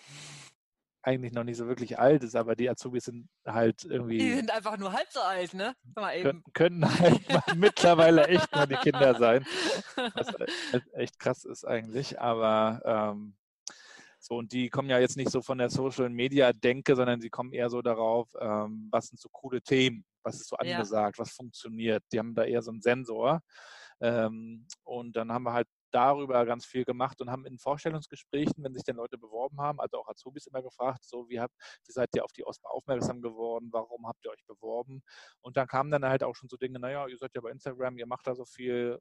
eigentlich 1.03 1.33
noch 1.33 1.45
nicht 1.45 1.59
so 1.59 1.69
wirklich 1.69 1.99
alt 1.99 2.25
ist, 2.25 2.35
aber 2.35 2.57
die 2.57 2.69
Azubis 2.69 3.05
sind 3.05 3.29
halt 3.47 3.85
irgendwie. 3.85 4.19
Die 4.19 4.33
sind 4.33 4.51
einfach 4.51 4.79
nur 4.79 4.93
halb 4.93 5.07
so 5.11 5.21
alt, 5.21 5.53
ne? 5.53 5.75
Können, 5.95 6.43
können 6.55 6.99
halt 6.99 7.21
mittlerweile 7.57 8.27
echt 8.27 8.51
mal 8.53 8.67
die 8.67 8.77
Kinder 8.77 9.15
sein. 9.15 9.45
Was 9.97 10.35
echt 10.95 11.19
krass 11.19 11.45
ist 11.45 11.67
eigentlich. 11.67 12.19
Aber 12.19 12.81
ähm, 12.85 13.37
so, 14.19 14.37
und 14.37 14.53
die 14.53 14.71
kommen 14.71 14.89
ja 14.89 14.99
jetzt 14.99 15.19
nicht 15.19 15.31
so 15.31 15.43
von 15.43 15.59
der 15.59 15.69
Social 15.69 16.09
Media 16.09 16.53
Denke, 16.55 16.97
sondern 16.97 17.21
sie 17.21 17.29
kommen 17.29 17.53
eher 17.53 17.69
so 17.69 17.83
darauf, 17.83 18.29
ähm, 18.41 18.89
was 18.91 19.09
sind 19.09 19.21
so 19.21 19.29
coole 19.31 19.61
Themen, 19.61 20.07
was 20.23 20.37
ist 20.37 20.49
so 20.49 20.57
angesagt, 20.57 21.19
ja. 21.19 21.23
was 21.23 21.33
funktioniert. 21.33 22.03
Die 22.11 22.19
haben 22.19 22.35
da 22.35 22.45
eher 22.45 22.63
so 22.63 22.71
einen 22.71 22.81
Sensor. 22.81 23.43
Ähm, 24.01 24.67
und 24.85 25.15
dann 25.15 25.31
haben 25.31 25.45
wir 25.45 25.53
halt 25.53 25.69
darüber 25.95 26.45
ganz 26.45 26.67
viel 26.67 26.85
gemacht 26.85 27.21
und 27.21 27.31
haben 27.31 27.47
in 27.47 27.59
Vorstellungsgesprächen, 27.59 28.65
wenn 28.65 28.75
sich 28.75 28.83
dann 28.83 28.97
Leute 28.97 29.17
beworben 29.17 29.61
haben, 29.61 29.81
also 29.81 29.99
auch 29.99 30.09
Azubis 30.09 30.47
immer 30.47 30.63
gefragt, 30.63 31.05
so 31.05 31.29
wie, 31.29 31.41
habt, 31.41 31.55
wie 31.87 31.93
seid 31.93 32.09
ihr 32.17 32.25
auf 32.25 32.33
die 32.33 32.45
OSPA 32.45 32.69
aufmerksam 32.69 33.23
geworden, 33.23 33.69
warum 33.71 34.07
habt 34.07 34.25
ihr 34.25 34.33
euch 34.33 34.45
beworben? 34.47 35.03
Und 35.41 35.57
dann 35.57 35.69
kamen 35.69 35.91
dann 35.91 36.05
halt 36.05 36.25
auch 36.25 36.35
schon 36.35 36.49
so 36.49 36.57
Dinge, 36.57 36.81
naja, 36.81 37.07
ihr 37.07 37.17
seid 37.17 37.31
ja 37.35 37.41
bei 37.41 37.51
Instagram, 37.51 37.97
ihr 37.99 38.07
macht 38.07 38.27
da 38.27 38.35
so 38.35 38.45
viel. 38.45 38.99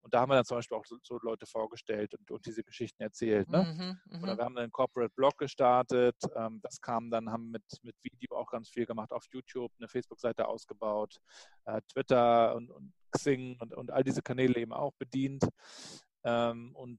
Und 0.00 0.12
da 0.12 0.20
haben 0.20 0.30
wir 0.30 0.34
dann 0.34 0.44
zum 0.44 0.58
Beispiel 0.58 0.76
auch 0.76 0.84
so, 0.84 0.96
so 1.00 1.20
Leute 1.22 1.46
vorgestellt 1.46 2.12
und, 2.14 2.28
und, 2.32 2.44
diese 2.44 2.64
Geschichten 2.64 3.04
erzählt. 3.04 3.48
Ne? 3.48 3.98
Mhm, 4.10 4.20
Oder 4.20 4.34
mhm. 4.34 4.38
wir 4.38 4.44
haben 4.44 4.58
einen 4.58 4.72
Corporate 4.72 5.12
Blog 5.14 5.38
gestartet. 5.38 6.16
Ähm, 6.34 6.58
das 6.60 6.80
kam 6.80 7.08
dann, 7.08 7.30
haben 7.30 7.52
mit, 7.52 7.62
mit 7.82 7.94
Video 8.02 8.36
auch 8.36 8.50
ganz 8.50 8.68
viel 8.68 8.84
gemacht 8.84 9.12
auf 9.12 9.24
YouTube, 9.32 9.70
eine 9.78 9.86
Facebook-Seite 9.86 10.48
ausgebaut, 10.48 11.18
äh, 11.66 11.80
Twitter 11.92 12.56
und, 12.56 12.70
und 12.70 12.92
Xing 13.12 13.56
und, 13.60 13.74
und 13.74 13.92
all 13.92 14.02
diese 14.02 14.22
Kanäle 14.22 14.58
eben 14.58 14.72
auch 14.72 14.92
bedient. 14.98 15.44
Ähm, 16.24 16.74
und 16.74 16.98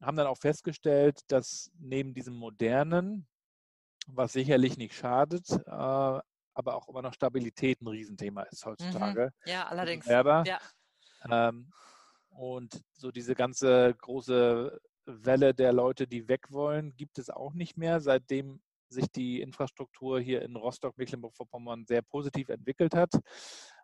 haben 0.00 0.16
dann 0.16 0.26
auch 0.26 0.38
festgestellt, 0.38 1.20
dass 1.28 1.70
neben 1.78 2.14
diesem 2.14 2.34
modernen, 2.34 3.26
was 4.06 4.32
sicherlich 4.32 4.76
nicht 4.76 4.94
schadet, 4.94 5.48
äh, 5.50 6.20
aber 6.54 6.74
auch 6.74 6.88
immer 6.88 7.02
noch 7.02 7.14
Stabilität 7.14 7.80
ein 7.80 7.88
Riesenthema 7.88 8.42
ist 8.42 8.64
mhm. 8.64 8.70
heutzutage. 8.70 9.32
Mhm. 9.44 9.50
Ja, 9.50 9.66
allerdings. 9.66 10.06
Ja. 10.44 10.58
Ähm, 11.30 11.70
und 12.30 12.82
so 12.92 13.10
diese 13.10 13.34
ganze 13.34 13.94
große 13.94 14.80
Welle 15.04 15.54
der 15.54 15.72
Leute, 15.72 16.06
die 16.06 16.28
weg 16.28 16.50
wollen, 16.50 16.94
gibt 16.96 17.18
es 17.18 17.30
auch 17.30 17.52
nicht 17.52 17.76
mehr, 17.76 18.00
seitdem 18.00 18.60
sich 18.88 19.10
die 19.10 19.40
Infrastruktur 19.40 20.20
hier 20.20 20.42
in 20.42 20.56
Rostock-Mecklenburg-Vorpommern 20.56 21.86
sehr 21.86 22.02
positiv 22.02 22.48
entwickelt 22.48 22.94
hat. 22.94 23.12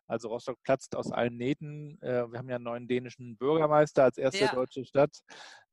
Also 0.08 0.28
Rostock 0.28 0.60
platzt 0.62 0.96
aus 0.96 1.12
allen 1.12 1.36
Nähten. 1.36 2.00
Äh, 2.02 2.30
wir 2.32 2.38
haben 2.38 2.48
ja 2.48 2.56
einen 2.56 2.64
neuen 2.64 2.88
dänischen 2.88 3.36
Bürgermeister 3.36 4.04
als 4.04 4.16
erste 4.16 4.44
ja. 4.44 4.54
deutsche 4.54 4.84
Stadt, 4.84 5.16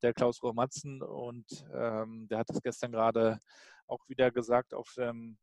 der 0.01 0.13
Klaus 0.13 0.43
Rohmatzen. 0.43 1.01
Und 1.01 1.65
ähm, 1.73 2.27
der 2.29 2.39
hat 2.39 2.49
es 2.49 2.61
gestern 2.61 2.91
gerade 2.91 3.39
auch 3.87 4.07
wieder 4.09 4.31
gesagt 4.31 4.73
auf 4.73 4.93
dem 4.97 5.37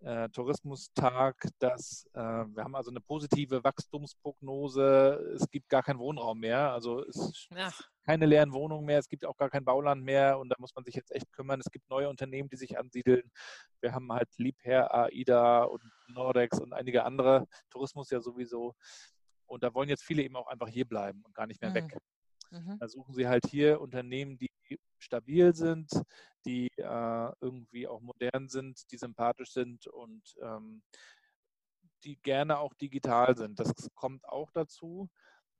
äh, 0.00 0.28
Tourismustag, 0.28 1.34
dass 1.58 2.06
äh, 2.12 2.20
wir 2.20 2.62
haben 2.62 2.76
also 2.76 2.90
eine 2.90 3.00
positive 3.00 3.64
Wachstumsprognose. 3.64 5.34
Es 5.34 5.48
gibt 5.50 5.68
gar 5.68 5.82
keinen 5.82 5.98
Wohnraum 5.98 6.38
mehr. 6.38 6.70
Also 6.72 7.04
es 7.04 7.48
ja. 7.50 7.72
keine 8.04 8.26
leeren 8.26 8.52
Wohnungen 8.52 8.84
mehr. 8.84 8.98
Es 8.98 9.08
gibt 9.08 9.24
auch 9.24 9.36
gar 9.36 9.50
kein 9.50 9.64
Bauland 9.64 10.04
mehr. 10.04 10.38
Und 10.38 10.50
da 10.50 10.56
muss 10.58 10.74
man 10.74 10.84
sich 10.84 10.94
jetzt 10.94 11.12
echt 11.12 11.32
kümmern. 11.32 11.60
Es 11.60 11.70
gibt 11.70 11.88
neue 11.88 12.08
Unternehmen, 12.08 12.48
die 12.48 12.56
sich 12.56 12.78
ansiedeln. 12.78 13.30
Wir 13.80 13.92
haben 13.92 14.12
halt 14.12 14.28
Liebherr, 14.36 14.94
AIDA 14.94 15.64
und 15.64 15.82
Nordex 16.08 16.58
und 16.58 16.72
einige 16.72 17.04
andere. 17.04 17.46
Tourismus 17.70 18.10
ja 18.10 18.20
sowieso. 18.20 18.74
Und 19.46 19.62
da 19.62 19.72
wollen 19.74 19.88
jetzt 19.88 20.04
viele 20.04 20.22
eben 20.22 20.36
auch 20.36 20.46
einfach 20.46 20.68
hier 20.68 20.86
bleiben 20.86 21.22
und 21.24 21.34
gar 21.34 21.46
nicht 21.46 21.60
mehr 21.60 21.70
mhm. 21.70 21.74
weg. 21.74 21.98
Mhm. 22.50 22.78
Da 22.78 22.88
suchen 22.88 23.14
sie 23.14 23.28
halt 23.28 23.46
hier 23.46 23.80
Unternehmen, 23.80 24.38
die 24.38 24.50
stabil 24.98 25.54
sind, 25.54 25.90
die 26.44 26.68
äh, 26.76 27.32
irgendwie 27.40 27.86
auch 27.86 28.00
modern 28.00 28.48
sind, 28.48 28.90
die 28.90 28.98
sympathisch 28.98 29.52
sind 29.52 29.86
und 29.86 30.22
ähm, 30.42 30.82
die 32.04 32.16
gerne 32.16 32.58
auch 32.58 32.74
digital 32.74 33.36
sind. 33.36 33.58
Das 33.58 33.72
kommt 33.94 34.28
auch 34.28 34.50
dazu. 34.52 35.08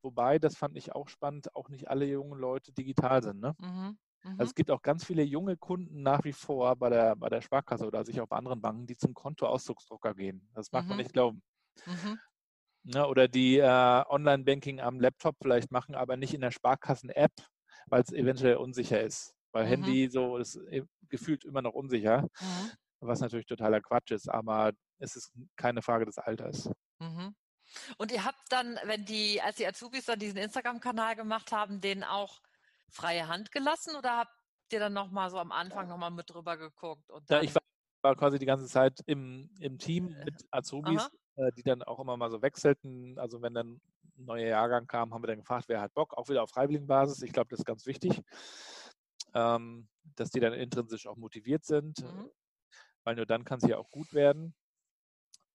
Wobei, 0.03 0.39
das 0.39 0.57
fand 0.57 0.77
ich 0.77 0.93
auch 0.95 1.09
spannend, 1.09 1.55
auch 1.57 1.69
nicht 1.69 1.89
alle 1.89 2.07
jungen 2.07 2.39
Leute 2.39 2.73
digital 2.73 3.23
sind. 3.23 3.41
Ne? 3.41 3.55
Mhm. 3.59 3.99
Also 4.25 4.43
es 4.45 4.51
mhm. 4.51 4.55
gibt 4.55 4.71
auch 4.71 4.83
ganz 4.83 5.05
viele 5.05 5.23
junge 5.23 5.57
Kunden 5.57 6.03
nach 6.03 6.25
wie 6.25 6.33
vor 6.33 6.77
bei 6.77 6.91
der, 6.91 7.17
bei 7.17 7.29
der 7.29 7.41
Sparkasse 7.41 7.87
oder 7.87 8.05
sich 8.05 8.21
auch 8.21 8.27
bei 8.27 8.37
anderen 8.37 8.61
Banken, 8.61 8.87
die 8.87 8.97
zum 8.97 9.15
Kontoausdrucksdrucker 9.15 10.15
gehen. 10.15 10.49
Das 10.55 10.73
mag 10.73 10.85
mhm. 10.85 10.89
man 10.91 10.99
nicht 10.99 11.13
glauben. 11.13 11.43
Mhm. 11.87 12.19
Ne, 12.85 13.07
oder 13.07 13.29
die 13.29 13.59
äh, 13.59 14.05
Online-Banking 14.09 14.81
am 14.81 15.01
Laptop 15.01 15.37
vielleicht 15.41 15.71
machen, 15.71 15.95
aber 15.95 16.17
nicht 16.17 16.35
in 16.35 16.41
der 16.41 16.51
Sparkassen-App, 16.51 17.33
weil 17.87 18.03
es 18.03 18.13
eventuell 18.13 18.57
unsicher 18.57 19.01
ist. 19.01 19.35
Weil 19.53 19.65
mhm. 19.65 19.69
Handy 19.69 20.09
so 20.11 20.37
ist 20.37 20.57
äh, 20.71 20.85
gefühlt 21.09 21.45
immer 21.45 21.63
noch 21.63 21.75
unsicher, 21.75 22.23
mhm. 22.23 22.71
was 23.01 23.21
natürlich 23.21 23.47
totaler 23.47 23.81
Quatsch 23.81 24.11
ist, 24.11 24.29
aber 24.29 24.73
es 24.99 25.17
ist 25.17 25.33
keine 25.57 25.83
Frage 25.83 26.07
des 26.07 26.19
Alters. 26.19 26.71
Mhm. 26.99 27.35
Und 27.99 28.13
ihr 28.13 28.25
habt 28.25 28.41
dann, 28.51 28.79
wenn 28.85 29.05
die, 29.05 29.41
als 29.43 29.57
die 29.57 29.67
Azubis 29.67 30.07
dann 30.07 30.19
diesen 30.19 30.39
Instagram-Kanal 30.39 31.17
gemacht 31.17 31.53
haben, 31.53 31.81
den 31.81 32.03
auch 32.05 32.41
freie 32.91 33.29
Hand 33.29 33.53
gelassen 33.53 33.97
oder 33.97 34.19
habt 34.19 34.33
ihr 34.73 34.81
dann 34.81 34.93
nochmal 34.93 35.31
so 35.31 35.39
am 35.39 35.53
Anfang 35.53 35.89
nochmal 35.89 36.11
mit 36.11 36.31
drüber 36.31 36.57
geguckt? 36.57 37.11
Und 37.11 37.29
ja, 37.31 37.41
ich 37.41 37.55
war, 37.55 37.63
war, 38.03 38.17
quasi 38.17 38.39
die 38.39 38.47
ganze 38.47 38.67
Zeit 38.67 39.01
im, 39.07 39.51
im 39.61 39.79
Team 39.79 40.15
äh, 40.15 40.25
mit 40.25 40.47
Azubis. 40.51 41.09
Äh, 41.39 41.53
die 41.53 41.63
dann 41.63 41.85
auch 41.85 42.01
immer 42.01 42.17
mal 42.17 42.31
so 42.31 42.43
wechselten. 42.43 43.17
Also 43.17 43.41
wenn 43.41 43.55
dann 43.55 43.81
ein 44.19 44.25
neuer 44.25 44.49
Jahrgang 44.49 44.89
kam, 44.89 45.15
haben 45.15 45.23
wir 45.23 45.29
dann 45.29 45.39
gefragt, 45.39 45.69
wer 45.69 45.81
hat 45.81 45.95
Bock, 45.95 46.15
auch 46.15 46.29
wieder 46.29 46.43
auf 46.43 46.51
Freiwilligenbasis. 46.51 47.23
Ich 47.23 47.33
glaube, 47.33 47.49
das 47.51 47.61
ist 47.61 47.65
ganz 47.65 47.87
wichtig, 47.87 48.23
ähm, 49.35 49.89
dass 50.17 50.31
die 50.31 50.41
dann 50.41 50.53
intrinsisch 50.53 51.07
auch 51.07 51.17
motiviert 51.17 51.65
sind, 51.65 52.03
mhm. 52.03 52.31
weil 53.05 53.15
nur 53.15 53.27
dann 53.27 53.45
kann 53.45 53.59
es 53.63 53.69
ja 53.69 53.79
auch 53.79 53.89
gut 53.91 54.13
werden. 54.13 54.53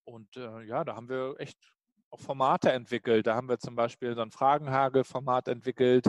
Und 0.04 0.36
äh, 0.38 0.62
ja, 0.62 0.84
da 0.84 0.96
haben 0.96 1.10
wir 1.10 1.34
echt 1.38 1.73
auch 2.14 2.20
Formate 2.20 2.72
entwickelt. 2.72 3.26
Da 3.26 3.34
haben 3.34 3.48
wir 3.48 3.58
zum 3.58 3.74
Beispiel 3.74 4.14
so 4.14 4.22
ein 4.22 4.30
Fragenhagel-Format 4.30 5.48
entwickelt, 5.48 6.08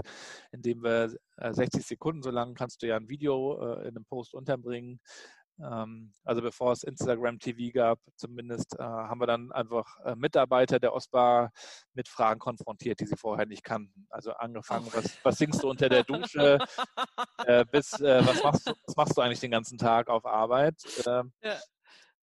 in 0.52 0.62
dem 0.62 0.84
wir 0.84 1.10
60 1.38 1.82
äh, 1.82 1.84
Sekunden 1.84 2.22
so 2.22 2.30
lang 2.30 2.54
kannst 2.54 2.82
du 2.82 2.88
ja 2.88 2.96
ein 2.96 3.10
Video 3.10 3.60
äh, 3.62 3.82
in 3.88 3.96
einem 3.96 4.06
Post 4.06 4.34
unterbringen. 4.34 5.00
Ähm, 5.60 6.14
also 6.24 6.42
bevor 6.42 6.74
es 6.74 6.84
Instagram 6.84 7.40
TV 7.40 7.72
gab, 7.74 8.00
zumindest 8.18 8.78
äh, 8.78 8.84
haben 8.84 9.20
wir 9.20 9.28
dann 9.28 9.52
einfach 9.52 9.98
Mitarbeiter 10.16 10.80
der 10.80 10.94
OSPA 10.94 11.50
mit 11.94 12.08
Fragen 12.08 12.40
konfrontiert, 12.40 13.00
die 13.00 13.06
sie 13.06 13.18
vorher 13.18 13.46
nicht 13.46 13.64
kannten. 13.64 14.06
Also 14.10 14.34
angefangen, 14.34 14.88
was, 14.94 15.18
was 15.24 15.38
singst 15.38 15.64
du 15.64 15.70
unter 15.70 15.90
der 15.90 16.04
Dusche, 16.04 16.60
bis 17.72 17.94
was, 17.94 18.44
machst 18.44 18.68
du, 18.68 18.74
was 18.86 18.96
machst 18.96 19.18
du 19.18 19.22
eigentlich 19.22 19.40
den 19.40 19.52
ganzen 19.52 19.78
Tag 19.78 20.10
auf 20.10 20.26
Arbeit? 20.26 20.76
Ähm, 21.08 21.32
ja. 21.42 21.56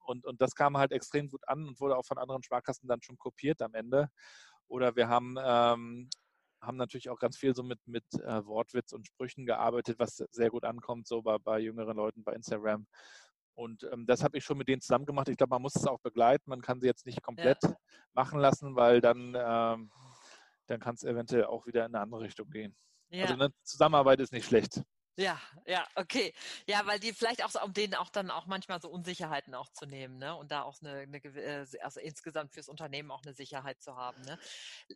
Und, 0.05 0.25
und 0.25 0.41
das 0.41 0.55
kam 0.55 0.77
halt 0.77 0.93
extrem 0.93 1.29
gut 1.29 1.47
an 1.49 1.67
und 1.67 1.81
wurde 1.81 1.97
auch 1.97 2.07
von 2.07 2.19
anderen 2.19 2.43
Sparkassen 2.43 2.89
dann 2.89 3.03
schon 3.03 3.19
kopiert 3.19 3.63
am 3.63 3.75
Ende. 3.75 4.09
Oder 4.69 4.97
wir 4.97 5.09
haben 5.09 5.37
ähm, 5.43 6.09
haben 6.63 6.77
natürlich 6.77 7.11
auch 7.11 7.19
ganz 7.19 7.37
viel 7.37 7.55
so 7.55 7.63
mit, 7.63 7.81
mit 7.87 8.05
äh, 8.15 8.45
Wortwitz 8.47 8.93
und 8.93 9.07
Sprüchen 9.07 9.45
gearbeitet, 9.45 9.99
was 9.99 10.17
sehr 10.31 10.51
gut 10.51 10.65
ankommt, 10.65 11.09
so 11.09 11.23
bei, 11.23 11.37
bei 11.39 11.59
jüngeren 11.59 11.97
Leuten 11.97 12.23
bei 12.23 12.33
Instagram. 12.35 12.87
Und 13.55 13.87
ähm, 13.93 14.07
das 14.07 14.25
habe 14.25 14.39
ich 14.39 14.45
schon 14.45 14.57
mit 14.57 14.69
denen 14.69 14.81
zusammen 14.81 15.05
gemacht. 15.05 15.29
Ich 15.29 15.37
glaube, 15.37 15.51
man 15.51 15.63
muss 15.63 15.77
es 15.77 15.87
auch 15.87 16.01
begleiten. 16.01 16.49
Man 16.49 16.63
kann 16.63 16.81
sie 16.81 16.87
jetzt 16.87 17.05
nicht 17.05 17.23
komplett 17.23 17.63
ja. 17.63 17.77
machen 18.15 18.41
lassen, 18.41 18.77
weil 18.77 19.01
dann, 19.01 19.35
ähm, 19.37 19.91
dann 20.67 20.81
kann 20.81 20.95
es 20.95 21.05
eventuell 21.05 21.45
auch 21.45 21.67
wieder 21.67 21.85
in 21.85 21.95
eine 21.95 22.03
andere 22.03 22.23
Richtung 22.23 22.49
gehen. 22.49 22.75
Ja. 23.11 23.23
Also 23.23 23.35
eine 23.35 23.51
Zusammenarbeit 23.63 24.21
ist 24.21 24.33
nicht 24.33 24.47
schlecht. 24.47 24.83
Ja, 25.17 25.39
ja, 25.67 25.87
okay. 25.95 26.33
Ja, 26.67 26.87
weil 26.87 26.99
die 26.99 27.13
vielleicht 27.13 27.45
auch 27.45 27.51
so, 27.51 27.61
um 27.61 27.75
denen 27.75 27.95
auch 27.95 28.09
dann 28.09 28.31
auch 28.31 28.47
manchmal 28.47 28.81
so 28.81 28.89
Unsicherheiten 28.89 29.55
auch 29.55 29.69
zu 29.73 29.85
nehmen, 29.85 30.17
ne? 30.17 30.35
Und 30.35 30.51
da 30.51 30.63
auch 30.63 30.81
eine, 30.81 31.01
eine 31.01 31.19
äh, 31.19 31.67
also 31.83 32.01
insgesamt 32.01 32.55
fürs 32.55 32.69
Unternehmen 32.69 33.11
auch 33.11 33.23
eine 33.23 33.35
Sicherheit 33.35 33.83
zu 33.83 33.95
haben. 33.97 34.23
Ne? 34.23 34.39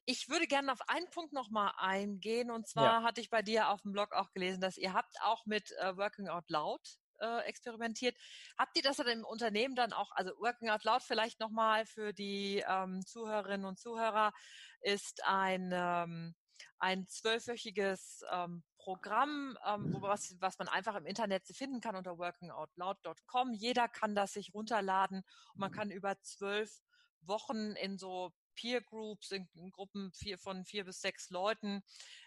Ich 0.06 0.30
würde 0.30 0.46
gerne 0.46 0.72
auf 0.72 0.88
einen 0.88 1.08
Punkt 1.10 1.34
nochmal 1.34 1.72
eingehen. 1.76 2.50
Und 2.50 2.66
zwar 2.66 3.00
ja. 3.00 3.02
hatte 3.02 3.20
ich 3.20 3.28
bei 3.28 3.42
dir 3.42 3.68
auf 3.68 3.82
dem 3.82 3.92
Blog 3.92 4.12
auch 4.12 4.32
gelesen, 4.32 4.60
dass 4.60 4.78
ihr 4.78 4.94
habt 4.94 5.20
auch 5.20 5.44
mit 5.44 5.72
uh, 5.82 5.96
Working 5.98 6.28
Out 6.28 6.48
Loud 6.48 6.80
äh, 7.20 7.40
experimentiert. 7.40 8.16
Habt 8.58 8.76
ihr 8.76 8.82
das 8.82 8.96
dann 8.96 9.08
im 9.08 9.24
Unternehmen 9.24 9.74
dann 9.74 9.92
auch, 9.92 10.12
also 10.12 10.32
Working 10.38 10.70
Out 10.70 10.84
Loud 10.84 11.02
vielleicht 11.02 11.40
nochmal 11.40 11.84
für 11.84 12.14
die 12.14 12.64
ähm, 12.66 13.04
Zuhörerinnen 13.04 13.66
und 13.66 13.78
Zuhörer, 13.78 14.32
ist 14.80 15.22
ein, 15.24 15.72
ähm, 15.74 16.34
ein 16.78 17.06
zwölfwöchiges 17.06 18.22
ähm, 18.30 18.62
Programm, 18.86 19.58
ähm, 19.66 19.92
wo 19.92 20.00
was, 20.00 20.36
was 20.38 20.60
man 20.60 20.68
einfach 20.68 20.94
im 20.94 21.06
Internet 21.06 21.44
finden 21.48 21.80
kann 21.80 21.96
unter 21.96 22.18
workingoutloud.com. 22.18 23.52
Jeder 23.52 23.88
kann 23.88 24.14
das 24.14 24.34
sich 24.34 24.54
runterladen 24.54 25.24
und 25.54 25.60
man 25.60 25.72
kann 25.72 25.90
über 25.90 26.20
zwölf 26.22 26.70
Wochen 27.22 27.72
in 27.72 27.98
so 27.98 28.32
Peer 28.54 28.80
Groups, 28.80 29.32
in, 29.32 29.48
in 29.54 29.72
Gruppen 29.72 30.12
vier, 30.12 30.38
von 30.38 30.64
vier 30.64 30.84
bis 30.84 31.00
sechs 31.00 31.30
Leuten. 31.30 31.82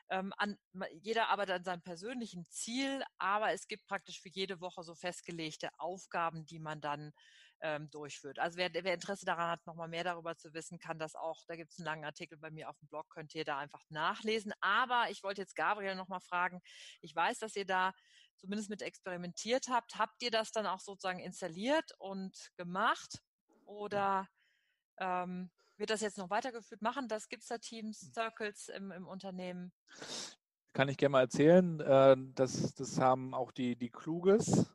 Ähm, 0.09 0.33
an, 0.35 0.57
jeder 0.99 1.29
arbeitet 1.29 1.55
an 1.55 1.63
seinem 1.63 1.81
persönlichen 1.81 2.43
Ziel, 2.49 3.03
aber 3.19 3.53
es 3.53 3.69
gibt 3.69 3.87
praktisch 3.87 4.19
für 4.19 4.29
jede 4.29 4.59
Woche 4.59 4.83
so 4.83 4.95
festgelegte 4.95 5.69
Aufgaben, 5.77 6.45
die 6.45 6.59
man 6.59 6.81
dann 6.81 7.13
ähm, 7.61 7.89
durchführt. 7.89 8.39
Also 8.39 8.57
wer, 8.57 8.73
wer 8.73 8.93
Interesse 8.93 9.25
daran 9.25 9.49
hat, 9.49 9.65
nochmal 9.65 9.87
mehr 9.87 10.03
darüber 10.03 10.35
zu 10.35 10.53
wissen, 10.53 10.79
kann 10.79 10.99
das 10.99 11.15
auch, 11.15 11.43
da 11.47 11.55
gibt 11.55 11.71
es 11.71 11.79
einen 11.79 11.85
langen 11.85 12.05
Artikel 12.05 12.37
bei 12.37 12.51
mir 12.51 12.69
auf 12.69 12.77
dem 12.79 12.87
Blog, 12.87 13.09
könnt 13.09 13.35
ihr 13.35 13.45
da 13.45 13.57
einfach 13.57 13.83
nachlesen. 13.89 14.53
Aber 14.61 15.07
ich 15.09 15.23
wollte 15.23 15.41
jetzt 15.41 15.55
Gabriel 15.55 15.95
nochmal 15.95 16.21
fragen, 16.21 16.61
ich 17.01 17.15
weiß, 17.15 17.39
dass 17.39 17.55
ihr 17.55 17.65
da 17.65 17.93
zumindest 18.37 18.69
mit 18.69 18.81
experimentiert 18.81 19.67
habt. 19.69 19.97
Habt 19.97 20.21
ihr 20.23 20.31
das 20.31 20.51
dann 20.51 20.65
auch 20.65 20.79
sozusagen 20.79 21.19
installiert 21.19 21.91
und 21.97 22.51
gemacht? 22.55 23.21
Oder 23.65 24.27
ähm, 24.97 25.51
wird 25.77 25.89
das 25.89 26.01
jetzt 26.01 26.17
noch 26.17 26.29
weitergeführt? 26.29 26.81
Machen 26.81 27.07
das? 27.07 27.29
Gibt 27.29 27.43
es 27.43 27.49
da 27.49 27.57
Teams, 27.57 28.01
hm. 28.01 28.13
Circles 28.13 28.69
im, 28.69 28.91
im 28.91 29.07
Unternehmen? 29.07 29.71
Kann 30.73 30.87
ich 30.87 30.97
gerne 30.97 31.11
mal 31.11 31.21
erzählen. 31.21 31.79
Äh, 31.81 32.15
das, 32.35 32.73
das 32.75 32.99
haben 32.99 33.33
auch 33.33 33.51
die, 33.51 33.75
die 33.75 33.89
Kluges 33.89 34.71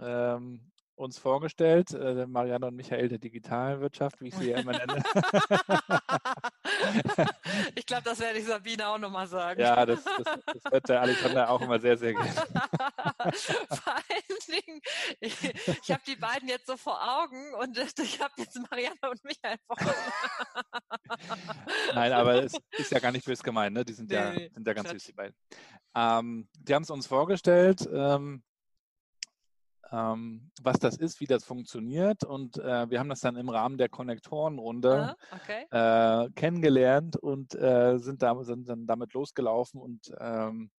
ähm, 0.00 0.72
uns 0.96 1.18
vorgestellt, 1.18 1.92
äh, 1.92 2.26
Marianne 2.26 2.66
und 2.66 2.74
Michael 2.76 3.08
der 3.08 3.18
digitalen 3.18 3.80
Wirtschaft, 3.80 4.20
wie 4.20 4.28
ich 4.28 4.34
sie 4.34 4.50
ja 4.50 4.58
immer 4.58 4.72
nenne. 4.72 5.02
ich 7.74 7.86
glaube, 7.86 8.02
das 8.04 8.20
werde 8.20 8.38
ich 8.38 8.44
Sabine 8.46 8.86
auch 8.88 8.98
nochmal 8.98 9.26
sagen. 9.26 9.60
Ja, 9.60 9.84
das, 9.84 10.04
das, 10.04 10.24
das 10.24 10.38
hört 10.70 10.88
der 10.88 11.00
Alexander 11.00 11.50
auch 11.50 11.60
immer 11.60 11.80
sehr, 11.80 11.96
sehr 11.96 12.14
gerne. 12.14 12.30
Vor 12.32 13.94
allen 13.94 14.38
Dingen, 14.48 14.80
ich, 15.20 15.36
ich 15.82 15.90
habe 15.90 16.02
die 16.06 16.14
beiden 16.16 16.48
jetzt 16.48 16.66
so 16.66 16.76
vor 16.76 17.00
Augen 17.02 17.54
und 17.54 17.76
ich 17.76 18.20
habe 18.20 18.32
jetzt 18.36 18.56
Marianne 18.70 19.10
und 19.10 19.24
Michael 19.24 19.56
vor 19.66 19.76
Augen. 19.80 19.94
Nein, 21.94 22.12
aber 22.12 22.44
es 22.44 22.54
ist 22.72 22.92
ja 22.92 22.98
gar 22.98 23.12
nicht 23.12 23.24
böse 23.24 23.42
gemeint, 23.42 23.74
ne? 23.74 23.84
die 23.84 23.92
sind, 23.92 24.10
nee, 24.10 24.16
ja, 24.16 24.32
sind 24.32 24.66
ja 24.66 24.72
ganz 24.72 24.90
süß, 24.90 25.04
die 25.04 25.12
beiden. 25.12 25.34
Ähm, 25.94 26.48
die 26.58 26.74
haben 26.74 26.82
es 26.82 26.90
uns 26.90 27.06
vorgestellt. 27.06 27.88
Ähm, 27.92 28.42
ähm, 29.92 30.50
was 30.62 30.78
das 30.78 30.96
ist, 30.96 31.20
wie 31.20 31.26
das 31.26 31.44
funktioniert. 31.44 32.24
Und 32.24 32.58
äh, 32.58 32.88
wir 32.90 32.98
haben 32.98 33.08
das 33.08 33.20
dann 33.20 33.36
im 33.36 33.48
Rahmen 33.48 33.78
der 33.78 33.88
Konnektorenrunde 33.88 35.16
okay. 35.32 35.66
äh, 35.70 36.30
kennengelernt 36.30 37.16
und 37.16 37.54
äh, 37.54 37.98
sind, 37.98 38.22
da, 38.22 38.42
sind 38.44 38.68
dann 38.68 38.86
damit 38.86 39.12
losgelaufen 39.12 39.80
und 39.80 40.12
ähm, 40.18 40.70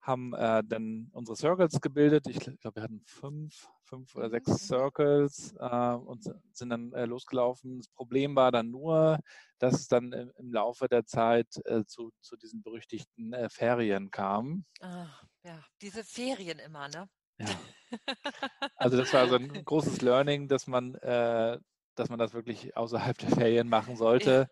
haben 0.00 0.32
äh, 0.32 0.62
dann 0.64 1.10
unsere 1.12 1.36
Circles 1.36 1.80
gebildet. 1.82 2.26
Ich 2.28 2.38
glaube, 2.38 2.76
wir 2.76 2.82
hatten 2.82 3.02
fünf, 3.04 3.68
fünf 3.82 4.16
oder 4.16 4.30
sechs 4.30 4.48
mhm. 4.48 4.56
Circles 4.56 5.54
äh, 5.58 5.94
und 5.94 6.24
sind 6.52 6.70
dann 6.70 6.92
äh, 6.94 7.04
losgelaufen. 7.04 7.78
Das 7.78 7.88
Problem 7.88 8.34
war 8.34 8.50
dann 8.50 8.70
nur, 8.70 9.18
dass 9.58 9.74
es 9.74 9.88
dann 9.88 10.12
im, 10.12 10.32
im 10.38 10.52
Laufe 10.52 10.88
der 10.88 11.04
Zeit 11.04 11.48
zu, 11.86 12.10
zu 12.20 12.36
diesen 12.36 12.62
berüchtigten 12.62 13.34
Ferien 13.50 14.10
kam. 14.10 14.64
Ah, 14.80 15.08
ja, 15.42 15.62
diese 15.82 16.04
Ferien 16.04 16.58
immer, 16.58 16.88
ne? 16.88 17.08
Ja. 17.38 17.46
Also 18.76 18.96
das 18.96 19.12
war 19.12 19.28
so 19.28 19.36
ein 19.36 19.64
großes 19.64 20.02
Learning, 20.02 20.48
dass 20.48 20.66
man, 20.66 20.94
äh, 20.96 21.58
dass 21.94 22.10
man 22.10 22.18
das 22.18 22.34
wirklich 22.34 22.76
außerhalb 22.76 23.16
der 23.18 23.30
Ferien 23.30 23.68
machen 23.68 23.96
sollte. 23.96 24.48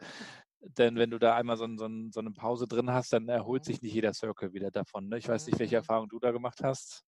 Denn 0.60 0.96
wenn 0.96 1.10
du 1.10 1.18
da 1.18 1.36
einmal 1.36 1.56
so, 1.56 1.66
so, 1.76 1.88
so, 2.10 2.20
eine 2.20 2.32
Pause 2.32 2.66
drin 2.66 2.90
hast, 2.90 3.12
dann 3.12 3.28
erholt 3.28 3.64
sich 3.64 3.82
nicht 3.82 3.92
jeder 3.92 4.14
Circle 4.14 4.52
wieder 4.52 4.70
davon. 4.70 5.08
Ne? 5.08 5.18
Ich 5.18 5.28
weiß 5.28 5.46
nicht, 5.46 5.58
welche 5.58 5.76
mhm. 5.76 5.80
Erfahrung 5.80 6.08
du 6.08 6.18
da 6.18 6.32
gemacht 6.32 6.60
hast. 6.62 7.04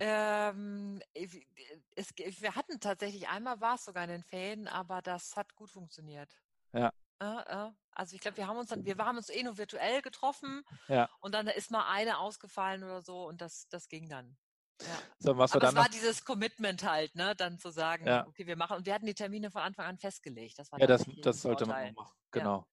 Ähm, 0.00 1.00
es, 1.14 2.12
wir 2.16 2.54
hatten 2.54 2.78
tatsächlich 2.78 3.28
einmal 3.28 3.60
war 3.60 3.76
es 3.76 3.84
sogar 3.84 4.04
in 4.04 4.10
den 4.10 4.22
Ferien, 4.22 4.68
aber 4.68 5.00
das 5.02 5.34
hat 5.34 5.54
gut 5.54 5.70
funktioniert. 5.70 6.30
Ja. 6.72 6.92
Also 7.18 8.14
ich 8.14 8.20
glaube, 8.20 8.36
wir 8.36 8.46
haben 8.46 8.58
uns 8.58 8.68
dann, 8.68 8.84
wir 8.84 8.96
haben 8.98 9.16
uns 9.16 9.28
eh 9.28 9.42
nur 9.42 9.58
virtuell 9.58 10.02
getroffen 10.02 10.62
ja. 10.86 11.08
und 11.20 11.34
dann 11.34 11.48
ist 11.48 11.70
mal 11.70 11.90
eine 11.90 12.18
ausgefallen 12.18 12.84
oder 12.84 13.02
so 13.02 13.26
und 13.26 13.40
das, 13.40 13.66
das 13.70 13.88
ging 13.88 14.08
dann. 14.08 14.36
Ja. 14.80 14.86
So, 15.18 15.38
was 15.38 15.52
Aber 15.52 15.62
wir 15.62 15.66
dann 15.66 15.76
es 15.76 15.82
war 15.82 15.88
dieses 15.88 16.24
Commitment 16.24 16.88
halt, 16.88 17.14
ne, 17.14 17.34
dann 17.36 17.58
zu 17.58 17.70
sagen, 17.70 18.06
ja. 18.06 18.26
okay, 18.26 18.46
wir 18.46 18.56
machen, 18.56 18.76
und 18.76 18.86
wir 18.86 18.94
hatten 18.94 19.06
die 19.06 19.14
Termine 19.14 19.50
von 19.50 19.62
Anfang 19.62 19.86
an 19.86 19.98
festgelegt. 19.98 20.58
Das 20.58 20.70
war 20.70 20.80
ja, 20.80 20.86
das, 20.86 21.04
das 21.22 21.42
sollte 21.42 21.64
Vorteil. 21.64 21.86
man 21.86 21.96
auch 21.96 22.04
machen. 22.04 22.14
Genau. 22.30 22.66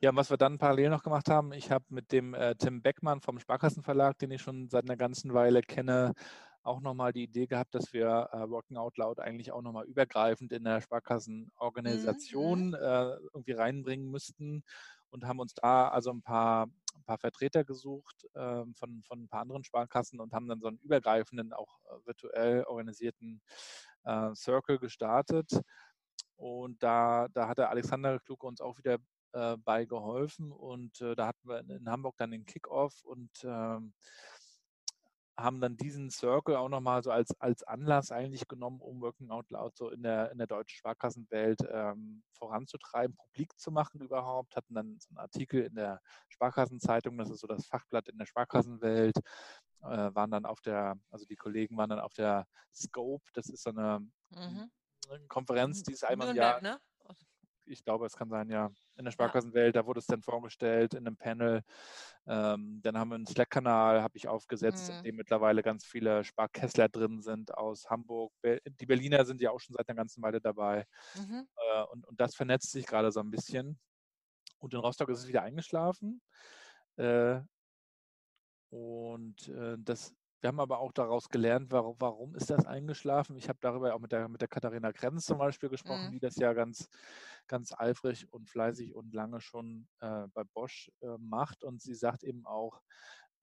Ja. 0.00 0.10
ja, 0.10 0.16
was 0.16 0.30
wir 0.30 0.36
dann 0.36 0.58
parallel 0.58 0.90
noch 0.90 1.02
gemacht 1.02 1.28
haben, 1.28 1.52
ich 1.52 1.70
habe 1.70 1.84
mit 1.88 2.12
dem 2.12 2.34
äh, 2.34 2.54
Tim 2.54 2.80
Beckmann 2.82 3.20
vom 3.20 3.38
Sparkassenverlag, 3.38 4.18
den 4.18 4.30
ich 4.30 4.42
schon 4.42 4.68
seit 4.68 4.84
einer 4.84 4.96
ganzen 4.96 5.34
Weile 5.34 5.62
kenne, 5.62 6.14
auch 6.62 6.80
nochmal 6.80 7.12
die 7.12 7.24
Idee 7.24 7.46
gehabt, 7.46 7.74
dass 7.74 7.92
wir 7.92 8.30
äh, 8.32 8.48
Working 8.48 8.78
Out 8.78 8.96
Loud 8.96 9.20
eigentlich 9.20 9.52
auch 9.52 9.60
nochmal 9.60 9.84
übergreifend 9.84 10.52
in 10.52 10.64
der 10.64 10.80
Sparkassenorganisation 10.80 12.68
mhm. 12.68 12.74
äh, 12.74 13.16
irgendwie 13.34 13.52
reinbringen 13.52 14.10
müssten 14.10 14.64
und 15.14 15.26
haben 15.26 15.38
uns 15.38 15.54
da 15.54 15.88
also 15.88 16.10
ein 16.10 16.22
paar 16.22 16.66
ein 16.94 17.04
paar 17.04 17.18
Vertreter 17.18 17.64
gesucht 17.64 18.24
äh, 18.34 18.64
von, 18.74 19.02
von 19.02 19.24
ein 19.24 19.28
paar 19.28 19.40
anderen 19.40 19.64
Sparkassen 19.64 20.20
und 20.20 20.32
haben 20.32 20.48
dann 20.48 20.60
so 20.60 20.68
einen 20.68 20.78
übergreifenden, 20.78 21.52
auch 21.52 21.78
äh, 21.86 22.06
virtuell 22.06 22.64
organisierten 22.64 23.42
äh, 24.04 24.34
Circle 24.34 24.78
gestartet. 24.78 25.50
Und 26.36 26.82
da, 26.82 27.28
da 27.32 27.48
hat 27.48 27.58
der 27.58 27.70
Alexander 27.70 28.18
Kluge 28.20 28.46
uns 28.46 28.60
auch 28.60 28.78
wieder 28.78 28.98
äh, 29.32 29.56
bei 29.58 29.84
geholfen. 29.84 30.52
Und 30.52 31.00
äh, 31.00 31.14
da 31.14 31.28
hatten 31.28 31.48
wir 31.48 31.60
in, 31.60 31.70
in, 31.70 31.88
Hamburg 31.88 32.16
dann 32.16 32.30
den 32.30 32.46
Kickoff 32.46 33.02
und 33.04 33.30
ähm, 33.44 33.92
haben 35.36 35.60
dann 35.60 35.76
diesen 35.76 36.10
Circle 36.10 36.56
auch 36.56 36.68
nochmal 36.68 37.02
so 37.02 37.10
als, 37.10 37.38
als 37.40 37.62
Anlass 37.64 38.12
eigentlich 38.12 38.46
genommen, 38.46 38.80
um 38.80 39.00
Working 39.00 39.30
Out 39.30 39.50
Loud 39.50 39.76
so 39.76 39.90
in 39.90 40.02
der, 40.02 40.30
in 40.30 40.38
der 40.38 40.46
deutschen 40.46 40.76
Sparkassenwelt 40.76 41.60
ähm, 41.68 42.22
voranzutreiben, 42.32 43.16
publik 43.16 43.58
zu 43.58 43.72
machen 43.72 44.00
überhaupt. 44.00 44.54
Hatten 44.54 44.74
dann 44.74 44.98
so 45.00 45.08
einen 45.10 45.18
Artikel 45.18 45.62
in 45.62 45.74
der 45.74 46.00
Sparkassenzeitung, 46.28 47.18
das 47.18 47.30
ist 47.30 47.40
so 47.40 47.46
das 47.46 47.66
Fachblatt 47.66 48.08
in 48.08 48.18
der 48.18 48.26
Sparkassenwelt, 48.26 49.16
äh, 49.82 50.14
waren 50.14 50.30
dann 50.30 50.46
auf 50.46 50.60
der, 50.60 50.96
also 51.10 51.24
die 51.26 51.36
Kollegen 51.36 51.76
waren 51.76 51.90
dann 51.90 52.00
auf 52.00 52.14
der 52.14 52.46
Scope, 52.72 53.24
das 53.34 53.48
ist 53.48 53.64
so 53.64 53.70
eine 53.70 54.06
mhm. 54.30 54.70
Konferenz, 55.28 55.82
die 55.82 55.92
ist 55.92 56.04
einmal 56.04 56.30
im 56.30 56.36
Jahr. 56.36 56.60
Ne? 56.62 56.78
Ich 57.66 57.84
glaube, 57.84 58.06
es 58.06 58.16
kann 58.16 58.28
sein, 58.28 58.48
ja, 58.50 58.70
in 58.96 59.04
der 59.04 59.12
Sparkassenwelt, 59.12 59.76
da 59.76 59.86
wurde 59.86 60.00
es 60.00 60.06
dann 60.06 60.22
vorgestellt 60.22 60.94
in 60.94 61.06
einem 61.06 61.16
Panel. 61.16 61.62
Ähm, 62.26 62.80
dann 62.82 62.98
haben 62.98 63.10
wir 63.10 63.16
einen 63.16 63.26
Slack-Kanal, 63.26 64.02
habe 64.02 64.16
ich 64.16 64.28
aufgesetzt, 64.28 64.90
mhm. 64.90 64.98
in 64.98 65.04
dem 65.04 65.16
mittlerweile 65.16 65.62
ganz 65.62 65.84
viele 65.84 66.24
Sparkessler 66.24 66.88
drin 66.88 67.22
sind 67.22 67.54
aus 67.54 67.88
Hamburg. 67.90 68.32
Die 68.42 68.86
Berliner 68.86 69.24
sind 69.24 69.40
ja 69.40 69.50
auch 69.50 69.60
schon 69.60 69.74
seit 69.74 69.88
einer 69.88 69.96
ganzen 69.96 70.22
Weile 70.22 70.40
dabei. 70.40 70.86
Mhm. 71.14 71.46
Äh, 71.56 71.82
und, 71.92 72.06
und 72.06 72.20
das 72.20 72.34
vernetzt 72.34 72.70
sich 72.72 72.86
gerade 72.86 73.12
so 73.12 73.20
ein 73.20 73.30
bisschen. 73.30 73.78
Und 74.58 74.72
in 74.72 74.80
Rostock 74.80 75.08
ist 75.10 75.20
es 75.20 75.28
wieder 75.28 75.42
eingeschlafen. 75.42 76.22
Äh, 76.96 77.40
und 78.70 79.48
äh, 79.48 79.76
das 79.78 80.14
wir 80.44 80.48
haben 80.48 80.60
aber 80.60 80.80
auch 80.80 80.92
daraus 80.92 81.30
gelernt, 81.30 81.72
warum, 81.72 81.96
warum 82.00 82.34
ist 82.34 82.50
das 82.50 82.66
eingeschlafen. 82.66 83.34
Ich 83.38 83.48
habe 83.48 83.58
darüber 83.62 83.94
auch 83.94 83.98
mit 83.98 84.12
der, 84.12 84.28
mit 84.28 84.42
der 84.42 84.48
Katharina 84.48 84.92
Grenz 84.92 85.24
zum 85.24 85.38
Beispiel 85.38 85.70
gesprochen, 85.70 86.08
mhm. 86.08 86.10
die 86.10 86.20
das 86.20 86.36
ja 86.36 86.52
ganz, 86.52 86.90
ganz 87.48 87.72
eifrig 87.72 88.30
und 88.30 88.50
fleißig 88.50 88.94
und 88.94 89.14
lange 89.14 89.40
schon 89.40 89.88
äh, 90.00 90.26
bei 90.34 90.44
Bosch 90.44 90.90
äh, 91.00 91.16
macht. 91.18 91.64
Und 91.64 91.80
sie 91.80 91.94
sagt 91.94 92.24
eben 92.24 92.44
auch, 92.44 92.82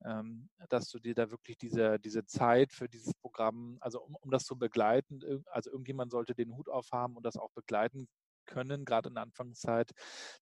ähm, 0.04 0.48
dass 0.68 0.90
du 0.90 1.00
dir 1.00 1.16
da 1.16 1.28
wirklich 1.28 1.58
diese, 1.58 1.98
diese 1.98 2.24
Zeit 2.24 2.70
für 2.70 2.88
dieses 2.88 3.14
Programm, 3.14 3.78
also 3.80 4.00
um, 4.00 4.14
um 4.20 4.30
das 4.30 4.44
zu 4.44 4.56
begleiten, 4.56 5.42
also 5.46 5.72
irgendjemand 5.72 6.12
sollte 6.12 6.36
den 6.36 6.54
Hut 6.56 6.68
aufhaben 6.68 7.16
und 7.16 7.26
das 7.26 7.36
auch 7.36 7.50
begleiten 7.50 8.06
können, 8.46 8.84
gerade 8.84 9.08
in 9.08 9.16
der 9.16 9.24
Anfangszeit, 9.24 9.90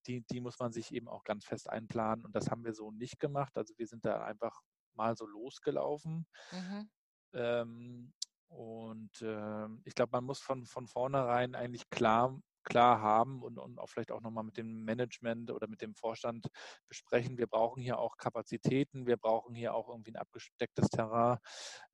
die, 0.07 0.27
die 0.31 0.41
muss 0.43 0.59
man 0.59 0.73
sich 0.73 0.93
eben 0.93 1.09
auch 1.09 1.25
ganz 1.25 1.47
fest 1.47 1.71
einplanen. 1.71 2.27
Und 2.27 2.37
das 2.37 2.51
haben 2.51 2.65
wir 2.65 2.75
so 2.75 2.91
nicht 2.91 3.19
gemacht. 3.19 3.57
Also 3.57 3.73
wir 3.79 3.87
sind 3.87 4.05
da 4.05 4.25
einfach 4.25 4.61
mal 4.95 5.17
so 5.17 5.27
losgelaufen. 5.27 6.27
Mhm. 6.53 6.91
Ähm, 7.33 8.13
und 8.49 9.23
äh, 9.23 9.67
ich 9.85 9.95
glaube, 9.95 10.11
man 10.13 10.25
muss 10.25 10.41
von, 10.41 10.67
von 10.67 10.89
vornherein 10.89 11.55
eigentlich 11.55 11.89
klar, 11.91 12.41
klar 12.65 13.01
haben 13.01 13.43
und, 13.43 13.59
und 13.59 13.79
auch 13.79 13.89
vielleicht 13.89 14.11
auch 14.11 14.21
nochmal 14.21 14.45
mit 14.45 14.57
dem 14.57 14.85
Management 14.85 15.51
oder 15.51 15.69
mit 15.69 15.81
dem 15.83 15.95
Vorstand 15.95 16.49
besprechen. 16.89 17.39
Wir 17.39 17.47
brauchen 17.47 17.81
hier 17.81 17.99
auch 17.99 18.17
Kapazitäten, 18.17 19.07
wir 19.07 19.17
brauchen 19.17 19.55
hier 19.55 19.75
auch 19.75 19.89
irgendwie 19.89 20.13
ein 20.13 20.17
abgestecktes 20.17 20.89
Terrain. 20.89 21.39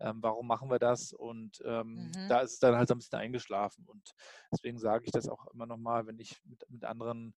Ähm, 0.01 0.23
warum 0.23 0.47
machen 0.47 0.71
wir 0.71 0.79
das? 0.79 1.13
Und 1.13 1.63
ähm, 1.65 2.11
mhm. 2.15 2.29
da 2.29 2.41
ist 2.41 2.55
es 2.55 2.59
dann 2.59 2.75
halt 2.77 2.89
so 2.89 2.95
ein 2.95 2.99
bisschen 2.99 3.19
eingeschlafen. 3.19 3.85
Und 3.87 4.13
deswegen 4.51 4.79
sage 4.79 5.05
ich 5.05 5.13
das 5.13 5.29
auch 5.29 5.47
immer 5.49 5.67
nochmal, 5.67 6.07
wenn 6.07 6.19
ich 6.19 6.43
mit, 6.45 6.65
mit 6.71 6.85
anderen 6.85 7.35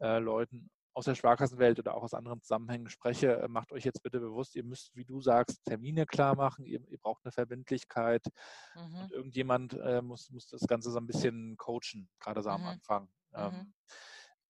äh, 0.00 0.18
Leuten 0.18 0.70
aus 0.92 1.04
der 1.04 1.14
Sparkassenwelt 1.14 1.78
oder 1.78 1.94
auch 1.94 2.02
aus 2.02 2.14
anderen 2.14 2.40
Zusammenhängen 2.40 2.88
spreche, 2.88 3.40
äh, 3.40 3.48
macht 3.48 3.72
euch 3.72 3.84
jetzt 3.84 4.02
bitte 4.02 4.20
bewusst, 4.20 4.56
ihr 4.56 4.64
müsst, 4.64 4.94
wie 4.96 5.04
du 5.04 5.20
sagst, 5.20 5.64
Termine 5.64 6.06
klar 6.06 6.34
machen, 6.34 6.64
ihr, 6.66 6.80
ihr 6.88 6.98
braucht 6.98 7.24
eine 7.24 7.32
Verbindlichkeit 7.32 8.26
mhm. 8.74 9.02
und 9.02 9.12
irgendjemand 9.12 9.74
äh, 9.74 10.02
muss, 10.02 10.30
muss 10.30 10.48
das 10.48 10.66
Ganze 10.66 10.90
so 10.90 10.98
ein 10.98 11.06
bisschen 11.06 11.56
coachen, 11.56 12.08
gerade 12.18 12.42
so 12.42 12.50
mhm. 12.50 12.54
am 12.56 12.64
Anfang. 12.64 13.08
Ähm, 13.34 13.72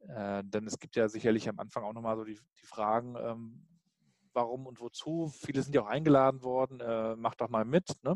mhm. 0.02 0.10
äh, 0.10 0.42
denn 0.44 0.66
es 0.66 0.78
gibt 0.78 0.96
ja 0.96 1.08
sicherlich 1.08 1.48
am 1.48 1.58
Anfang 1.58 1.84
auch 1.84 1.92
nochmal 1.92 2.16
so 2.16 2.24
die, 2.24 2.38
die 2.58 2.66
Fragen, 2.66 3.16
ähm, 3.16 3.66
warum 4.32 4.66
und 4.66 4.80
wozu. 4.80 5.28
Viele 5.28 5.62
sind 5.62 5.74
ja 5.74 5.82
auch 5.82 5.88
eingeladen 5.88 6.42
worden, 6.42 6.80
äh, 6.80 7.16
macht 7.16 7.40
doch 7.40 7.48
mal 7.48 7.64
mit. 7.64 7.92
Ne? 8.02 8.14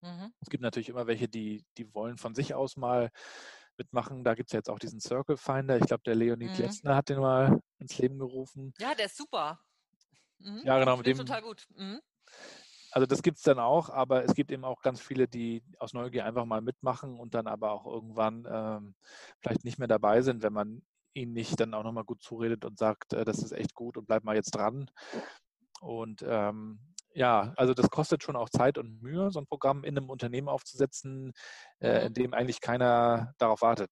Mhm. 0.00 0.32
Es 0.40 0.48
gibt 0.48 0.62
natürlich 0.62 0.88
immer 0.88 1.06
welche, 1.06 1.28
die, 1.28 1.64
die 1.76 1.92
wollen 1.94 2.16
von 2.16 2.34
sich 2.34 2.54
aus 2.54 2.76
mal 2.76 3.10
mitmachen. 3.78 4.24
Da 4.24 4.34
gibt 4.34 4.48
es 4.48 4.52
ja 4.52 4.58
jetzt 4.58 4.70
auch 4.70 4.78
diesen 4.78 5.00
Circle 5.00 5.36
Finder. 5.36 5.76
Ich 5.76 5.86
glaube, 5.86 6.02
der 6.04 6.14
Leonid 6.14 6.52
mhm. 6.52 6.58
Letzner 6.64 6.96
hat 6.96 7.08
den 7.08 7.20
mal 7.20 7.60
ins 7.78 7.98
Leben 7.98 8.18
gerufen. 8.18 8.72
Ja, 8.78 8.94
der 8.94 9.06
ist 9.06 9.16
super. 9.16 9.60
Mhm. 10.38 10.62
Ja, 10.64 10.78
genau. 10.78 10.96
Mit 10.96 11.06
dem, 11.06 11.18
total 11.18 11.42
gut. 11.42 11.66
Mhm. 11.74 12.00
Also 12.92 13.06
das 13.06 13.22
gibt 13.22 13.36
es 13.36 13.42
dann 13.42 13.58
auch, 13.58 13.90
aber 13.90 14.24
es 14.24 14.34
gibt 14.34 14.50
eben 14.50 14.64
auch 14.64 14.80
ganz 14.80 15.00
viele, 15.00 15.28
die 15.28 15.62
aus 15.78 15.92
Neugier 15.92 16.24
einfach 16.24 16.46
mal 16.46 16.62
mitmachen 16.62 17.18
und 17.18 17.34
dann 17.34 17.46
aber 17.46 17.72
auch 17.72 17.84
irgendwann 17.84 18.46
ähm, 18.50 18.94
vielleicht 19.40 19.64
nicht 19.64 19.78
mehr 19.78 19.88
dabei 19.88 20.22
sind, 20.22 20.42
wenn 20.42 20.54
man 20.54 20.82
ihnen 21.12 21.32
nicht 21.32 21.58
dann 21.60 21.74
auch 21.74 21.82
nochmal 21.82 22.04
gut 22.04 22.22
zuredet 22.22 22.64
und 22.64 22.78
sagt, 22.78 23.12
äh, 23.12 23.24
das 23.24 23.38
ist 23.38 23.52
echt 23.52 23.74
gut 23.74 23.96
und 23.96 24.06
bleib 24.06 24.24
mal 24.24 24.36
jetzt 24.36 24.54
dran. 24.54 24.90
Und 25.80 26.24
ähm, 26.26 26.78
ja, 27.16 27.54
also 27.56 27.72
das 27.72 27.88
kostet 27.88 28.22
schon 28.22 28.36
auch 28.36 28.50
Zeit 28.50 28.76
und 28.76 29.02
Mühe, 29.02 29.30
so 29.30 29.40
ein 29.40 29.46
Programm 29.46 29.84
in 29.84 29.96
einem 29.96 30.10
Unternehmen 30.10 30.50
aufzusetzen, 30.50 31.32
äh, 31.80 32.00
mhm. 32.00 32.06
in 32.06 32.14
dem 32.14 32.34
eigentlich 32.34 32.60
keiner 32.60 33.32
darauf 33.38 33.62
wartet. 33.62 33.90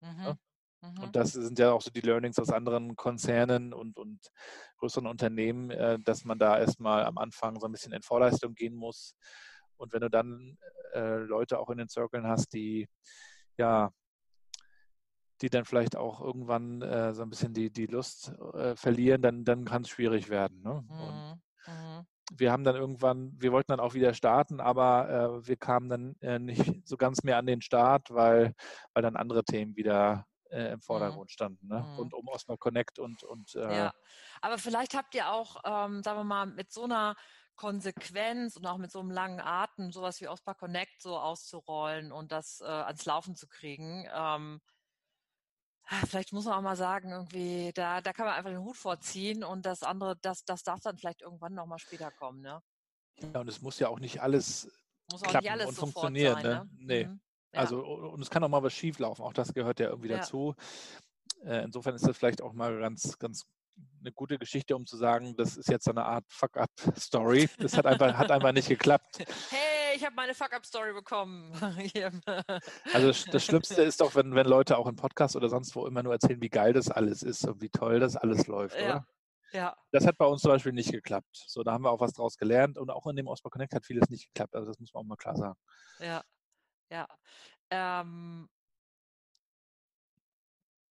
Mhm. 0.00 0.22
Ja? 0.22 0.36
Mhm. 0.80 1.02
Und 1.02 1.16
das 1.16 1.32
sind 1.32 1.58
ja 1.58 1.72
auch 1.72 1.82
so 1.82 1.90
die 1.90 2.00
Learnings 2.00 2.38
aus 2.38 2.48
anderen 2.48 2.96
Konzernen 2.96 3.74
und, 3.74 3.98
und 3.98 4.18
größeren 4.78 5.06
Unternehmen, 5.06 5.70
äh, 5.70 5.98
dass 6.00 6.24
man 6.24 6.38
da 6.38 6.58
erstmal 6.58 7.04
am 7.04 7.18
Anfang 7.18 7.60
so 7.60 7.66
ein 7.66 7.72
bisschen 7.72 7.92
in 7.92 8.02
Vorleistung 8.02 8.54
gehen 8.54 8.74
muss. 8.74 9.14
Und 9.76 9.92
wenn 9.92 10.00
du 10.00 10.08
dann 10.08 10.56
äh, 10.94 11.16
Leute 11.18 11.58
auch 11.58 11.68
in 11.68 11.76
den 11.76 11.90
Circlen 11.90 12.26
hast, 12.26 12.54
die 12.54 12.88
ja 13.58 13.90
die 15.42 15.50
dann 15.50 15.66
vielleicht 15.66 15.96
auch 15.96 16.22
irgendwann 16.22 16.80
äh, 16.80 17.12
so 17.12 17.22
ein 17.22 17.28
bisschen 17.28 17.52
die, 17.52 17.68
die 17.68 17.86
Lust 17.86 18.32
äh, 18.54 18.74
verlieren, 18.76 19.20
dann, 19.20 19.44
dann 19.44 19.66
kann 19.66 19.82
es 19.82 19.90
schwierig 19.90 20.30
werden. 20.30 20.62
Ne? 20.62 20.82
Mhm. 20.88 21.72
Mhm 21.72 22.06
wir 22.32 22.52
haben 22.52 22.64
dann 22.64 22.76
irgendwann, 22.76 23.32
wir 23.38 23.52
wollten 23.52 23.72
dann 23.72 23.80
auch 23.80 23.94
wieder 23.94 24.14
starten, 24.14 24.60
aber 24.60 25.40
äh, 25.42 25.46
wir 25.46 25.56
kamen 25.56 25.88
dann 25.88 26.16
äh, 26.20 26.38
nicht 26.38 26.58
so 26.88 26.96
ganz 26.96 27.22
mehr 27.22 27.38
an 27.38 27.46
den 27.46 27.60
Start, 27.60 28.10
weil, 28.10 28.54
weil 28.92 29.02
dann 29.02 29.16
andere 29.16 29.44
Themen 29.44 29.76
wieder 29.76 30.26
äh, 30.50 30.68
im 30.68 30.74
mhm. 30.74 30.82
Vordergrund 30.82 31.30
standen, 31.30 31.66
ne? 31.66 31.80
Mhm. 31.80 31.96
rund 31.96 32.14
um 32.14 32.28
Osmo 32.28 32.56
Connect 32.56 32.98
und. 32.98 33.22
und 33.24 33.54
äh 33.56 33.76
ja, 33.76 33.94
aber 34.40 34.58
vielleicht 34.58 34.94
habt 34.94 35.14
ihr 35.14 35.30
auch, 35.30 35.56
ähm, 35.64 36.02
sagen 36.02 36.18
wir 36.18 36.24
mal, 36.24 36.46
mit 36.46 36.72
so 36.72 36.84
einer 36.84 37.14
Konsequenz 37.56 38.56
und 38.56 38.66
auch 38.66 38.78
mit 38.78 38.90
so 38.90 39.00
einem 39.00 39.10
langen 39.10 39.40
Atem 39.40 39.92
sowas 39.92 40.20
wie 40.20 40.28
OSPA 40.28 40.54
Connect 40.54 41.02
so 41.02 41.18
auszurollen 41.18 42.10
und 42.10 42.32
das 42.32 42.60
äh, 42.60 42.64
ans 42.64 43.04
Laufen 43.04 43.36
zu 43.36 43.46
kriegen. 43.46 44.08
Ähm, 44.12 44.60
vielleicht 46.06 46.32
muss 46.32 46.44
man 46.44 46.54
auch 46.54 46.62
mal 46.62 46.76
sagen, 46.76 47.10
irgendwie, 47.10 47.72
da, 47.74 48.00
da 48.00 48.12
kann 48.12 48.26
man 48.26 48.34
einfach 48.34 48.50
den 48.50 48.60
Hut 48.60 48.76
vorziehen 48.76 49.44
und 49.44 49.66
das 49.66 49.82
andere, 49.82 50.16
das, 50.22 50.44
das 50.44 50.62
darf 50.62 50.80
dann 50.80 50.96
vielleicht 50.96 51.22
irgendwann 51.22 51.54
nochmal 51.54 51.78
später 51.78 52.10
kommen, 52.10 52.40
ne? 52.40 52.60
Ja, 53.20 53.40
und 53.40 53.48
es 53.48 53.62
muss 53.62 53.78
ja 53.78 53.88
auch 53.88 54.00
nicht 54.00 54.20
alles 54.20 54.68
muss 55.10 55.22
klappen 55.22 55.44
nicht 55.44 55.52
alles 55.52 55.68
und 55.68 55.74
funktionieren, 55.76 56.34
sein, 56.34 56.42
ne? 56.42 56.54
ne? 56.54 56.70
Nee. 56.78 57.04
Mhm. 57.06 57.20
Ja. 57.52 57.60
Also, 57.60 57.84
und 57.84 58.20
es 58.20 58.30
kann 58.30 58.42
auch 58.42 58.48
mal 58.48 58.62
was 58.62 58.72
schieflaufen, 58.72 59.24
auch 59.24 59.32
das 59.32 59.54
gehört 59.54 59.78
ja 59.78 59.88
irgendwie 59.88 60.08
ja. 60.08 60.18
dazu. 60.18 60.54
Äh, 61.44 61.64
insofern 61.64 61.94
ist 61.94 62.06
das 62.06 62.16
vielleicht 62.16 62.42
auch 62.42 62.52
mal 62.52 62.78
ganz, 62.78 63.18
ganz 63.18 63.44
eine 64.00 64.12
gute 64.12 64.38
Geschichte, 64.38 64.76
um 64.76 64.86
zu 64.86 64.96
sagen, 64.96 65.36
das 65.36 65.56
ist 65.56 65.68
jetzt 65.68 65.84
so 65.84 65.90
eine 65.90 66.04
Art 66.04 66.24
Fuck-up-Story. 66.28 67.48
Das 67.58 67.76
hat 67.76 67.86
einfach, 67.86 68.16
hat 68.16 68.30
einfach 68.30 68.52
nicht 68.52 68.68
geklappt. 68.68 69.18
Hey, 69.50 69.73
ich 69.94 70.04
habe 70.04 70.14
meine 70.14 70.34
Fuck-up-Story 70.34 70.92
bekommen. 70.92 71.52
also 72.92 73.30
das 73.30 73.44
Schlimmste 73.44 73.82
ist 73.82 74.00
doch, 74.00 74.14
wenn, 74.14 74.34
wenn 74.34 74.46
Leute 74.46 74.76
auch 74.76 74.86
im 74.86 74.96
Podcast 74.96 75.36
oder 75.36 75.48
sonst 75.48 75.74
wo 75.76 75.86
immer 75.86 76.02
nur 76.02 76.12
erzählen, 76.12 76.40
wie 76.40 76.48
geil 76.48 76.72
das 76.72 76.90
alles 76.90 77.22
ist 77.22 77.46
und 77.46 77.60
wie 77.60 77.70
toll 77.70 78.00
das 78.00 78.16
alles 78.16 78.46
läuft, 78.46 78.78
ja. 78.78 78.84
oder? 78.84 79.06
Ja. 79.52 79.76
Das 79.92 80.04
hat 80.04 80.18
bei 80.18 80.26
uns 80.26 80.42
zum 80.42 80.50
Beispiel 80.50 80.72
nicht 80.72 80.90
geklappt. 80.90 81.44
So, 81.46 81.62
da 81.62 81.72
haben 81.72 81.84
wir 81.84 81.90
auch 81.90 82.00
was 82.00 82.12
draus 82.12 82.36
gelernt 82.36 82.76
und 82.76 82.90
auch 82.90 83.06
in 83.06 83.14
dem 83.14 83.28
Osmo 83.28 83.50
Connect 83.50 83.72
hat 83.74 83.86
vieles 83.86 84.08
nicht 84.10 84.26
geklappt. 84.26 84.56
Also 84.56 84.66
das 84.66 84.80
muss 84.80 84.92
man 84.92 85.02
auch 85.02 85.06
mal 85.06 85.16
klar 85.16 85.36
sagen. 85.36 85.56
Ja, 86.00 86.24
ja. 86.90 87.06
Ähm, 87.70 88.48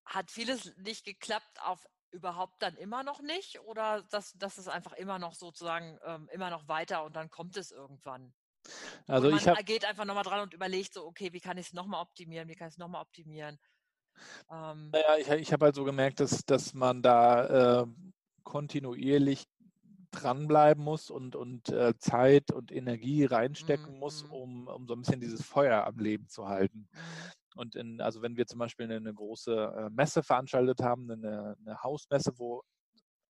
hat 0.06 0.32
vieles 0.32 0.74
nicht 0.78 1.04
geklappt 1.04 1.62
auf 1.62 1.86
überhaupt 2.12 2.62
dann 2.62 2.78
immer 2.78 3.04
noch 3.04 3.22
nicht 3.22 3.60
oder 3.62 4.04
dass 4.04 4.34
das 4.34 4.58
ist 4.58 4.68
einfach 4.68 4.94
immer 4.94 5.18
noch 5.18 5.34
sozusagen 5.34 6.00
ähm, 6.06 6.30
immer 6.32 6.52
noch 6.52 6.68
weiter 6.68 7.04
und 7.04 7.16
dann 7.16 7.30
kommt 7.30 7.58
es 7.58 7.72
irgendwann? 7.72 8.34
Also 9.08 9.28
und 9.28 9.34
man 9.34 9.42
ich 9.42 9.48
hab, 9.48 9.66
geht 9.66 9.86
einfach 9.86 10.06
nochmal 10.06 10.24
dran 10.24 10.42
und 10.42 10.54
überlegt 10.54 10.94
so, 10.94 11.06
okay, 11.06 11.34
wie 11.34 11.40
kann 11.40 11.58
ich 11.58 11.68
es 11.68 11.74
nochmal 11.74 12.02
optimieren, 12.02 12.48
wie 12.48 12.56
kann 12.56 12.68
ich 12.68 12.74
es 12.74 12.78
nochmal 12.78 13.02
optimieren? 13.02 13.60
Ähm, 14.52 14.92
naja, 14.92 15.18
ich, 15.18 15.30
ich 15.30 15.54
habe 15.54 15.66
halt 15.66 15.76
so 15.76 15.84
gemerkt, 15.84 16.20
dass, 16.20 16.46
dass 16.46 16.74
man 16.74 17.02
da 17.02 17.82
äh, 17.82 17.88
kontinuierlich 18.44 19.48
dranbleiben 20.12 20.84
muss 20.84 21.10
und, 21.10 21.36
und 21.36 21.70
äh, 21.70 21.98
Zeit 21.98 22.52
und 22.52 22.72
Energie 22.72 23.26
reinstecken 23.26 23.96
mm, 23.96 24.00
muss, 24.00 24.24
um, 24.24 24.68
um 24.68 24.88
so 24.88 24.94
ein 24.94 25.00
bisschen 25.00 25.20
dieses 25.20 25.44
Feuer 25.44 25.86
am 25.86 25.98
Leben 25.98 26.28
zu 26.28 26.48
halten. 26.48 26.88
Mm. 26.92 27.60
Und 27.60 27.76
in, 27.76 28.00
also 28.00 28.22
wenn 28.22 28.38
wir 28.38 28.46
zum 28.46 28.60
Beispiel 28.60 28.86
eine, 28.86 28.98
eine 28.98 29.14
große 29.14 29.54
äh, 29.54 29.90
Messe 29.90 30.24
veranstaltet 30.24 30.82
haben, 30.82 31.10
eine, 31.10 31.56
eine 31.66 31.82
Hausmesse, 31.82 32.34
wo 32.38 32.64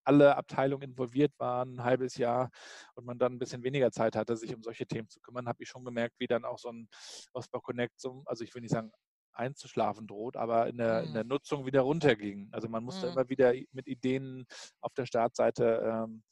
alle 0.03 0.35
Abteilungen 0.35 0.91
involviert 0.91 1.33
waren, 1.37 1.75
ein 1.75 1.83
halbes 1.83 2.17
Jahr 2.17 2.49
und 2.95 3.05
man 3.05 3.17
dann 3.17 3.33
ein 3.33 3.39
bisschen 3.39 3.63
weniger 3.63 3.91
Zeit 3.91 4.15
hatte, 4.15 4.35
sich 4.35 4.53
um 4.55 4.63
solche 4.63 4.85
Themen 4.85 5.09
zu 5.09 5.19
kümmern, 5.19 5.47
habe 5.47 5.63
ich 5.63 5.69
schon 5.69 5.85
gemerkt, 5.85 6.15
wie 6.19 6.27
dann 6.27 6.45
auch 6.45 6.57
so 6.57 6.69
ein 6.69 6.87
Osbar 7.33 7.61
Connect, 7.61 7.99
so, 7.99 8.23
also 8.25 8.43
ich 8.43 8.53
will 8.53 8.61
nicht 8.61 8.71
sagen 8.71 8.91
einzuschlafen 9.35 10.07
droht, 10.07 10.37
aber 10.37 10.67
in 10.67 10.77
der, 10.77 11.01
mhm. 11.01 11.07
in 11.07 11.13
der 11.13 11.23
Nutzung 11.23 11.65
wieder 11.65 11.81
runterging. 11.81 12.49
Also 12.51 12.69
man 12.69 12.83
musste 12.83 13.07
mhm. 13.07 13.13
immer 13.13 13.29
wieder 13.29 13.53
mit 13.71 13.87
Ideen 13.87 14.45
auf 14.81 14.93
der 14.93 15.05
Startseite 15.05 15.81
ähm, 15.83 16.23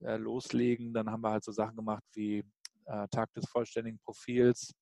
äh, 0.00 0.16
loslegen. 0.16 0.92
Dann 0.92 1.10
haben 1.10 1.22
wir 1.22 1.30
halt 1.30 1.44
so 1.44 1.52
Sachen 1.52 1.76
gemacht 1.76 2.04
wie 2.12 2.44
äh, 2.86 3.08
Tag 3.08 3.32
des 3.34 3.48
vollständigen 3.48 3.98
Profils, 4.00 4.74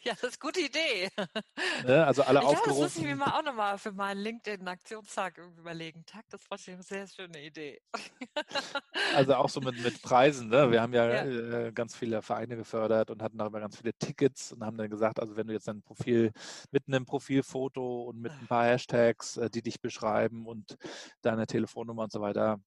Ja, 0.04 0.14
das 0.14 0.30
ist 0.30 0.42
eine 0.42 0.50
gute 0.50 0.60
Idee. 0.60 1.08
Ne? 1.84 2.04
Also 2.06 2.22
alle 2.22 2.40
ich 2.40 2.44
aufgerufen. 2.44 2.64
Glaube, 2.64 2.84
das 2.84 2.94
muss 2.94 2.96
ich 2.96 3.08
mir 3.08 3.16
mal 3.16 3.38
auch 3.38 3.42
nochmal 3.42 3.78
für 3.78 3.92
meinen 3.92 4.20
LinkedIn-Aktionstag 4.20 5.38
überlegen. 5.58 6.04
Tag 6.04 6.24
das 6.30 6.42
war 6.50 6.58
eine 6.66 6.82
sehr 6.82 7.06
schöne 7.06 7.42
Idee. 7.42 7.80
Also 9.14 9.34
auch 9.34 9.48
so 9.48 9.60
mit, 9.60 9.82
mit 9.82 10.02
Preisen. 10.02 10.48
Ne? 10.48 10.70
Wir 10.70 10.82
haben 10.82 10.92
ja, 10.92 11.24
ja. 11.24 11.66
Äh, 11.66 11.72
ganz 11.72 11.96
viele 11.96 12.22
Vereine 12.22 12.56
gefördert 12.56 13.10
und 13.10 13.22
hatten 13.22 13.38
darüber 13.38 13.60
ganz 13.60 13.76
viele 13.76 13.92
Tickets 13.94 14.52
und 14.52 14.62
haben 14.64 14.76
dann 14.76 14.88
gesagt, 14.88 15.18
also 15.18 15.36
wenn 15.36 15.46
du 15.46 15.52
jetzt 15.52 15.66
dein 15.68 15.82
Profil 15.82 16.32
mit 16.70 16.84
einem 16.86 17.06
Profilfoto 17.06 18.04
und 18.04 18.20
mit 18.20 18.32
ein 18.32 18.46
paar 18.46 18.66
Hashtags, 18.66 19.36
äh, 19.36 19.50
die 19.50 19.62
dich 19.62 19.80
beschreiben 19.80 20.46
und 20.46 20.76
deine 21.22 21.46
Telefonnummer 21.46 22.04
und 22.04 22.12
so 22.12 22.20
weiter 22.20 22.60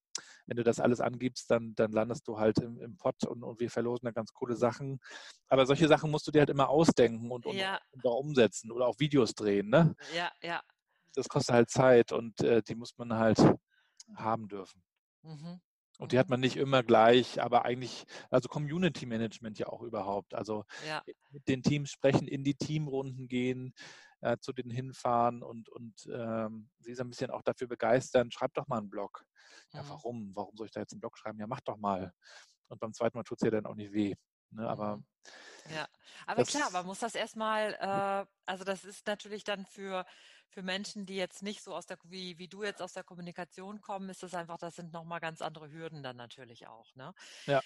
wenn 0.46 0.58
du 0.58 0.64
das 0.64 0.80
alles 0.80 1.00
angibst, 1.00 1.50
dann, 1.50 1.74
dann 1.76 1.92
landest 1.92 2.28
du 2.28 2.38
halt 2.40 2.60
im, 2.60 2.80
im 2.80 2.98
Pott 2.98 3.24
und, 3.26 3.44
und 3.44 3.60
wir 3.60 3.70
verlosen 3.70 4.06
da 4.06 4.12
ganz 4.12 4.34
coole 4.34 4.56
Sachen. 4.56 5.00
Aber 5.48 5.66
solche 5.66 5.88
Sachen 5.88 6.12
musst 6.12 6.28
du 6.28 6.32
dir 6.32 6.40
halt 6.40 6.50
immer 6.50 6.70
ausdenken 6.70 7.32
und, 7.32 7.46
und, 7.46 7.56
ja. 7.56 7.80
und 7.92 8.06
auch 8.06 8.20
umsetzen 8.20 8.72
oder 8.72 8.88
auch 8.88 9.00
Videos 9.00 9.34
drehen. 9.34 9.70
Ne? 9.70 9.96
Ja, 10.16 10.32
ja. 10.42 10.62
Das 11.16 11.30
kostet 11.30 11.54
halt 11.54 11.70
Zeit 11.70 12.12
und 12.12 12.42
äh, 12.42 12.62
die 12.64 12.76
muss 12.76 12.98
man 12.98 13.14
halt 13.14 13.40
haben 14.16 14.48
dürfen. 14.48 14.84
Mhm. 15.22 15.62
Und 16.00 16.12
die 16.12 16.20
hat 16.20 16.30
man 16.30 16.40
nicht 16.40 16.58
immer 16.58 16.82
gleich, 16.82 17.42
aber 17.42 17.66
eigentlich, 17.66 18.06
also 18.32 18.50
Community 18.50 19.06
Management 19.06 19.60
ja 19.60 19.68
auch 19.68 19.82
überhaupt. 19.82 20.34
Also 20.34 20.66
ja. 20.88 21.04
mit 21.32 21.48
den 21.48 21.62
Teams 21.62 21.92
sprechen, 21.92 22.28
in 22.28 22.44
die 22.44 22.56
Teamrunden 22.56 23.28
gehen, 23.28 23.74
äh, 24.22 24.38
zu 24.40 24.54
denen 24.54 24.72
hinfahren 24.72 25.44
und, 25.44 25.70
und 25.70 25.94
ähm, 26.12 26.70
sie 26.80 26.96
so 26.96 27.04
ein 27.04 27.10
bisschen 27.10 27.30
auch 27.30 27.44
dafür 27.44 27.68
begeistern, 27.68 28.32
schreib 28.32 28.54
doch 28.54 28.68
mal 28.68 28.80
einen 28.80 28.90
Blog. 28.90 29.24
Ja, 29.72 29.84
mhm. 29.84 29.90
warum? 29.90 30.32
Warum 30.34 30.56
soll 30.56 30.68
ich 30.68 30.72
da 30.72 30.80
jetzt 30.80 30.94
einen 30.94 31.02
Blog 31.02 31.18
schreiben? 31.18 31.40
Ja, 31.40 31.48
mach 31.48 31.62
doch 31.62 31.78
mal. 31.78 32.12
Und 32.70 32.80
beim 32.80 32.94
zweiten 32.94 33.18
Mal 33.18 33.24
tut 33.24 33.38
es 33.40 33.46
ja 33.46 33.52
dann 33.52 33.66
auch 33.66 33.76
nicht 33.76 33.94
weh. 33.94 34.16
Ne? 34.52 34.68
Aber 34.68 34.98
mhm. 34.98 35.06
ja, 35.76 35.88
aber 36.26 36.44
klar, 36.44 36.72
man 36.72 36.86
muss 36.86 37.00
das 37.00 37.16
erstmal, 37.16 37.74
äh, 37.74 38.26
also 38.46 38.64
das 38.64 38.84
ist 38.84 39.06
natürlich 39.06 39.44
dann 39.44 39.66
für, 39.66 40.06
für 40.54 40.64
Menschen, 40.64 41.06
die 41.06 41.16
jetzt 41.16 41.44
nicht 41.44 41.64
so 41.64 41.76
aus 41.76 41.86
der, 41.86 41.98
wie, 42.06 42.38
wie 42.38 42.48
du 42.48 42.64
jetzt 42.64 42.82
aus 42.82 42.94
der 42.94 43.04
Kommunikation 43.04 43.82
kommen, 43.82 44.10
ist 44.10 44.24
das 44.24 44.34
einfach, 44.34 44.58
das 44.58 44.76
sind 44.76 44.94
nochmal 44.94 45.20
ganz 45.20 45.42
andere 45.42 45.72
Hürden 45.72 46.04
dann 46.04 46.16
natürlich 46.16 46.68
auch. 46.68 46.94
Ne? 46.96 47.14
Ja. 47.46 47.62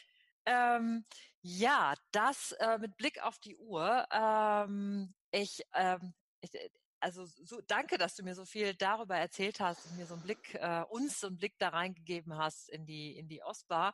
Ähm, 0.45 1.05
ja, 1.41 1.93
das 2.11 2.53
äh, 2.53 2.77
mit 2.77 2.95
Blick 2.95 3.21
auf 3.21 3.37
die 3.39 3.57
Uhr. 3.57 4.05
Ähm, 4.11 5.13
ich, 5.31 5.61
ähm, 5.73 6.13
ich, 6.39 6.53
äh, 6.55 6.69
also 6.99 7.25
so, 7.25 7.61
danke, 7.67 7.97
dass 7.97 8.15
du 8.15 8.23
mir 8.23 8.33
so 8.33 8.45
viel 8.45 8.73
darüber 8.73 9.15
erzählt 9.15 9.59
hast 9.59 9.85
und 9.85 9.97
mir 9.97 10.05
so 10.05 10.15
einen 10.15 10.23
Blick, 10.23 10.55
äh, 10.55 10.83
uns 10.89 11.19
so 11.19 11.27
einen 11.27 11.37
Blick 11.37 11.53
da 11.59 11.69
reingegeben 11.69 12.37
hast 12.37 12.69
in 12.69 12.85
die, 12.85 13.17
in 13.17 13.27
die 13.27 13.43
Ostbar. 13.43 13.93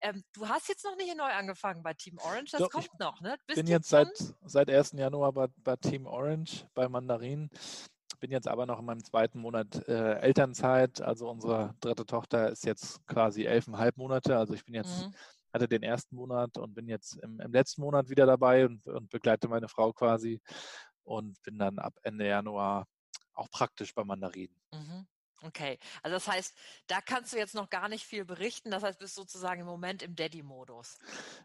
Ähm, 0.00 0.22
du 0.32 0.48
hast 0.48 0.68
jetzt 0.68 0.84
noch 0.84 0.96
nicht 0.96 1.16
neu 1.16 1.30
angefangen 1.30 1.82
bei 1.82 1.94
Team 1.94 2.18
Orange, 2.18 2.50
das 2.52 2.60
Doch, 2.60 2.70
kommt 2.70 2.98
noch, 2.98 3.20
ne? 3.20 3.38
Ich 3.46 3.54
bin 3.54 3.66
jetzt 3.66 3.88
seit, 3.88 4.08
seit 4.44 4.68
1. 4.68 4.92
Januar 4.92 5.32
bei, 5.32 5.46
bei 5.58 5.76
Team 5.76 6.06
Orange, 6.06 6.66
bei 6.74 6.88
Mandarin. 6.88 7.48
Bin 8.18 8.30
jetzt 8.30 8.48
aber 8.48 8.66
noch 8.66 8.78
in 8.78 8.84
meinem 8.84 9.04
zweiten 9.04 9.38
Monat 9.40 9.88
äh, 9.88 10.14
Elternzeit. 10.20 11.00
Also 11.00 11.30
unsere 11.30 11.74
dritte 11.80 12.06
Tochter 12.06 12.50
ist 12.50 12.64
jetzt 12.64 13.06
quasi 13.06 13.44
elfeinhalb 13.44 13.96
Monate. 13.96 14.36
Also 14.36 14.54
ich 14.54 14.64
bin 14.64 14.74
jetzt, 14.74 15.06
mhm. 15.06 15.14
hatte 15.52 15.68
den 15.68 15.82
ersten 15.82 16.16
Monat 16.16 16.58
und 16.58 16.74
bin 16.74 16.88
jetzt 16.88 17.16
im, 17.22 17.40
im 17.40 17.52
letzten 17.52 17.82
Monat 17.82 18.08
wieder 18.08 18.26
dabei 18.26 18.66
und, 18.66 18.86
und, 18.86 19.10
begleite 19.10 19.48
meine 19.48 19.68
Frau 19.68 19.92
quasi 19.92 20.40
und 21.02 21.40
bin 21.42 21.58
dann 21.58 21.78
ab 21.78 21.94
Ende 22.02 22.26
Januar 22.26 22.86
auch 23.34 23.50
praktisch 23.50 23.94
bei 23.94 24.04
Mandarinen. 24.04 24.60
Mhm. 24.72 25.06
Okay, 25.44 25.78
also 26.02 26.14
das 26.14 26.28
heißt, 26.28 26.56
da 26.86 27.00
kannst 27.00 27.32
du 27.32 27.36
jetzt 27.36 27.54
noch 27.54 27.68
gar 27.68 27.88
nicht 27.88 28.06
viel 28.06 28.24
berichten. 28.24 28.70
Das 28.70 28.82
heißt, 28.82 28.98
bist 28.98 29.14
sozusagen 29.14 29.60
im 29.60 29.66
Moment 29.66 30.02
im 30.02 30.14
Daddy-Modus. 30.14 30.98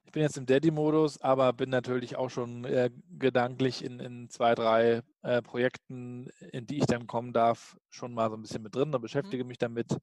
Ich 0.05 0.11
bin 0.11 0.21
jetzt 0.21 0.37
im 0.37 0.45
Daddy-Modus, 0.45 1.19
aber 1.21 1.51
bin 1.53 1.69
natürlich 1.69 2.15
auch 2.15 2.29
schon 2.29 2.63
äh, 2.65 2.91
gedanklich 3.17 3.83
in, 3.83 3.99
in 3.99 4.29
zwei, 4.29 4.53
drei 4.53 5.01
äh, 5.23 5.41
Projekten, 5.41 6.27
in 6.51 6.67
die 6.67 6.77
ich 6.77 6.85
dann 6.85 7.07
kommen 7.07 7.33
darf, 7.33 7.77
schon 7.89 8.13
mal 8.13 8.29
so 8.29 8.35
ein 8.35 8.41
bisschen 8.41 8.61
mit 8.61 8.75
drin 8.75 8.93
und 8.93 9.01
beschäftige 9.01 9.43
mhm. 9.43 9.47
mich 9.47 9.57
damit. 9.57 9.97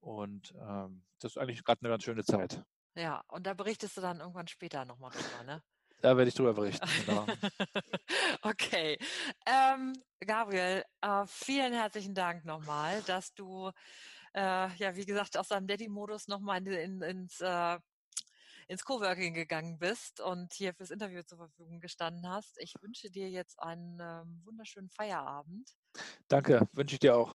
Und 0.00 0.54
ähm, 0.60 1.02
das 1.18 1.32
ist 1.32 1.38
eigentlich 1.38 1.64
gerade 1.64 1.80
eine 1.80 1.88
ganz 1.88 2.04
schöne 2.04 2.24
Zeit. 2.24 2.62
Ja, 2.96 3.24
und 3.28 3.46
da 3.46 3.54
berichtest 3.54 3.96
du 3.96 4.00
dann 4.00 4.20
irgendwann 4.20 4.48
später 4.48 4.84
nochmal 4.84 5.10
drüber, 5.10 5.44
ne? 5.44 5.62
Da 6.00 6.16
werde 6.16 6.28
ich 6.28 6.34
drüber 6.34 6.54
berichten. 6.54 6.86
Genau. 7.06 7.26
okay. 8.42 8.98
Ähm, 9.46 9.94
Gabriel, 10.20 10.84
äh, 11.00 11.24
vielen 11.26 11.72
herzlichen 11.72 12.14
Dank 12.14 12.44
nochmal, 12.44 13.02
dass 13.02 13.34
du, 13.34 13.70
äh, 14.34 14.68
ja, 14.76 14.96
wie 14.96 15.06
gesagt, 15.06 15.36
aus 15.36 15.48
deinem 15.48 15.66
Daddy-Modus 15.66 16.28
nochmal 16.28 16.58
in, 16.58 16.72
in, 16.72 17.02
ins, 17.02 17.40
äh, 17.40 17.78
ins 18.68 18.84
Coworking 18.84 19.34
gegangen 19.34 19.78
bist 19.78 20.20
und 20.20 20.52
hier 20.52 20.74
fürs 20.74 20.90
Interview 20.90 21.22
zur 21.22 21.38
Verfügung 21.38 21.80
gestanden 21.80 22.28
hast. 22.28 22.58
Ich 22.58 22.74
wünsche 22.80 23.10
dir 23.10 23.30
jetzt 23.30 23.60
einen 23.60 23.98
ähm, 24.00 24.42
wunderschönen 24.44 24.90
Feierabend. 24.90 25.70
Danke, 26.28 26.68
wünsche 26.72 26.94
ich 26.94 27.00
dir 27.00 27.16
auch. 27.16 27.35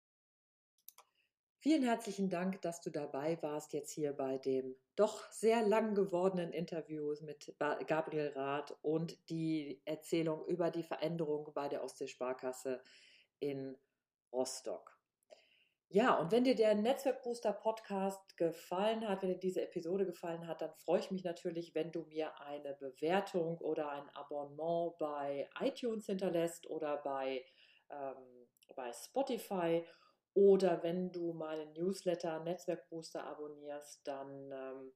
Vielen 1.61 1.83
herzlichen 1.83 2.29
Dank, 2.29 2.61
dass 2.61 2.79
du 2.79 2.89
dabei 2.89 3.37
warst 3.41 3.73
jetzt 3.73 3.91
hier 3.91 4.13
bei 4.13 4.37
dem 4.37 4.77
doch 4.95 5.29
sehr 5.29 5.61
lang 5.61 5.93
gewordenen 5.93 6.53
Interview 6.53 7.13
mit 7.21 7.53
Gabriel 7.85 8.31
Rath 8.33 8.77
und 8.81 9.29
die 9.29 9.81
Erzählung 9.83 10.45
über 10.45 10.71
die 10.71 10.83
Veränderung 10.83 11.51
bei 11.53 11.67
der 11.67 11.83
Ostseesparkasse 11.83 12.81
in 13.39 13.77
Rostock. 14.31 14.97
Ja, 15.89 16.17
und 16.17 16.31
wenn 16.31 16.45
dir 16.45 16.55
der 16.55 16.75
Netzwerkbooster 16.75 17.51
Podcast 17.51 18.37
gefallen 18.37 19.05
hat, 19.05 19.21
wenn 19.21 19.31
dir 19.31 19.39
diese 19.39 19.61
Episode 19.61 20.05
gefallen 20.05 20.47
hat, 20.47 20.61
dann 20.61 20.73
freue 20.75 21.01
ich 21.01 21.11
mich 21.11 21.25
natürlich, 21.25 21.75
wenn 21.75 21.91
du 21.91 22.03
mir 22.03 22.39
eine 22.39 22.75
Bewertung 22.75 23.57
oder 23.57 23.89
ein 23.91 24.07
Abonnement 24.11 24.97
bei 24.97 25.49
iTunes 25.59 26.05
hinterlässt 26.05 26.67
oder 26.67 26.95
bei, 26.97 27.43
ähm, 27.89 28.47
bei 28.77 28.93
Spotify 28.93 29.85
oder 30.39 30.83
wenn 30.83 31.11
du 31.11 31.33
meinen 31.33 31.73
Newsletter 31.73 32.39
Netzwerkbooster 32.39 33.25
abonnierst, 33.25 34.07
dann 34.07 34.53
ähm, 34.53 34.93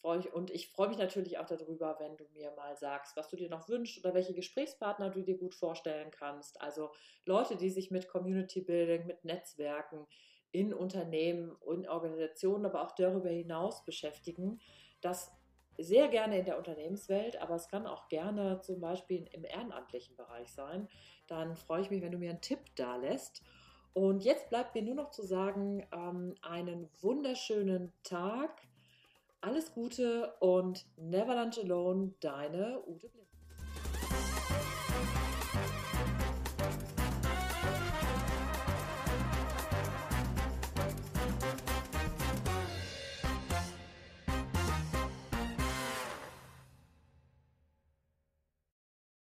freue 0.00 0.20
ich 0.20 0.32
und 0.32 0.50
ich 0.50 0.70
freue 0.70 0.88
mich 0.88 0.96
natürlich 0.96 1.36
auch 1.36 1.44
darüber, 1.44 1.96
wenn 2.00 2.16
du 2.16 2.24
mir 2.32 2.50
mal 2.52 2.74
sagst, 2.74 3.14
was 3.14 3.28
du 3.28 3.36
dir 3.36 3.50
noch 3.50 3.68
wünschst 3.68 4.02
oder 4.02 4.14
welche 4.14 4.32
Gesprächspartner 4.32 5.10
du 5.10 5.20
dir 5.20 5.36
gut 5.36 5.54
vorstellen 5.54 6.10
kannst. 6.10 6.62
Also 6.62 6.92
Leute, 7.26 7.56
die 7.56 7.68
sich 7.68 7.90
mit 7.90 8.08
Community 8.08 8.62
Building, 8.62 9.06
mit 9.06 9.22
Netzwerken 9.22 10.06
in 10.50 10.72
Unternehmen, 10.72 11.54
in 11.70 11.86
Organisationen, 11.86 12.64
aber 12.64 12.84
auch 12.84 12.92
darüber 12.92 13.28
hinaus 13.28 13.84
beschäftigen. 13.84 14.62
Das 15.02 15.30
sehr 15.76 16.08
gerne 16.08 16.38
in 16.38 16.46
der 16.46 16.56
Unternehmenswelt, 16.56 17.36
aber 17.36 17.56
es 17.56 17.68
kann 17.68 17.86
auch 17.86 18.08
gerne 18.08 18.62
zum 18.62 18.80
Beispiel 18.80 19.28
im 19.32 19.44
ehrenamtlichen 19.44 20.16
Bereich 20.16 20.50
sein. 20.54 20.88
Dann 21.26 21.54
freue 21.54 21.82
ich 21.82 21.90
mich, 21.90 22.00
wenn 22.00 22.12
du 22.12 22.18
mir 22.18 22.30
einen 22.30 22.40
Tipp 22.40 22.60
da 22.76 22.96
lässt. 22.96 23.42
Und 23.94 24.24
jetzt 24.24 24.50
bleibt 24.50 24.74
mir 24.74 24.82
nur 24.82 24.96
noch 24.96 25.10
zu 25.10 25.22
sagen, 25.22 25.86
ähm, 25.92 26.34
einen 26.42 26.88
wunderschönen 27.00 27.92
Tag, 28.02 28.50
alles 29.40 29.72
Gute 29.72 30.34
und 30.40 30.84
never 30.96 31.36
lunch 31.36 31.58
alone, 31.58 32.12
deine 32.20 32.82
Ute 32.86 33.08
Blind. 33.08 33.33